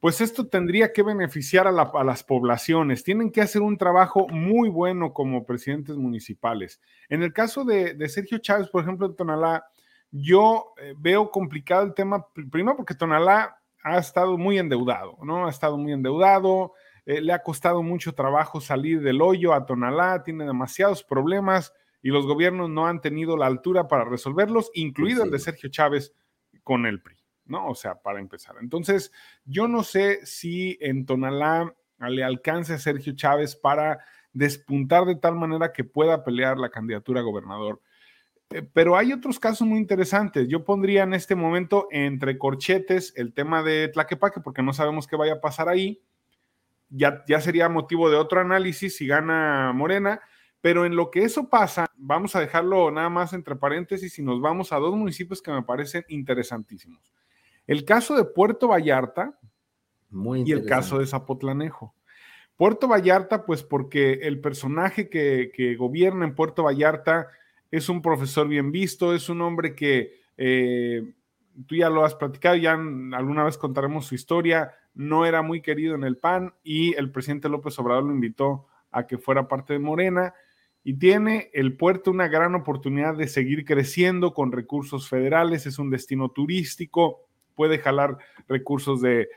pues 0.00 0.20
esto 0.20 0.46
tendría 0.46 0.92
que 0.92 1.02
beneficiar 1.02 1.66
a, 1.66 1.72
las 1.72 2.22
poblaciones. 2.22 3.02
Tienen 3.02 3.32
que 3.32 3.40
hacer 3.40 3.62
un 3.62 3.78
trabajo 3.78 4.28
muy 4.28 4.68
bueno 4.68 5.12
como 5.12 5.44
presidentes 5.44 5.96
municipales. 5.96 6.80
En 7.08 7.22
el 7.22 7.32
caso 7.32 7.64
de, 7.64 8.08
Sergio 8.08 8.38
Chávez, 8.38 8.68
por 8.68 8.82
ejemplo, 8.82 9.06
en 9.06 9.16
Tonalá, 9.16 9.66
yo 10.12 10.74
eh, 10.80 10.94
veo 10.96 11.30
complicado 11.30 11.84
el 11.84 11.94
tema, 11.94 12.24
primero 12.52 12.76
porque 12.76 12.94
Tonalá 12.94 13.58
ha 13.82 13.98
estado 13.98 14.38
muy 14.38 14.58
endeudado, 14.58 15.18
¿no? 15.22 15.46
Ha 15.46 15.50
estado 15.50 15.76
muy 15.76 15.92
endeudado, 15.92 16.74
eh, 17.04 17.20
le 17.20 17.32
ha 17.32 17.42
costado 17.42 17.82
mucho 17.82 18.14
trabajo 18.14 18.60
salir 18.60 19.00
del 19.00 19.20
hoyo 19.20 19.54
a 19.54 19.66
Tonalá, 19.66 20.22
tiene 20.22 20.44
demasiados 20.44 21.02
problemas 21.02 21.72
y 22.06 22.10
los 22.10 22.24
gobiernos 22.24 22.70
no 22.70 22.86
han 22.86 23.00
tenido 23.00 23.36
la 23.36 23.46
altura 23.46 23.88
para 23.88 24.04
resolverlos, 24.04 24.70
incluido 24.74 25.24
el 25.24 25.30
de 25.32 25.40
Sergio 25.40 25.70
Chávez 25.70 26.14
con 26.62 26.86
el 26.86 27.02
PRI, 27.02 27.16
¿no? 27.46 27.66
O 27.66 27.74
sea, 27.74 28.00
para 28.00 28.20
empezar. 28.20 28.54
Entonces, 28.60 29.10
yo 29.44 29.66
no 29.66 29.82
sé 29.82 30.24
si 30.24 30.78
en 30.80 31.04
Tonalá 31.04 31.74
le 31.98 32.22
alcance 32.22 32.74
a 32.74 32.78
Sergio 32.78 33.16
Chávez 33.16 33.56
para 33.56 33.98
despuntar 34.32 35.04
de 35.04 35.16
tal 35.16 35.34
manera 35.34 35.72
que 35.72 35.82
pueda 35.82 36.22
pelear 36.22 36.58
la 36.58 36.70
candidatura 36.70 37.22
a 37.22 37.24
gobernador. 37.24 37.82
Eh, 38.50 38.62
pero 38.72 38.96
hay 38.96 39.12
otros 39.12 39.40
casos 39.40 39.66
muy 39.66 39.80
interesantes. 39.80 40.46
Yo 40.46 40.64
pondría 40.64 41.02
en 41.02 41.12
este 41.12 41.34
momento 41.34 41.88
entre 41.90 42.38
corchetes 42.38 43.14
el 43.16 43.34
tema 43.34 43.64
de 43.64 43.88
Tlaquepaque, 43.88 44.40
porque 44.40 44.62
no 44.62 44.72
sabemos 44.72 45.08
qué 45.08 45.16
vaya 45.16 45.32
a 45.32 45.40
pasar 45.40 45.68
ahí. 45.68 46.00
Ya, 46.88 47.24
ya 47.26 47.40
sería 47.40 47.68
motivo 47.68 48.08
de 48.10 48.16
otro 48.16 48.40
análisis 48.40 48.96
si 48.96 49.08
gana 49.08 49.72
Morena 49.74 50.20
pero 50.66 50.84
en 50.84 50.96
lo 50.96 51.12
que 51.12 51.22
eso 51.22 51.48
pasa, 51.48 51.86
vamos 51.96 52.34
a 52.34 52.40
dejarlo 52.40 52.90
nada 52.90 53.08
más 53.08 53.32
entre 53.32 53.54
paréntesis 53.54 54.18
y 54.18 54.22
nos 54.24 54.40
vamos 54.40 54.72
a 54.72 54.78
dos 54.78 54.96
municipios 54.96 55.40
que 55.40 55.52
me 55.52 55.62
parecen 55.62 56.04
interesantísimos. 56.08 57.14
El 57.68 57.84
caso 57.84 58.16
de 58.16 58.24
Puerto 58.24 58.66
Vallarta 58.66 59.38
y 60.44 60.50
el 60.50 60.66
caso 60.66 60.98
de 60.98 61.06
Zapotlanejo. 61.06 61.94
Puerto 62.56 62.88
Vallarta, 62.88 63.46
pues 63.46 63.62
porque 63.62 64.14
el 64.22 64.40
personaje 64.40 65.08
que, 65.08 65.76
gobierna 65.78 66.24
en 66.24 66.34
Puerto 66.34 66.64
Vallarta 66.64 67.28
es 67.70 67.88
un 67.88 68.02
profesor 68.02 68.48
bien 68.48 68.72
visto, 68.72 69.14
es 69.14 69.28
un 69.28 69.42
hombre 69.42 69.76
que 69.76 70.14
eh, 70.36 71.14
tú 71.68 71.76
ya 71.76 71.90
lo 71.90 72.04
has 72.04 72.16
platicado, 72.16 72.56
ya 72.56 72.72
alguna 72.72 73.44
vez 73.44 73.56
contaremos 73.56 74.06
su 74.06 74.16
historia, 74.16 74.74
no 74.94 75.26
era 75.26 75.42
muy 75.42 75.60
querido 75.60 75.94
en 75.94 76.02
el 76.02 76.16
PAN 76.16 76.54
y 76.64 76.92
el 76.94 77.12
presidente 77.12 77.48
López 77.48 77.78
Obrador 77.78 78.02
lo 78.02 78.10
invitó 78.10 78.66
a 78.90 79.06
que 79.06 79.16
fuera 79.16 79.46
parte 79.46 79.72
de 79.72 79.78
Morena 79.78 80.34
y 80.88 80.94
tiene 80.94 81.50
el 81.52 81.76
puerto 81.76 82.12
una 82.12 82.28
gran 82.28 82.54
oportunidad 82.54 83.16
de 83.16 83.26
seguir 83.26 83.64
creciendo 83.64 84.32
con 84.32 84.52
recursos 84.52 85.08
federales, 85.08 85.66
es 85.66 85.80
un 85.80 85.90
destino 85.90 86.28
turístico, 86.28 87.26
puede 87.56 87.80
jalar 87.80 88.18
recursos 88.46 89.00
de, 89.00 89.28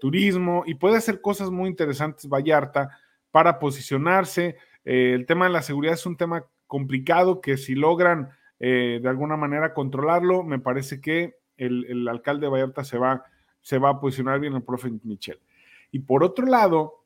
turismo 0.00 0.64
y 0.66 0.74
puede 0.74 0.96
hacer 0.96 1.20
cosas 1.20 1.50
muy 1.52 1.70
interesantes 1.70 2.28
Vallarta 2.28 2.90
para 3.30 3.60
posicionarse. 3.60 4.56
Eh, 4.84 5.12
el 5.14 5.26
tema 5.26 5.44
de 5.44 5.52
la 5.52 5.62
seguridad 5.62 5.94
es 5.94 6.06
un 6.06 6.16
tema 6.16 6.44
complicado 6.66 7.40
que 7.40 7.56
si 7.56 7.76
logran 7.76 8.30
eh, 8.58 8.98
de 9.00 9.08
alguna 9.08 9.36
manera 9.36 9.72
controlarlo, 9.72 10.42
me 10.42 10.58
parece 10.58 11.00
que 11.00 11.36
el, 11.56 12.08
alcalde 12.08 12.46
de 12.46 12.50
Vallarta 12.50 12.82
se 12.82 12.98
va, 12.98 13.22
se 13.60 13.78
va 13.78 13.90
a 13.90 14.00
posicionar 14.00 14.40
bien 14.40 14.54
el 14.54 14.64
profe 14.64 14.90
Michel. 15.04 15.38
Y 15.92 16.00
por 16.00 16.24
otro 16.24 16.46
lado, 16.46 16.97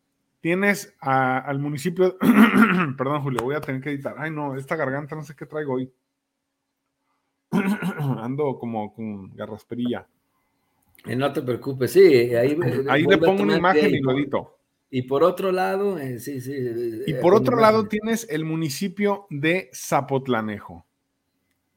tienes 0.43 0.95
al 1.01 1.59
municipio, 1.61 2.18
perdón 2.99 3.22
Julio, 3.22 3.43
voy 3.43 3.55
a 3.55 3.61
tener 3.61 3.80
que 3.80 3.90
editar. 3.90 4.16
Ay 4.18 4.30
no, 4.30 4.57
esta 4.57 4.76
garganta 4.76 5.16
no 5.16 5.22
sé 5.22 5.34
qué 5.34 5.47
traigo 5.47 5.74
hoy. 5.74 5.90
Ando 7.53 8.59
como 8.59 8.93
con 8.93 9.34
garrasperilla. 9.34 10.07
Eh, 11.07 11.16
no 11.16 11.32
te 11.32 11.43
preocupes, 11.43 11.93
sí, 11.93 12.34
ahí, 12.34 12.59
ahí 12.90 13.05
le 13.05 13.18
pongo 13.18 13.45
una 13.45 13.57
imagen 13.57 13.95
y 13.95 14.01
lo 14.01 14.12
edito. 14.12 14.59
Y 14.90 15.03
por 15.03 15.22
otro 15.22 15.53
lado, 15.53 15.99
eh, 15.99 16.18
sí, 16.18 16.40
sí. 16.40 16.53
Y 17.07 17.14
por 17.14 17.34
otro 17.34 17.57
lado 17.57 17.88
tienes 17.88 18.26
el 18.28 18.45
municipio 18.45 19.26
de 19.30 19.70
Zapotlanejo, 19.72 20.84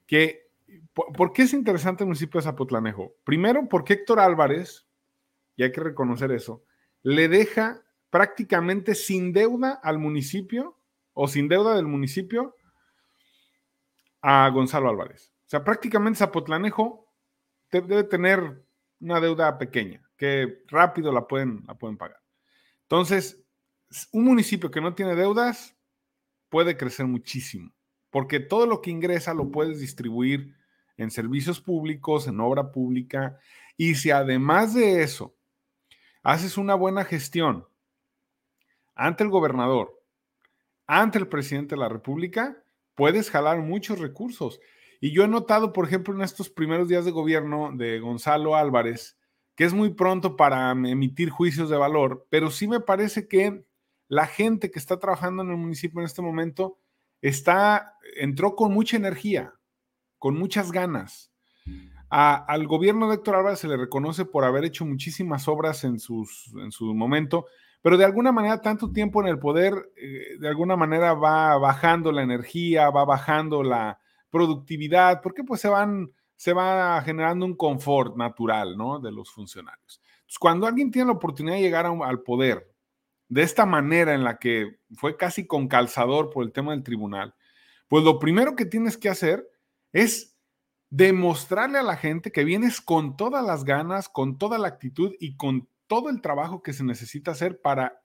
que, 0.05 0.49
¿por 0.93 1.31
qué 1.31 1.43
es 1.43 1.53
interesante 1.53 2.03
el 2.03 2.07
municipio 2.07 2.39
de 2.39 2.45
Zapotlanejo? 2.45 3.15
Primero, 3.23 3.69
porque 3.69 3.93
Héctor 3.93 4.19
Álvarez, 4.19 4.85
y 5.55 5.63
hay 5.63 5.71
que 5.71 5.81
reconocer 5.81 6.31
eso, 6.31 6.63
le 7.03 7.29
deja 7.29 7.84
prácticamente 8.15 8.95
sin 8.95 9.33
deuda 9.33 9.81
al 9.83 9.99
municipio 9.99 10.79
o 11.11 11.27
sin 11.27 11.49
deuda 11.49 11.75
del 11.75 11.85
municipio 11.85 12.55
a 14.21 14.49
Gonzalo 14.51 14.87
Álvarez. 14.87 15.33
O 15.45 15.49
sea, 15.49 15.65
prácticamente 15.65 16.19
Zapotlanejo 16.19 17.11
debe 17.69 18.05
tener 18.05 18.63
una 19.01 19.19
deuda 19.19 19.57
pequeña, 19.57 20.01
que 20.15 20.63
rápido 20.67 21.11
la 21.11 21.27
pueden, 21.27 21.65
la 21.67 21.73
pueden 21.73 21.97
pagar. 21.97 22.21
Entonces, 22.83 23.43
un 24.13 24.23
municipio 24.23 24.71
que 24.71 24.79
no 24.79 24.95
tiene 24.95 25.13
deudas 25.13 25.75
puede 26.47 26.77
crecer 26.77 27.07
muchísimo, 27.07 27.73
porque 28.11 28.39
todo 28.39 28.65
lo 28.65 28.81
que 28.81 28.91
ingresa 28.91 29.33
lo 29.33 29.51
puedes 29.51 29.81
distribuir 29.81 30.55
en 30.95 31.11
servicios 31.11 31.59
públicos, 31.59 32.29
en 32.29 32.39
obra 32.39 32.71
pública, 32.71 33.37
y 33.75 33.95
si 33.95 34.09
además 34.09 34.73
de 34.73 35.03
eso 35.03 35.35
haces 36.23 36.57
una 36.57 36.75
buena 36.75 37.03
gestión 37.03 37.67
ante 38.95 39.23
el 39.23 39.29
gobernador, 39.29 40.01
ante 40.87 41.19
el 41.19 41.27
presidente 41.27 41.75
de 41.75 41.81
la 41.81 41.89
República, 41.89 42.63
puedes 42.95 43.29
jalar 43.29 43.59
muchos 43.59 43.99
recursos. 43.99 44.59
Y 45.01 45.11
yo 45.11 45.23
he 45.23 45.27
notado, 45.27 45.73
por 45.73 45.85
ejemplo, 45.85 46.15
en 46.15 46.21
estos 46.21 46.49
primeros 46.49 46.87
días 46.87 47.05
de 47.05 47.11
gobierno 47.11 47.71
de 47.75 47.99
Gonzalo 47.99 48.55
Álvarez, 48.55 49.17
que 49.55 49.65
es 49.65 49.73
muy 49.73 49.93
pronto 49.93 50.35
para 50.35 50.71
emitir 50.71 51.29
juicios 51.29 51.69
de 51.69 51.77
valor, 51.77 52.25
pero 52.29 52.49
sí 52.49 52.67
me 52.67 52.79
parece 52.79 53.27
que 53.27 53.65
la 54.07 54.27
gente 54.27 54.71
que 54.71 54.79
está 54.79 54.99
trabajando 54.99 55.43
en 55.43 55.51
el 55.51 55.57
municipio 55.57 55.99
en 55.99 56.05
este 56.05 56.21
momento 56.21 56.79
está, 57.21 57.97
entró 58.17 58.55
con 58.55 58.73
mucha 58.73 58.97
energía, 58.97 59.53
con 60.17 60.37
muchas 60.37 60.71
ganas. 60.71 61.31
al 62.09 62.67
gobierno 62.67 63.09
de 63.09 63.15
Héctor 63.15 63.35
Álvarez 63.35 63.59
se 63.59 63.67
le 63.67 63.77
reconoce 63.77 64.25
por 64.25 64.45
haber 64.45 64.63
hecho 64.63 64.85
muchísimas 64.85 65.47
obras 65.47 65.83
en, 65.83 65.93
en 65.93 66.71
su 66.71 66.93
momento, 66.93 67.47
pero 67.85 67.97
de 67.97 68.05
alguna 68.05 68.31
manera 68.31 68.63
tanto 68.63 68.91
tiempo 68.91 69.21
en 69.21 69.27
el 69.27 69.37
poder, 69.37 69.91
eh, 69.95 70.39
de 70.39 70.47
alguna 70.47 70.75
manera 70.75 71.13
va 71.13 71.55
bajando 71.59 72.11
la 72.11 72.23
energía, 72.23 72.89
va 72.89 73.05
bajando 73.05 73.61
la 73.61 73.99
productividad, 74.31 75.21
porque 75.21 75.43
pues 75.43 75.61
se 75.61 75.69
van, 75.69 76.11
se 76.35 76.51
va 76.51 76.99
generando 77.03 77.45
un 77.45 77.55
confort 77.55 78.17
natural, 78.17 78.75
¿no? 78.75 78.99
De 78.99 79.11
los 79.11 79.31
funcionarios. 79.31 80.01
Cuando 80.39 80.65
alguien 80.65 80.89
tiene 80.89 81.09
la 81.09 81.13
oportunidad 81.13 81.57
de 81.57 81.61
llegar 81.61 81.85
al 81.85 82.23
poder 82.23 82.73
de 83.29 83.43
esta 83.43 83.67
manera 83.67 84.15
en 84.15 84.23
la 84.23 84.39
que 84.39 84.79
fue 84.95 85.15
casi 85.15 85.45
con 85.45 85.67
calzador 85.67 86.31
por 86.31 86.43
el 86.43 86.51
tema 86.51 86.71
del 86.71 86.81
tribunal, 86.81 87.35
pues 87.87 88.03
lo 88.03 88.17
primero 88.17 88.55
que 88.55 88.65
tienes 88.65 88.97
que 88.97 89.09
hacer 89.09 89.47
es 89.93 90.35
demostrarle 90.89 91.77
a 91.77 91.83
la 91.83 91.97
gente 91.97 92.31
que 92.31 92.45
vienes 92.45 92.81
con 92.81 93.15
todas 93.15 93.45
las 93.45 93.63
ganas, 93.63 94.09
con 94.09 94.39
toda 94.39 94.57
la 94.57 94.69
actitud 94.69 95.13
y 95.19 95.37
con 95.37 95.69
todo 95.87 96.09
el 96.09 96.21
trabajo 96.21 96.61
que 96.61 96.73
se 96.73 96.83
necesita 96.83 97.31
hacer 97.31 97.61
para 97.61 98.01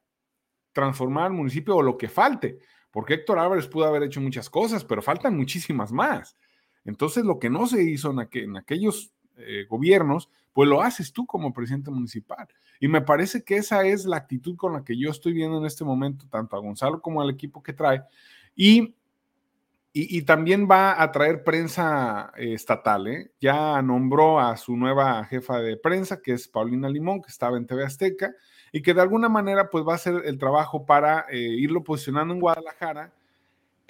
transformar 0.73 1.31
el 1.31 1.37
municipio 1.37 1.77
o 1.77 1.83
lo 1.83 1.97
que 1.97 2.09
falte, 2.09 2.59
porque 2.91 3.15
Héctor 3.15 3.39
Álvarez 3.39 3.67
pudo 3.67 3.87
haber 3.87 4.03
hecho 4.03 4.21
muchas 4.21 4.51
cosas, 4.51 4.85
pero 4.85 5.03
faltan 5.03 5.37
muchísimas 5.37 5.93
más. 5.93 6.37
Entonces, 6.85 7.25
lo 7.25 7.39
que 7.39 7.51
no 7.51 7.67
se 7.67 7.83
hizo 7.83 8.11
en, 8.11 8.57
aquellos 8.57 9.13
eh, 9.37 9.67
gobiernos, 9.69 10.29
pues 10.53 10.69
lo 10.69 10.83
haces 10.83 11.13
tú 11.13 11.27
como 11.27 11.53
presidente 11.53 11.91
municipal. 11.91 12.49
Y 12.81 12.89
me 12.89 13.03
parece 13.03 13.45
que 13.45 13.57
esa 13.57 13.85
es 13.85 14.05
la 14.05 14.17
actitud 14.17 14.57
con 14.57 14.73
la 14.73 14.85
que 14.85 14.99
yo 14.99 15.11
estoy 15.11 15.33
viendo 15.33 15.59
en 15.59 15.67
este 15.67 15.85
momento, 15.85 16.27
tanto 16.29 16.57
a 16.57 16.61
Gonzalo 16.61 17.01
como 17.01 17.21
al 17.21 17.31
equipo 17.31 17.63
que 17.63 17.73
trae. 17.73 18.03
Y, 18.57 18.95
y, 19.93 20.23
también 20.23 20.69
va 20.71 21.03
a 21.03 21.11
traer 21.11 21.43
prensa 21.43 22.33
estatal. 22.37 23.09
¿eh? 23.09 23.33
Ya 23.41 23.83
nombró 23.83 24.39
a 24.39 24.57
su 24.57 24.77
nueva 24.77 25.25
jefa 25.25 25.59
de 25.61 25.77
prensa, 25.77 26.21
que 26.23 26.33
es 26.33 26.47
Paulina 26.47 26.89
Limón, 26.89 27.23
que 27.23 27.31
estaba 27.31 27.57
en 27.57 27.67
TV 27.67 27.85
Azteca, 27.85 28.33
y 28.73 28.83
que 28.83 28.95
de 28.95 29.01
alguna 29.01 29.29
manera 29.29 29.69
pues 29.69 29.85
va 29.85 29.93
a 29.93 29.97
hacer 29.97 30.23
el 30.25 30.39
trabajo 30.39 30.87
para 30.87 31.27
eh, 31.29 31.39
irlo 31.39 31.83
posicionando 31.83 32.33
en 32.35 32.41
Guadalajara 32.41 33.13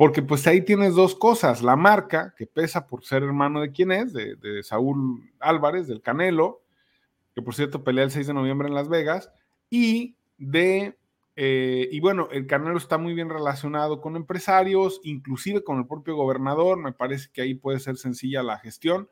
porque 0.00 0.22
pues 0.22 0.46
ahí 0.46 0.62
tienes 0.62 0.94
dos 0.94 1.14
cosas, 1.14 1.62
la 1.62 1.76
marca, 1.76 2.32
que 2.34 2.46
pesa 2.46 2.86
por 2.86 3.04
ser 3.04 3.22
hermano 3.22 3.60
de 3.60 3.70
quién 3.70 3.92
es, 3.92 4.14
de, 4.14 4.62
Saúl 4.62 5.30
Álvarez, 5.38 5.88
del 5.88 6.00
Canelo, 6.00 6.62
que 7.34 7.42
por 7.42 7.54
cierto 7.54 7.84
pelea 7.84 8.04
el 8.04 8.10
6 8.10 8.28
de 8.28 8.32
noviembre 8.32 8.68
en 8.68 8.74
Las 8.74 8.88
Vegas, 8.88 9.30
y 9.68 10.16
de, 10.38 10.96
eh, 11.42 11.88
y 11.90 12.00
bueno, 12.00 12.28
el 12.32 12.46
Canelo 12.46 12.76
está 12.76 12.98
muy 12.98 13.14
bien 13.14 13.30
relacionado 13.30 14.02
con 14.02 14.14
empresarios, 14.14 15.00
inclusive 15.04 15.64
con 15.64 15.78
el 15.78 15.86
propio 15.86 16.14
gobernador, 16.14 16.76
me 16.76 16.92
parece 16.92 17.30
que 17.32 17.40
ahí 17.40 17.54
puede 17.54 17.80
ser 17.80 17.96
sencilla 17.96 18.42
la 18.42 18.58
gestión, 18.58 19.08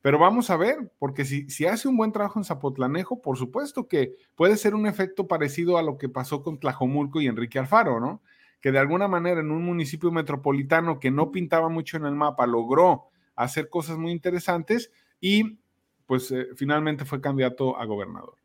pero 0.00 0.18
vamos 0.18 0.50
a 0.50 0.56
ver, 0.56 0.90
porque 0.98 1.24
si, 1.24 1.48
si 1.50 1.66
hace 1.66 1.86
un 1.86 1.96
buen 1.96 2.10
trabajo 2.10 2.40
en 2.40 2.44
Zapotlanejo, 2.44 3.22
por 3.22 3.38
supuesto 3.38 3.86
que 3.86 4.16
puede 4.34 4.56
ser 4.56 4.74
un 4.74 4.88
efecto 4.88 5.28
parecido 5.28 5.78
a 5.78 5.84
lo 5.84 5.98
que 5.98 6.08
pasó 6.08 6.42
con 6.42 6.58
Tlajomulco 6.58 7.20
y 7.20 7.28
Enrique 7.28 7.60
Alfaro, 7.60 8.00
¿no? 8.00 8.22
que 8.60 8.72
de 8.72 8.80
alguna 8.80 9.06
manera 9.06 9.40
en 9.40 9.52
un 9.52 9.64
municipio 9.64 10.10
metropolitano 10.10 10.98
que 10.98 11.12
no 11.12 11.30
pintaba 11.30 11.68
mucho 11.68 11.96
en 11.96 12.06
el 12.06 12.16
mapa 12.16 12.44
logró 12.44 13.04
hacer 13.36 13.68
cosas 13.68 13.98
muy 13.98 14.10
interesantes 14.10 14.90
y 15.20 15.60
pues 16.06 16.32
eh, 16.32 16.48
finalmente 16.56 17.04
fue 17.04 17.20
candidato 17.20 17.78
a 17.78 17.84
gobernador. 17.84 18.41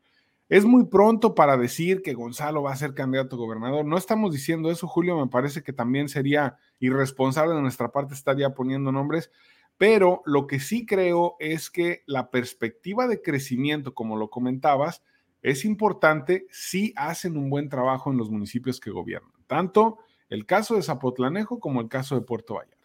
Es 0.48 0.64
muy 0.64 0.86
pronto 0.86 1.34
para 1.34 1.58
decir 1.58 2.00
que 2.00 2.14
Gonzalo 2.14 2.62
va 2.62 2.72
a 2.72 2.76
ser 2.76 2.94
candidato 2.94 3.36
a 3.36 3.38
gobernador. 3.38 3.84
No 3.84 3.98
estamos 3.98 4.32
diciendo 4.32 4.70
eso, 4.70 4.86
Julio. 4.88 5.18
Me 5.18 5.30
parece 5.30 5.62
que 5.62 5.74
también 5.74 6.08
sería 6.08 6.56
irresponsable 6.78 7.54
de 7.54 7.60
nuestra 7.60 7.92
parte 7.92 8.14
estar 8.14 8.34
ya 8.36 8.54
poniendo 8.54 8.90
nombres. 8.90 9.30
Pero 9.76 10.22
lo 10.24 10.46
que 10.46 10.58
sí 10.58 10.86
creo 10.86 11.36
es 11.38 11.70
que 11.70 12.02
la 12.06 12.30
perspectiva 12.30 13.06
de 13.06 13.20
crecimiento, 13.20 13.94
como 13.94 14.16
lo 14.16 14.30
comentabas, 14.30 15.02
es 15.42 15.66
importante 15.66 16.46
si 16.50 16.94
hacen 16.96 17.36
un 17.36 17.50
buen 17.50 17.68
trabajo 17.68 18.10
en 18.10 18.16
los 18.16 18.30
municipios 18.30 18.80
que 18.80 18.90
gobiernan. 18.90 19.30
Tanto 19.46 19.98
el 20.30 20.46
caso 20.46 20.76
de 20.76 20.82
Zapotlanejo 20.82 21.60
como 21.60 21.82
el 21.82 21.88
caso 21.88 22.14
de 22.14 22.22
Puerto 22.22 22.54
Vallarta. 22.54 22.77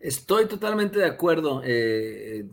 Estoy 0.00 0.46
totalmente 0.46 0.98
de 0.98 1.06
acuerdo. 1.06 1.62
Eh, 1.64 2.46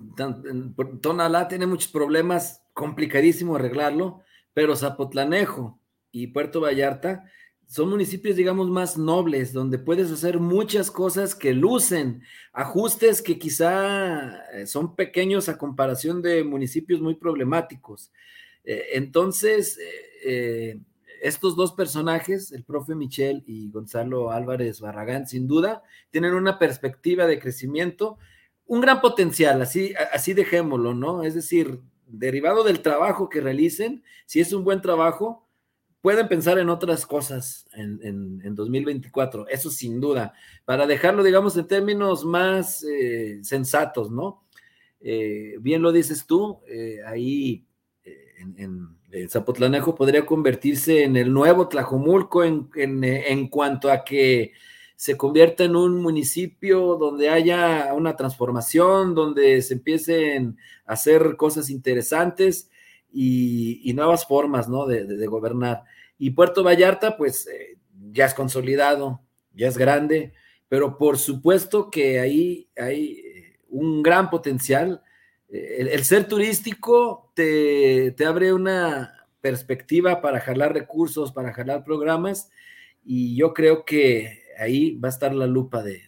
Tonalá 1.01 1.47
tiene 1.47 1.67
muchos 1.67 1.91
problemas, 1.91 2.63
complicadísimo 2.73 3.55
arreglarlo, 3.55 4.21
pero 4.53 4.75
Zapotlanejo 4.75 5.79
y 6.11 6.27
Puerto 6.27 6.61
Vallarta 6.61 7.25
son 7.67 7.89
municipios, 7.89 8.35
digamos, 8.35 8.69
más 8.69 8.97
nobles, 8.97 9.51
donde 9.51 9.79
puedes 9.79 10.11
hacer 10.11 10.39
muchas 10.39 10.91
cosas 10.91 11.33
que 11.33 11.53
lucen, 11.53 12.21
ajustes 12.53 13.21
que 13.21 13.39
quizá 13.39 14.43
eh, 14.53 14.67
son 14.67 14.95
pequeños 14.95 15.49
a 15.49 15.57
comparación 15.57 16.21
de 16.21 16.43
municipios 16.43 17.01
muy 17.01 17.15
problemáticos. 17.15 18.11
Eh, 18.63 18.89
entonces, 18.93 19.79
eh, 20.23 20.79
estos 21.21 21.55
dos 21.55 21.73
personajes, 21.73 22.51
el 22.51 22.63
profe 22.63 22.95
Michel 22.95 23.43
y 23.45 23.69
Gonzalo 23.69 24.31
Álvarez 24.31 24.81
Barragán, 24.81 25.27
sin 25.27 25.47
duda, 25.47 25.83
tienen 26.11 26.33
una 26.33 26.59
perspectiva 26.59 27.27
de 27.27 27.39
crecimiento, 27.39 28.17
un 28.65 28.81
gran 28.81 29.01
potencial, 29.01 29.61
así, 29.61 29.93
así 30.13 30.33
dejémoslo, 30.33 30.93
¿no? 30.93 31.23
Es 31.23 31.35
decir, 31.35 31.81
derivado 32.07 32.63
del 32.63 32.81
trabajo 32.81 33.29
que 33.29 33.41
realicen, 33.41 34.03
si 34.25 34.39
es 34.39 34.53
un 34.53 34.63
buen 34.63 34.81
trabajo, 34.81 35.47
pueden 36.01 36.27
pensar 36.27 36.59
en 36.59 36.69
otras 36.69 37.05
cosas 37.05 37.67
en, 37.73 38.55
2024, 38.55 39.47
eso 39.47 39.69
sin 39.69 39.99
duda, 39.99 40.33
para 40.63 40.85
dejarlo, 40.85 41.23
digamos, 41.23 41.57
en 41.57 41.67
términos 41.67 42.25
más 42.25 42.83
eh, 42.83 43.39
sensatos, 43.43 44.11
¿no? 44.11 44.43
Eh, 45.01 45.57
bien 45.59 45.81
lo 45.81 45.91
dices 45.91 46.25
tú, 46.25 46.59
eh, 46.67 46.99
ahí 47.05 47.65
en 48.57 48.95
Zapotlanejo 49.29 49.95
podría 49.95 50.25
convertirse 50.25 51.03
en 51.03 51.15
el 51.15 51.31
nuevo 51.31 51.67
Tlajomulco 51.67 52.43
en, 52.43 52.69
en, 52.75 53.47
cuanto 53.47 53.91
a 53.91 54.03
que 54.03 54.53
se 54.95 55.17
convierta 55.17 55.63
en 55.63 55.75
un 55.75 56.01
municipio 56.01 56.95
donde 56.95 57.29
haya 57.29 57.93
una 57.93 58.15
transformación, 58.15 59.15
donde 59.15 59.61
se 59.61 59.75
empiecen 59.75 60.57
a 60.85 60.93
hacer 60.93 61.35
cosas 61.37 61.69
interesantes 61.69 62.69
y, 63.11 63.93
nuevas 63.93 64.25
formas 64.25 64.67
¿no? 64.67 64.85
de, 64.85 65.27
gobernar. 65.27 65.83
Y 66.17 66.31
Puerto 66.31 66.63
Vallarta, 66.63 67.17
pues 67.17 67.47
eh, 67.47 67.77
ya 68.11 68.25
es 68.25 68.33
consolidado, 68.33 69.21
ya 69.53 69.67
es 69.67 69.77
grande, 69.77 70.33
pero 70.67 70.97
por 70.97 71.17
supuesto 71.17 71.89
que 71.89 72.19
ahí 72.19 72.69
hay 72.77 73.19
eh, 73.19 73.59
un 73.69 74.03
gran 74.03 74.29
potencial 74.29 75.01
el, 75.79 76.03
ser 76.03 76.27
turístico 76.27 77.31
te, 77.35 78.15
abre 78.25 78.53
una 78.53 79.27
perspectiva 79.41 80.21
para 80.21 80.39
jalar 80.39 80.73
recursos, 80.73 81.31
para 81.31 81.53
jalar 81.53 81.83
programas, 81.83 82.49
y 83.03 83.35
yo 83.35 83.53
creo 83.53 83.85
que 83.85 84.43
ahí 84.59 84.97
va 84.97 85.09
a 85.09 85.11
estar 85.11 85.33
la 85.33 85.47
lupa 85.47 85.83
de, 85.83 86.01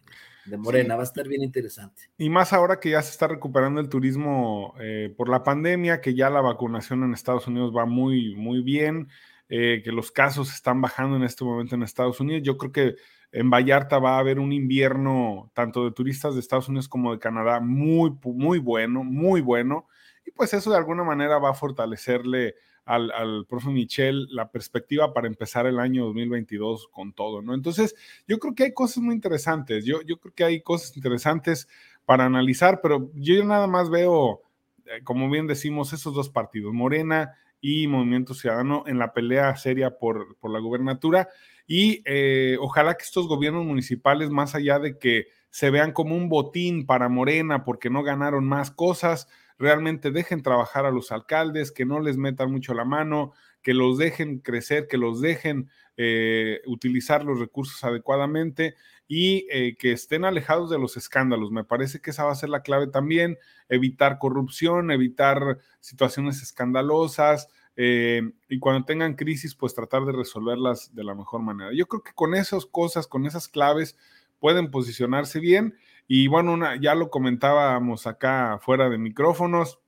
Morena, 0.58 0.96
va 0.96 1.02
a 1.02 1.06
estar 1.06 1.28
bien 1.28 1.44
interesante. 1.44 2.04
Y 2.18 2.30
más 2.30 2.54
ahora 2.54 2.80
que 2.80 2.92
ya 2.92 3.02
se 3.02 3.12
está 3.12 3.28
recuperando 3.28 3.82
el 3.82 3.90
turismo 3.90 4.76
eh, 4.80 5.14
por 5.16 5.28
la 5.28 5.44
pandemia, 5.44 6.00
que 6.00 6.16
ya 6.16 6.30
la 6.30 6.40
vacunación 6.40 7.04
en 7.04 7.14
Estados 7.14 7.48
Unidos 7.48 7.74
va 7.76 7.86
muy, 7.86 8.34
muy 8.36 8.62
bien, 8.62 9.10
eh, 9.50 9.82
que 9.84 9.92
los 9.92 10.12
casos 10.12 10.54
están 10.54 10.82
bajando 10.82 11.18
en 11.18 11.24
este 11.24 11.44
momento 11.44 11.76
en 11.76 11.84
Estados 11.84 12.20
Unidos, 12.22 12.44
yo 12.44 12.58
creo 12.58 12.72
que 12.72 12.96
en 13.38 13.52
Vallarta 13.52 14.00
va 14.00 14.16
a 14.16 14.20
haber 14.20 14.40
un 14.40 14.52
invierno 14.52 15.52
tanto 15.54 15.86
de 15.86 15.92
turistas 15.92 16.34
de 16.34 16.40
Estados 16.40 16.70
Unidos 16.70 16.90
como 16.90 17.12
de 17.12 17.20
Canadá 17.20 17.60
muy, 17.60 18.18
muy 18.24 18.58
bueno, 18.58 19.04
muy 19.04 19.42
bueno. 19.42 19.88
Y 20.26 20.32
pues 20.32 20.56
eso 20.56 20.72
de 20.72 20.78
alguna 20.78 21.04
manera 21.04 21.38
va 21.38 21.52
a 21.52 21.54
fortalecerle 21.54 22.56
al, 22.84 23.12
al 23.12 23.46
profe 23.48 23.70
Michel 23.70 24.28
la 24.32 24.50
perspectiva 24.50 25.14
para 25.14 25.28
empezar 25.28 25.68
el 25.68 25.80
año 25.80 26.06
2022 26.06 26.88
con 26.88 27.14
todo, 27.14 27.44
¿no? 27.44 27.54
Entonces, 27.54 27.96
yo 28.28 28.40
creo 28.40 28.56
que 28.56 28.64
hay 28.64 28.74
cosas 28.74 29.04
muy 29.04 29.14
interesantes, 29.14 29.86
yo, 29.86 30.02
yo 30.02 30.18
creo 30.18 30.34
que 30.34 30.44
hay 30.44 30.62
cosas 30.62 30.98
interesantes 30.98 31.68
para 32.06 32.26
analizar, 32.26 32.80
pero 32.82 33.12
yo 33.14 33.46
nada 33.46 33.68
más 33.68 33.92
veo, 33.92 34.42
eh, 34.88 35.04
como 35.04 35.30
bien 35.30 35.46
decimos, 35.46 35.94
esos 35.94 36.16
dos 36.16 36.32
partidos, 36.32 36.74
Morena 36.74 37.36
y 37.62 37.86
Movimiento 37.88 38.34
Ciudadano, 38.34 38.84
en 38.88 38.98
la 38.98 39.14
pelea 39.14 39.56
seria 39.58 40.00
por, 40.00 40.38
por 40.38 40.50
la 40.50 40.60
gubernatura 40.60 41.30
y 41.68 42.02
eh, 42.06 42.58
ojalá 42.62 42.96
que 42.96 43.04
estos 43.04 43.28
gobiernos 43.28 43.66
municipales, 43.66 44.30
más 44.30 44.56
allá 44.56 44.80
de 44.80 44.98
que 44.98 45.28
se 45.50 45.70
vean 45.70 45.92
como 45.92 46.16
un 46.16 46.30
botín 46.30 46.86
para 46.86 47.10
Morena 47.10 47.64
porque 47.66 47.90
no 47.90 48.04
ganaron 48.04 48.46
más 48.46 48.72
cosas, 48.72 49.28
realmente 49.60 50.12
dejen 50.12 50.44
trabajar 50.44 50.86
a 50.86 50.92
los 50.92 51.12
alcaldes, 51.12 51.72
que 51.72 51.86
no 51.86 52.00
les 52.00 52.18
metan 52.18 52.52
mucho 52.52 52.74
la 52.74 52.86
mano, 52.86 53.34
que 53.62 53.74
los 53.74 53.98
dejen 53.98 54.40
crecer, 54.40 54.88
que 54.88 54.98
los 54.98 55.20
dejen 55.20 55.70
eh, 55.98 56.62
utilizar 56.68 57.24
los 57.26 57.40
recursos 57.40 57.84
adecuadamente 57.84 58.76
y 59.08 59.48
eh, 59.50 59.76
que 59.78 59.92
estén 59.92 60.26
alejados 60.26 60.70
de 60.70 60.80
los 60.80 60.96
escándalos. 60.96 61.52
Me 61.52 61.64
parece 61.64 62.00
que 62.00 62.12
esa 62.12 62.24
va 62.26 62.32
a 62.32 62.36
ser 62.36 62.50
la 62.50 62.62
clave 62.62 62.88
también, 62.88 63.38
evitar 63.68 64.20
corrupción, 64.20 64.92
evitar 64.92 65.58
situaciones 65.80 66.42
escandalosas. 66.42 67.50
Eh, 67.80 68.24
y 68.50 68.58
cuando 68.60 68.86
tengan 68.86 69.14
crisis, 69.14 69.56
pues 69.56 69.76
tratar 69.76 70.04
de 70.04 70.12
resolverlas 70.12 70.94
de 70.96 71.04
la 71.04 71.14
mejor 71.14 71.42
manera. 71.44 71.72
Yo 71.74 71.86
creo 71.88 72.04
que 72.04 72.14
con 72.14 72.34
esas 72.34 72.66
cosas, 72.66 73.08
con 73.08 73.28
esas 73.28 73.48
claves, 73.48 73.96
pueden 74.40 74.72
posicionarse 74.72 75.40
bien. 75.40 75.76
Y 76.08 76.28
bueno, 76.28 76.58
ya 76.82 76.96
lo 76.96 77.10
comentábamos 77.10 78.08
acá 78.08 78.60
fuera 78.62 78.90
de 78.90 78.98
micrófonos, 78.98 79.80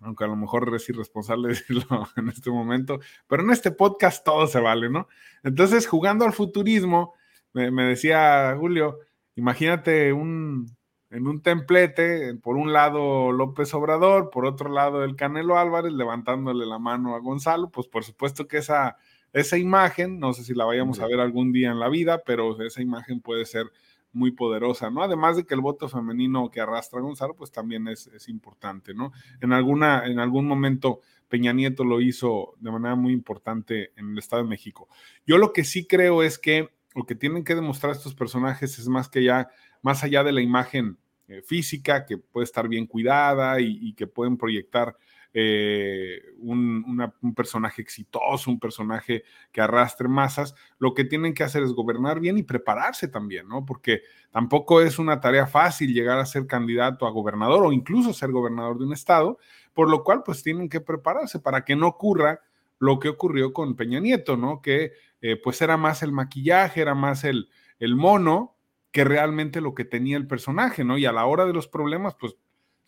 aunque 0.00 0.24
a 0.24 0.28
lo 0.28 0.36
mejor 0.36 0.72
es 0.74 0.88
irresponsable 0.88 1.48
decirlo 1.48 2.08
en 2.16 2.28
este 2.28 2.50
momento, 2.50 3.00
pero 3.26 3.42
en 3.42 3.50
este 3.50 3.70
podcast 3.70 4.24
todo 4.24 4.46
se 4.46 4.60
vale, 4.60 4.90
¿no? 4.90 5.08
Entonces, 5.42 5.86
jugando 5.86 6.24
al 6.24 6.32
futurismo, 6.32 7.14
me, 7.52 7.70
decía 7.84 8.54
Julio, 8.58 8.98
imagínate 9.34 10.12
un, 10.12 10.76
en 11.10 11.26
un 11.26 11.40
templete, 11.40 12.34
por 12.34 12.56
un 12.56 12.72
lado 12.72 13.32
López 13.32 13.72
Obrador, 13.74 14.30
por 14.30 14.44
otro 14.44 14.70
lado 14.70 15.04
el 15.04 15.16
Canelo 15.16 15.58
Álvarez 15.58 15.92
levantándole 15.92 16.66
la 16.66 16.78
mano 16.78 17.14
a 17.14 17.20
Gonzalo, 17.20 17.70
pues 17.70 17.86
por 17.86 18.04
supuesto 18.04 18.46
que 18.46 18.58
esa, 18.58 18.98
esa 19.32 19.56
imagen, 19.56 20.20
no 20.20 20.32
sé 20.32 20.44
si 20.44 20.54
la 20.54 20.64
vayamos 20.64 21.00
a 21.00 21.06
ver 21.06 21.20
algún 21.20 21.52
día 21.52 21.70
en 21.70 21.78
la 21.78 21.88
vida, 21.88 22.22
pero 22.24 22.60
esa 22.62 22.82
imagen 22.82 23.20
puede 23.20 23.46
ser 23.46 23.70
muy 24.12 24.32
poderosa, 24.32 24.90
¿no? 24.90 25.02
Además 25.02 25.36
de 25.36 25.44
que 25.44 25.54
el 25.54 25.60
voto 25.60 25.88
femenino 25.88 26.50
que 26.50 26.60
arrastra 26.60 27.00
Gonzalo, 27.00 27.34
pues 27.34 27.52
también 27.52 27.88
es, 27.88 28.08
importante, 28.28 28.94
¿no? 28.94 29.12
En, 29.40 29.52
alguna, 29.52 30.06
en 30.06 30.18
algún 30.18 30.46
momento 30.46 31.00
Peña 31.28 31.52
Nieto 31.52 31.84
lo 31.84 32.00
hizo 32.00 32.54
de 32.58 32.70
manera 32.70 32.94
muy 32.94 33.12
importante 33.12 33.92
en 33.96 34.10
el 34.10 34.18
Estado 34.18 34.42
de 34.42 34.48
México. 34.48 34.88
Yo 35.26 35.38
lo 35.38 35.52
que 35.52 35.64
sí 35.64 35.86
creo 35.86 36.22
es 36.22 36.38
que 36.38 36.70
lo 36.94 37.04
que 37.04 37.14
tienen 37.14 37.44
que 37.44 37.54
demostrar 37.54 37.92
estos 37.92 38.14
personajes 38.14 38.78
es 38.78 38.88
más 38.88 39.08
que 39.08 39.22
ya, 39.22 39.50
más 39.82 40.04
allá 40.04 40.24
de 40.24 40.32
la 40.32 40.40
imagen 40.40 40.98
eh, 41.28 41.42
física, 41.42 42.06
que 42.06 42.18
puede 42.18 42.44
estar 42.44 42.68
bien 42.68 42.86
cuidada 42.86 43.60
y 43.60 43.92
que 43.94 44.06
pueden 44.06 44.36
proyectar 44.36 44.96
eh, 45.34 46.22
un, 46.38 47.12
personaje 47.36 47.82
exitoso, 47.82 48.50
un 48.50 48.58
personaje 48.58 49.24
que 49.52 49.60
arrastre 49.60 50.08
masas, 50.08 50.54
lo 50.78 50.94
que 50.94 51.04
tienen 51.04 51.34
que 51.34 51.44
hacer 51.44 51.62
es 51.62 51.72
gobernar 51.72 52.18
bien 52.18 52.38
y 52.38 52.42
prepararse 52.42 53.08
también, 53.08 53.46
¿no? 53.46 53.64
Porque 53.64 54.02
tampoco 54.30 54.80
es 54.80 54.98
una 54.98 55.20
tarea 55.20 55.46
fácil 55.46 55.92
llegar 55.92 56.18
a 56.18 56.26
ser 56.26 56.46
candidato 56.46 57.06
a 57.06 57.10
gobernador 57.10 57.66
o 57.66 57.72
incluso 57.72 58.12
ser 58.14 58.32
gobernador 58.32 58.78
de 58.78 58.86
un 58.86 58.92
estado, 58.92 59.38
por 59.74 59.90
lo 59.90 60.02
cual 60.02 60.22
pues 60.24 60.42
tienen 60.42 60.68
que 60.68 60.80
prepararse 60.80 61.38
para 61.38 61.64
que 61.64 61.76
no 61.76 61.88
ocurra 61.88 62.40
lo 62.78 62.98
que 62.98 63.10
ocurrió 63.10 63.52
con 63.52 63.76
Peña 63.76 64.00
Nieto, 64.00 64.36
¿no? 64.36 64.62
Que 64.62 64.92
eh, 65.20 65.36
pues 65.36 65.60
era 65.60 65.76
más 65.76 66.02
el 66.02 66.10
maquillaje, 66.10 66.80
era 66.80 66.94
más 66.94 67.24
el, 67.24 67.50
el 67.78 67.96
mono 67.96 68.56
que 68.90 69.04
realmente 69.04 69.60
lo 69.60 69.74
que 69.74 69.84
tenía 69.84 70.16
el 70.16 70.26
personaje, 70.26 70.84
¿no? 70.84 70.98
Y 70.98 71.06
a 71.06 71.12
la 71.12 71.26
hora 71.26 71.44
de 71.46 71.52
los 71.52 71.68
problemas, 71.68 72.14
pues 72.14 72.36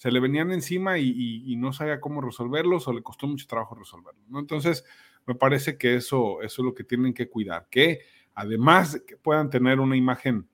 se 0.01 0.11
le 0.11 0.19
venían 0.19 0.51
encima 0.51 0.99
y, 0.99 1.55
no 1.57 1.75
sabía 1.75 2.01
cómo 2.01 2.23
resolverlos 2.23 2.89
o 2.89 2.93
le 2.95 3.03
costó 3.03 3.27
mucho 3.27 3.47
trabajo 3.47 3.75
resolverlos. 3.75 4.27
¿no? 4.31 4.39
Entonces, 4.39 4.83
me 5.27 5.35
parece 5.35 5.77
que 5.77 5.95
eso, 5.95 6.41
eso 6.41 6.63
es 6.63 6.65
lo 6.65 6.75
que 6.75 6.85
tienen 6.85 7.13
que 7.13 7.29
cuidar, 7.29 7.67
que 7.71 8.01
además 8.33 8.95
de 8.95 9.05
que 9.05 9.19
puedan 9.19 9.51
tener 9.51 9.79
una 9.79 9.99
imagen 9.99 10.49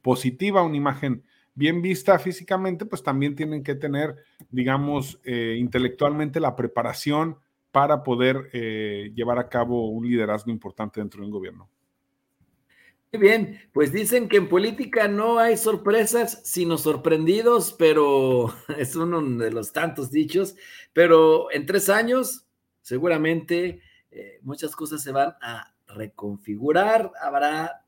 positiva, 0.00 0.62
una 0.62 0.78
imagen 0.78 1.22
bien 1.54 1.82
vista 1.82 2.18
físicamente, 2.18 2.86
pues 2.86 3.02
también 3.02 3.36
tienen 3.36 3.62
que 3.62 3.74
tener, 3.74 4.16
digamos, 4.50 5.20
eh, 5.24 5.56
intelectualmente 5.58 6.40
la 6.40 6.56
preparación 6.56 7.36
para 7.72 8.02
poder 8.02 8.48
eh, 8.54 9.12
llevar 9.14 9.38
a 9.38 9.50
cabo 9.50 9.90
un 9.90 10.08
liderazgo 10.08 10.50
importante 10.50 10.98
dentro 10.98 11.20
de 11.20 11.26
un 11.26 11.32
gobierno. 11.32 11.68
Muy 13.14 13.20
bien, 13.20 13.60
pues 13.74 13.92
dicen 13.92 14.26
que 14.26 14.38
en 14.38 14.48
política 14.48 15.06
no 15.06 15.38
hay 15.38 15.58
sorpresas, 15.58 16.40
sino 16.44 16.78
sorprendidos, 16.78 17.74
pero 17.78 18.54
es 18.78 18.96
uno 18.96 19.20
de 19.20 19.50
los 19.50 19.70
tantos 19.74 20.10
dichos, 20.10 20.56
pero 20.94 21.52
en 21.52 21.66
tres 21.66 21.90
años 21.90 22.46
seguramente 22.80 23.82
eh, 24.10 24.38
muchas 24.40 24.74
cosas 24.74 25.02
se 25.02 25.12
van 25.12 25.34
a 25.42 25.74
reconfigurar, 25.88 27.12
habrá 27.20 27.84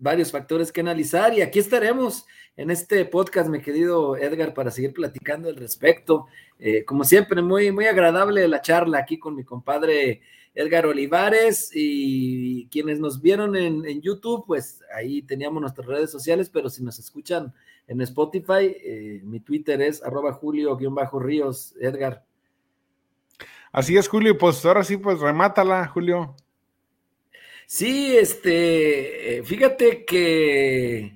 varios 0.00 0.32
factores 0.32 0.72
que 0.72 0.80
analizar 0.80 1.32
y 1.32 1.42
aquí 1.42 1.60
estaremos 1.60 2.26
en 2.56 2.72
este 2.72 3.04
podcast, 3.04 3.48
mi 3.48 3.60
querido 3.60 4.16
Edgar, 4.16 4.52
para 4.52 4.72
seguir 4.72 4.92
platicando 4.92 5.48
al 5.48 5.54
respecto. 5.54 6.26
Eh, 6.58 6.84
como 6.84 7.04
siempre, 7.04 7.40
muy, 7.40 7.70
muy 7.70 7.86
agradable 7.86 8.48
la 8.48 8.62
charla 8.62 8.98
aquí 8.98 9.16
con 9.16 9.36
mi 9.36 9.44
compadre 9.44 10.22
Edgar 10.56 10.86
Olivares 10.86 11.70
y 11.74 12.66
quienes 12.68 12.98
nos 12.98 13.20
vieron 13.20 13.54
en, 13.56 14.00
YouTube, 14.00 14.44
pues 14.46 14.80
ahí 14.96 15.20
teníamos 15.20 15.60
nuestras 15.60 15.86
redes 15.86 16.10
sociales, 16.10 16.50
pero 16.50 16.70
si 16.70 16.82
nos 16.82 16.98
escuchan 16.98 17.52
en 17.86 18.00
Spotify, 18.00 18.74
eh, 18.82 19.20
mi 19.22 19.40
Twitter 19.40 19.80
es 19.82 20.02
arroba 20.02 20.32
julio-ríos, 20.32 21.74
Edgar. 21.78 22.24
Así 23.70 23.98
es, 23.98 24.08
Julio, 24.08 24.38
pues 24.38 24.64
ahora 24.64 24.82
sí, 24.82 24.96
pues 24.96 25.20
remátala, 25.20 25.86
Julio. 25.88 26.34
Sí, 27.66 28.16
este, 28.16 29.38
eh, 29.38 29.42
fíjate 29.42 30.06
que 30.06 31.15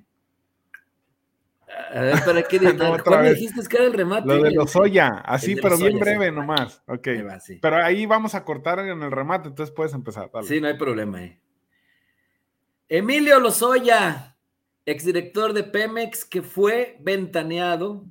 a 1.93 2.01
ver, 2.01 2.25
¿para 2.25 2.43
qué 2.43 2.59
¿Cuál 3.05 3.35
dijiste 3.35 3.68
que 3.68 3.77
era 3.77 3.87
el 3.87 3.93
remate? 3.93 4.27
Lo 4.27 4.43
de 4.43 4.51
los 4.51 4.75
Oya, 4.77 5.09
así, 5.25 5.57
pero 5.57 5.77
bien 5.77 5.99
breve 5.99 6.31
nomás. 6.31 6.83
Ok. 6.87 7.09
Pero 7.61 7.77
ahí 7.77 8.07
vamos 8.07 8.35
a 8.35 8.45
cortar 8.45 8.81
en 8.81 9.03
el 9.03 9.11
remate, 9.11 9.49
entonces 9.49 9.75
puedes 9.75 9.93
empezar. 9.93 10.31
Sí, 10.43 10.61
no 10.61 10.68
hay 10.68 10.79
problema. 10.79 11.23
Eh. 11.23 11.41
Emilio 12.89 13.39
Lozoya, 13.39 14.37
exdirector 14.85 15.53
de 15.53 15.64
Pemex, 15.64 16.25
que 16.25 16.43
fue 16.43 16.97
ventaneado 17.01 18.05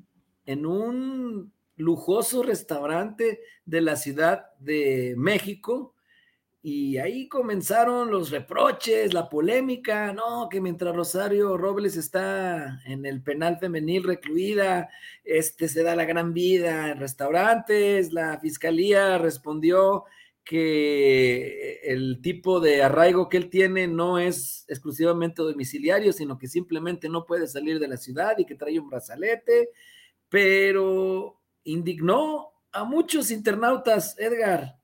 en 0.46 0.66
un 0.66 1.54
lujoso 1.76 2.44
restaurante 2.44 3.42
de 3.66 3.82
la 3.82 3.96
Ciudad 3.96 4.48
de 4.60 5.16
México 5.18 5.96
y 6.62 6.98
ahí 6.98 7.30
comenzaron 7.30 8.12
los 8.12 8.32
reproches, 8.32 9.14
la 9.14 9.30
polémica, 9.30 10.12
no, 10.12 10.50
que 10.50 10.60
mientras 10.60 10.94
Rosario 10.94 11.58
Robles 11.58 11.96
está 11.96 12.82
en 12.86 13.06
el 13.06 13.24
penal 13.24 13.58
femenil 13.60 14.04
recluida, 14.04 14.90
este 15.24 15.70
se 15.70 15.84
da 15.84 15.96
la 15.96 16.04
gran 16.04 16.34
vida 16.34 16.92
en 16.92 17.00
restaurantes, 17.00 18.12
la 18.12 18.40
fiscalía 18.40 19.18
respondió 19.18 20.04
que 20.44 21.80
el 21.84 22.22
tipo 22.22 22.60
de 22.60 22.84
arraigo 22.84 23.30
que 23.30 23.38
él 23.38 23.50
tiene 23.50 23.88
no 23.88 24.20
es 24.20 24.66
exclusivamente 24.68 25.42
domiciliario, 25.44 26.12
sino 26.12 26.38
que 26.38 26.48
simplemente 26.48 27.08
no 27.08 27.26
puede 27.26 27.48
salir 27.48 27.80
de 27.80 27.88
la 27.88 27.98
ciudad 27.98 28.38
y 28.38 28.46
que 28.46 28.56
trae 28.56 28.80
un 28.80 28.90
brazalete, 28.90 29.70
pero 30.28 31.40
indignó 31.64 32.52
a 32.72 32.84
muchos 32.84 33.32
internautas, 33.32 34.18
Edgar, 34.20 34.79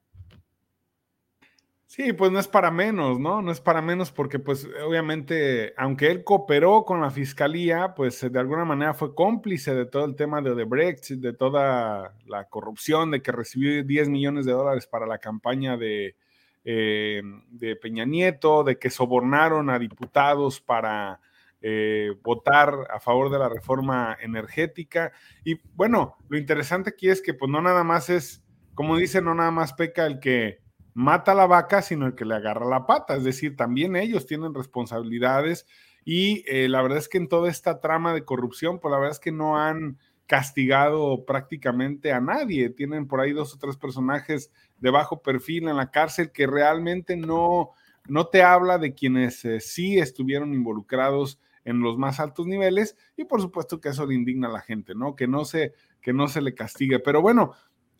Sí, 1.95 2.11
pues 2.11 2.29
no 2.29 2.39
es 2.39 2.49
para 2.49 2.71
menos, 2.71 3.21
¿no? 3.21 3.41
No 3.41 3.53
es 3.53 3.61
para 3.61 3.81
menos 3.81 4.11
porque 4.11 4.37
pues 4.37 4.67
obviamente, 4.85 5.73
aunque 5.77 6.11
él 6.11 6.25
cooperó 6.25 6.83
con 6.83 6.99
la 6.99 7.09
fiscalía, 7.09 7.93
pues 7.95 8.19
de 8.29 8.37
alguna 8.37 8.65
manera 8.65 8.93
fue 8.93 9.15
cómplice 9.15 9.73
de 9.73 9.85
todo 9.85 10.03
el 10.03 10.17
tema 10.17 10.41
de 10.41 10.49
Odebrecht, 10.51 11.11
de 11.11 11.31
toda 11.31 12.13
la 12.25 12.49
corrupción, 12.49 13.11
de 13.11 13.21
que 13.21 13.31
recibió 13.31 13.81
10 13.81 14.09
millones 14.09 14.45
de 14.45 14.51
dólares 14.51 14.87
para 14.87 15.07
la 15.07 15.19
campaña 15.19 15.77
de, 15.77 16.17
eh, 16.65 17.21
de 17.51 17.77
Peña 17.77 18.03
Nieto, 18.03 18.65
de 18.65 18.77
que 18.77 18.89
sobornaron 18.89 19.69
a 19.69 19.79
diputados 19.79 20.59
para 20.59 21.21
eh, 21.61 22.11
votar 22.21 22.73
a 22.93 22.99
favor 22.99 23.31
de 23.31 23.39
la 23.39 23.47
reforma 23.47 24.17
energética. 24.19 25.13
Y 25.45 25.61
bueno, 25.75 26.17
lo 26.27 26.37
interesante 26.37 26.89
aquí 26.89 27.07
es 27.07 27.21
que 27.21 27.33
pues 27.33 27.49
no 27.49 27.61
nada 27.61 27.85
más 27.85 28.09
es, 28.09 28.43
como 28.73 28.97
dice, 28.97 29.21
no 29.21 29.33
nada 29.33 29.51
más 29.51 29.71
peca 29.71 30.05
el 30.05 30.19
que 30.19 30.64
mata 30.95 31.35
la 31.35 31.45
vaca, 31.45 31.83
sino 31.83 32.07
el 32.07 32.15
que 32.15 32.25
le 32.25 32.35
agarra 32.35 32.65
la 32.65 32.87
pata. 32.87 33.15
Es 33.15 33.23
decir, 33.23 33.55
también 33.55 33.95
ellos 33.95 34.25
tienen 34.25 34.55
responsabilidades 34.55 35.67
y 36.05 36.43
eh, 36.47 36.67
la 36.69 36.81
verdad 36.81 36.97
es 36.97 37.09
que 37.09 37.17
en 37.17 37.27
toda 37.27 37.49
esta 37.49 37.79
trama 37.81 38.13
de 38.13 38.23
corrupción, 38.23 38.79
pues 38.79 38.91
la 38.91 38.97
verdad 38.97 39.11
es 39.11 39.19
que 39.19 39.31
no 39.31 39.59
han 39.59 39.99
castigado 40.25 41.25
prácticamente 41.25 42.13
a 42.13 42.21
nadie. 42.21 42.69
Tienen 42.69 43.07
por 43.07 43.19
ahí 43.19 43.33
dos 43.33 43.53
o 43.53 43.59
tres 43.59 43.75
personajes 43.75 44.51
de 44.77 44.89
bajo 44.89 45.21
perfil 45.21 45.67
en 45.67 45.75
la 45.75 45.91
cárcel 45.91 46.31
que 46.31 46.47
realmente 46.47 47.17
no, 47.17 47.71
no 48.07 48.27
te 48.27 48.41
habla 48.41 48.77
de 48.77 48.93
quienes 48.93 49.43
eh, 49.43 49.59
sí 49.59 49.99
estuvieron 49.99 50.53
involucrados 50.53 51.39
en 51.65 51.81
los 51.81 51.97
más 51.97 52.19
altos 52.21 52.47
niveles 52.47 52.95
y 53.17 53.25
por 53.25 53.41
supuesto 53.41 53.81
que 53.81 53.89
eso 53.89 54.05
le 54.05 54.15
indigna 54.15 54.47
a 54.47 54.51
la 54.51 54.61
gente, 54.61 54.95
¿no? 54.95 55.15
Que 55.15 55.27
no 55.27 55.43
se, 55.43 55.73
que 55.99 56.13
no 56.13 56.29
se 56.29 56.41
le 56.41 56.53
castigue. 56.53 56.99
Pero 56.99 57.21
bueno, 57.21 57.51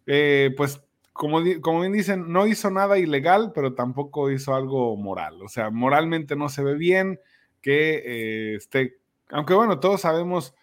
eh, 0.06 0.54
pues 0.56 0.82
como, 1.16 1.40
bien 1.40 1.94
dicen, 1.94 2.34
no 2.34 2.46
hizo 2.46 2.70
nada 2.70 2.98
ilegal, 2.98 3.54
pero 3.56 3.74
tampoco 3.74 4.30
hizo 4.32 4.54
algo 4.54 4.98
moral. 4.98 5.42
O 5.42 5.48
sea, 5.48 5.70
moralmente 5.70 6.36
no 6.36 6.50
se 6.50 6.62
ve 6.62 6.76
bien 6.76 7.22
que 7.62 8.04
eh, 8.06 8.56
esté, 8.56 8.98
aunque 9.30 9.54
bueno, 9.54 9.80
todos 9.80 10.02
sabemos 10.02 10.54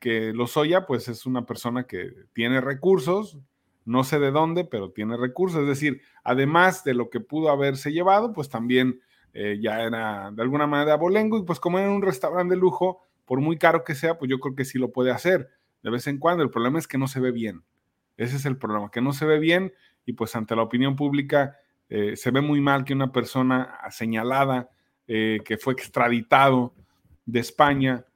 que 0.00 0.32
Lozoya 0.32 0.86
pues 0.86 1.06
es 1.06 1.24
una 1.24 1.46
persona 1.46 1.84
que 1.84 2.12
tiene 2.32 2.60
recursos, 2.60 3.38
no 3.84 4.02
sé 4.02 4.18
de 4.18 4.32
dónde, 4.32 4.64
pero 4.64 4.90
tiene 4.90 5.16
recursos. 5.16 5.60
Es 5.60 5.68
decir, 5.68 6.02
además 6.24 6.82
de 6.82 6.94
lo 6.94 7.08
que 7.08 7.20
pudo 7.20 7.50
haberse 7.50 7.92
llevado, 7.92 8.32
pues 8.32 8.48
también 8.48 9.00
eh, 9.34 9.60
ya 9.62 9.82
era 9.82 10.32
de 10.32 10.42
alguna 10.42 10.66
manera 10.66 10.94
abolengo 10.94 11.38
y 11.38 11.44
pues 11.44 11.60
como 11.60 11.78
era 11.78 11.88
un 11.88 12.02
restaurante 12.02 12.56
de 12.56 12.60
lujo, 12.60 13.02
por 13.24 13.40
muy 13.40 13.56
caro 13.56 13.84
que 13.84 13.94
sea, 13.94 14.18
pues 14.18 14.28
yo 14.28 14.40
creo 14.40 14.56
que 14.56 14.64
sí 14.64 14.80
lo 14.80 14.90
puede 14.90 15.12
hacer 15.12 15.48
de 15.84 15.90
vez 15.90 16.08
en 16.08 16.18
cuando. 16.18 16.42
El 16.42 16.50
problema 16.50 16.80
es 16.80 16.88
que 16.88 16.98
no 16.98 17.06
se 17.06 17.20
ve 17.20 17.30
bien. 17.30 17.62
Ese 18.16 18.36
es 18.36 18.46
el 18.46 18.56
problema, 18.56 18.90
que 18.90 19.00
no 19.00 19.12
se 19.12 19.26
ve 19.26 19.38
bien 19.38 19.72
y 20.04 20.12
pues 20.14 20.34
ante 20.36 20.56
la 20.56 20.62
opinión 20.62 20.96
pública 20.96 21.56
eh, 21.88 22.16
se 22.16 22.30
ve 22.30 22.40
muy 22.40 22.60
mal 22.60 22.84
que 22.84 22.94
una 22.94 23.12
persona 23.12 23.78
señalada, 23.90 24.70
eh, 25.06 25.40
que 25.44 25.58
fue 25.58 25.74
extraditado 25.74 26.74
de 27.26 27.40
España, 27.40 28.06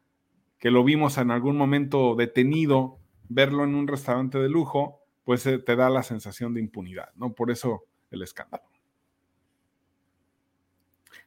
que 0.59 0.71
lo 0.71 0.83
vimos 0.83 1.19
en 1.19 1.31
algún 1.31 1.57
momento 1.57 2.15
detenido, 2.15 2.99
verlo 3.29 3.65
en 3.65 3.75
un 3.75 3.87
restaurante 3.87 4.39
de 4.39 4.49
lujo, 4.49 5.01
pues 5.25 5.45
eh, 5.47 5.59
te 5.59 5.77
da 5.77 5.91
la 5.91 6.03
sensación 6.03 6.55
de 6.55 6.61
impunidad, 6.61 7.11
¿no? 7.17 7.35
Por 7.35 7.51
eso 7.51 7.85
el 8.11 8.23
escándalo. 8.23 8.65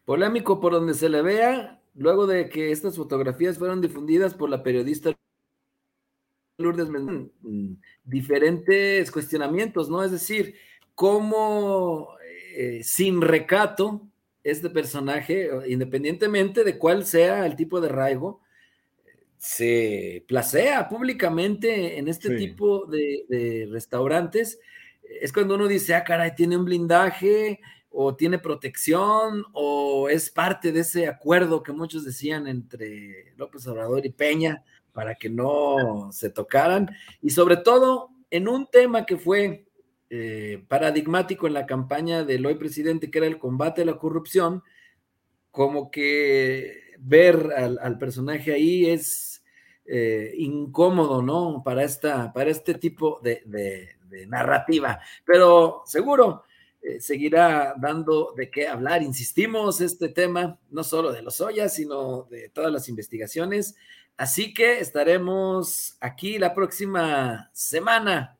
Polémico 0.05 0.59
por 0.59 0.73
donde 0.73 0.95
se 0.95 1.09
le 1.09 1.21
vea, 1.21 1.81
luego 1.93 2.25
de 2.25 2.49
que 2.49 2.71
estas 2.71 2.97
fotografías 2.97 3.59
fueron 3.59 3.79
difundidas 3.79 4.33
por 4.33 4.49
la 4.49 4.63
periodista 4.63 5.13
Lourdes 6.59 6.89
Mendoza, 6.89 7.31
mm, 7.41 7.73
diferentes 8.03 9.09
cuestionamientos, 9.11 9.89
¿no? 9.89 10.03
Es 10.03 10.11
decir, 10.11 10.55
cómo 10.93 12.09
eh, 12.55 12.81
sin 12.83 13.21
recato 13.21 14.07
este 14.43 14.69
personaje, 14.69 15.49
independientemente 15.67 16.63
de 16.63 16.77
cuál 16.77 17.05
sea 17.05 17.45
el 17.45 17.55
tipo 17.55 17.79
de 17.79 17.89
raigo, 17.89 18.41
se 19.37 20.25
placea 20.27 20.89
públicamente 20.89 21.97
en 21.97 22.09
este 22.09 22.35
tipo 22.35 22.85
de, 22.85 23.67
restaurantes, 23.71 24.59
es 25.21 25.31
cuando 25.31 25.55
uno 25.55 25.67
dice, 25.67 25.95
ah, 25.95 26.03
caray, 26.03 26.35
tiene 26.35 26.57
un 26.57 26.65
blindaje 26.65 27.61
o 27.89 28.15
tiene 28.15 28.37
protección 28.37 29.45
o 29.53 30.09
es 30.09 30.29
parte 30.29 30.71
de 30.73 30.81
ese 30.81 31.07
acuerdo 31.07 31.63
que 31.63 31.71
muchos 31.71 32.03
decían 32.03 32.47
entre 32.47 33.33
López 33.37 33.65
Obrador 33.67 34.05
y 34.05 34.09
Peña 34.09 34.63
para 34.93 35.15
que 35.15 35.29
no 35.29 36.09
se 36.11 36.29
tocaran. 36.29 36.89
Y 37.21 37.31
sobre 37.31 37.57
todo 37.57 38.09
en 38.31 38.47
un 38.47 38.67
tema 38.67 39.05
que 39.05 39.17
fue 39.17 39.65
eh, 40.09 40.63
paradigmático 40.67 41.45
en 41.45 41.53
la 41.53 41.65
campaña 41.65 42.23
del 42.23 42.45
hoy 42.45 42.55
presidente, 42.55 43.11
que 43.11 43.19
era 43.19 43.27
el 43.27 43.37
combate 43.37 43.83
a 43.83 43.85
la 43.85 43.97
corrupción, 43.97 44.63
como 45.51 45.91
que 45.91 46.95
ver 46.99 47.51
al, 47.53 47.97
personaje 47.97 48.53
ahí 48.53 48.89
es 48.89 49.43
eh, 49.85 50.33
incómodo, 50.37 51.21
¿no? 51.21 51.61
Para, 51.63 51.83
esta, 51.83 52.33
para 52.33 52.49
este 52.49 52.73
tipo 52.75 53.19
de, 53.21 53.95
narrativa. 54.27 54.99
Pero 55.23 55.83
seguro 55.85 56.43
eh, 56.81 56.99
seguirá 56.99 57.75
dando 57.77 58.33
de 58.35 58.49
qué 58.49 58.67
hablar. 58.67 59.03
Insistimos, 59.03 59.79
este 59.81 60.09
tema, 60.09 60.59
no 60.71 60.83
solo 60.83 61.11
de 61.11 61.21
los 61.21 61.39
Ollas, 61.41 61.75
sino 61.75 62.23
de 62.23 62.49
todas 62.49 62.71
las 62.71 62.89
investigaciones. 62.89 63.75
Así 64.19 64.53
que 64.53 64.81
estaremos 64.81 65.95
aquí 66.01 66.39
la 66.39 66.53
próxima 66.53 67.49
semana, 67.53 68.37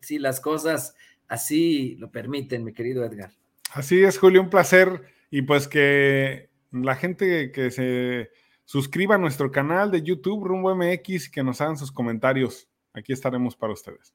si 0.00 0.18
las 0.18 0.38
cosas 0.38 0.94
así 1.28 1.96
lo 1.96 2.10
permiten, 2.10 2.62
mi 2.62 2.74
querido 2.74 3.02
Edgar. 3.02 3.32
Así 3.72 4.04
es, 4.04 4.18
Julio, 4.18 4.42
un 4.42 4.50
placer. 4.50 5.00
Y 5.30 5.40
pues 5.40 5.66
que 5.66 6.50
la 6.72 6.94
gente 6.94 7.52
que 7.52 7.70
se 7.70 8.32
suscriba 8.66 9.14
a 9.14 9.18
nuestro 9.18 9.50
canal 9.50 9.90
de 9.90 10.02
YouTube 10.02 10.44
Rumbo 10.44 10.74
MX 10.74 11.28
y 11.28 11.30
que 11.30 11.42
nos 11.42 11.58
hagan 11.62 11.78
sus 11.78 11.90
comentarios. 11.90 12.68
Aquí 12.92 13.14
estaremos 13.14 13.56
para 13.56 13.72
ustedes. 13.72 14.12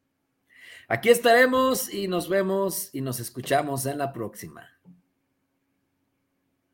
Aquí 0.87 1.09
estaremos 1.09 1.91
y 1.91 2.07
nos 2.07 2.29
vemos 2.29 2.91
y 2.93 3.01
nos 3.01 3.19
escuchamos 3.19 3.87
en 3.87 3.97
la 3.97 4.13
próxima. 4.13 4.69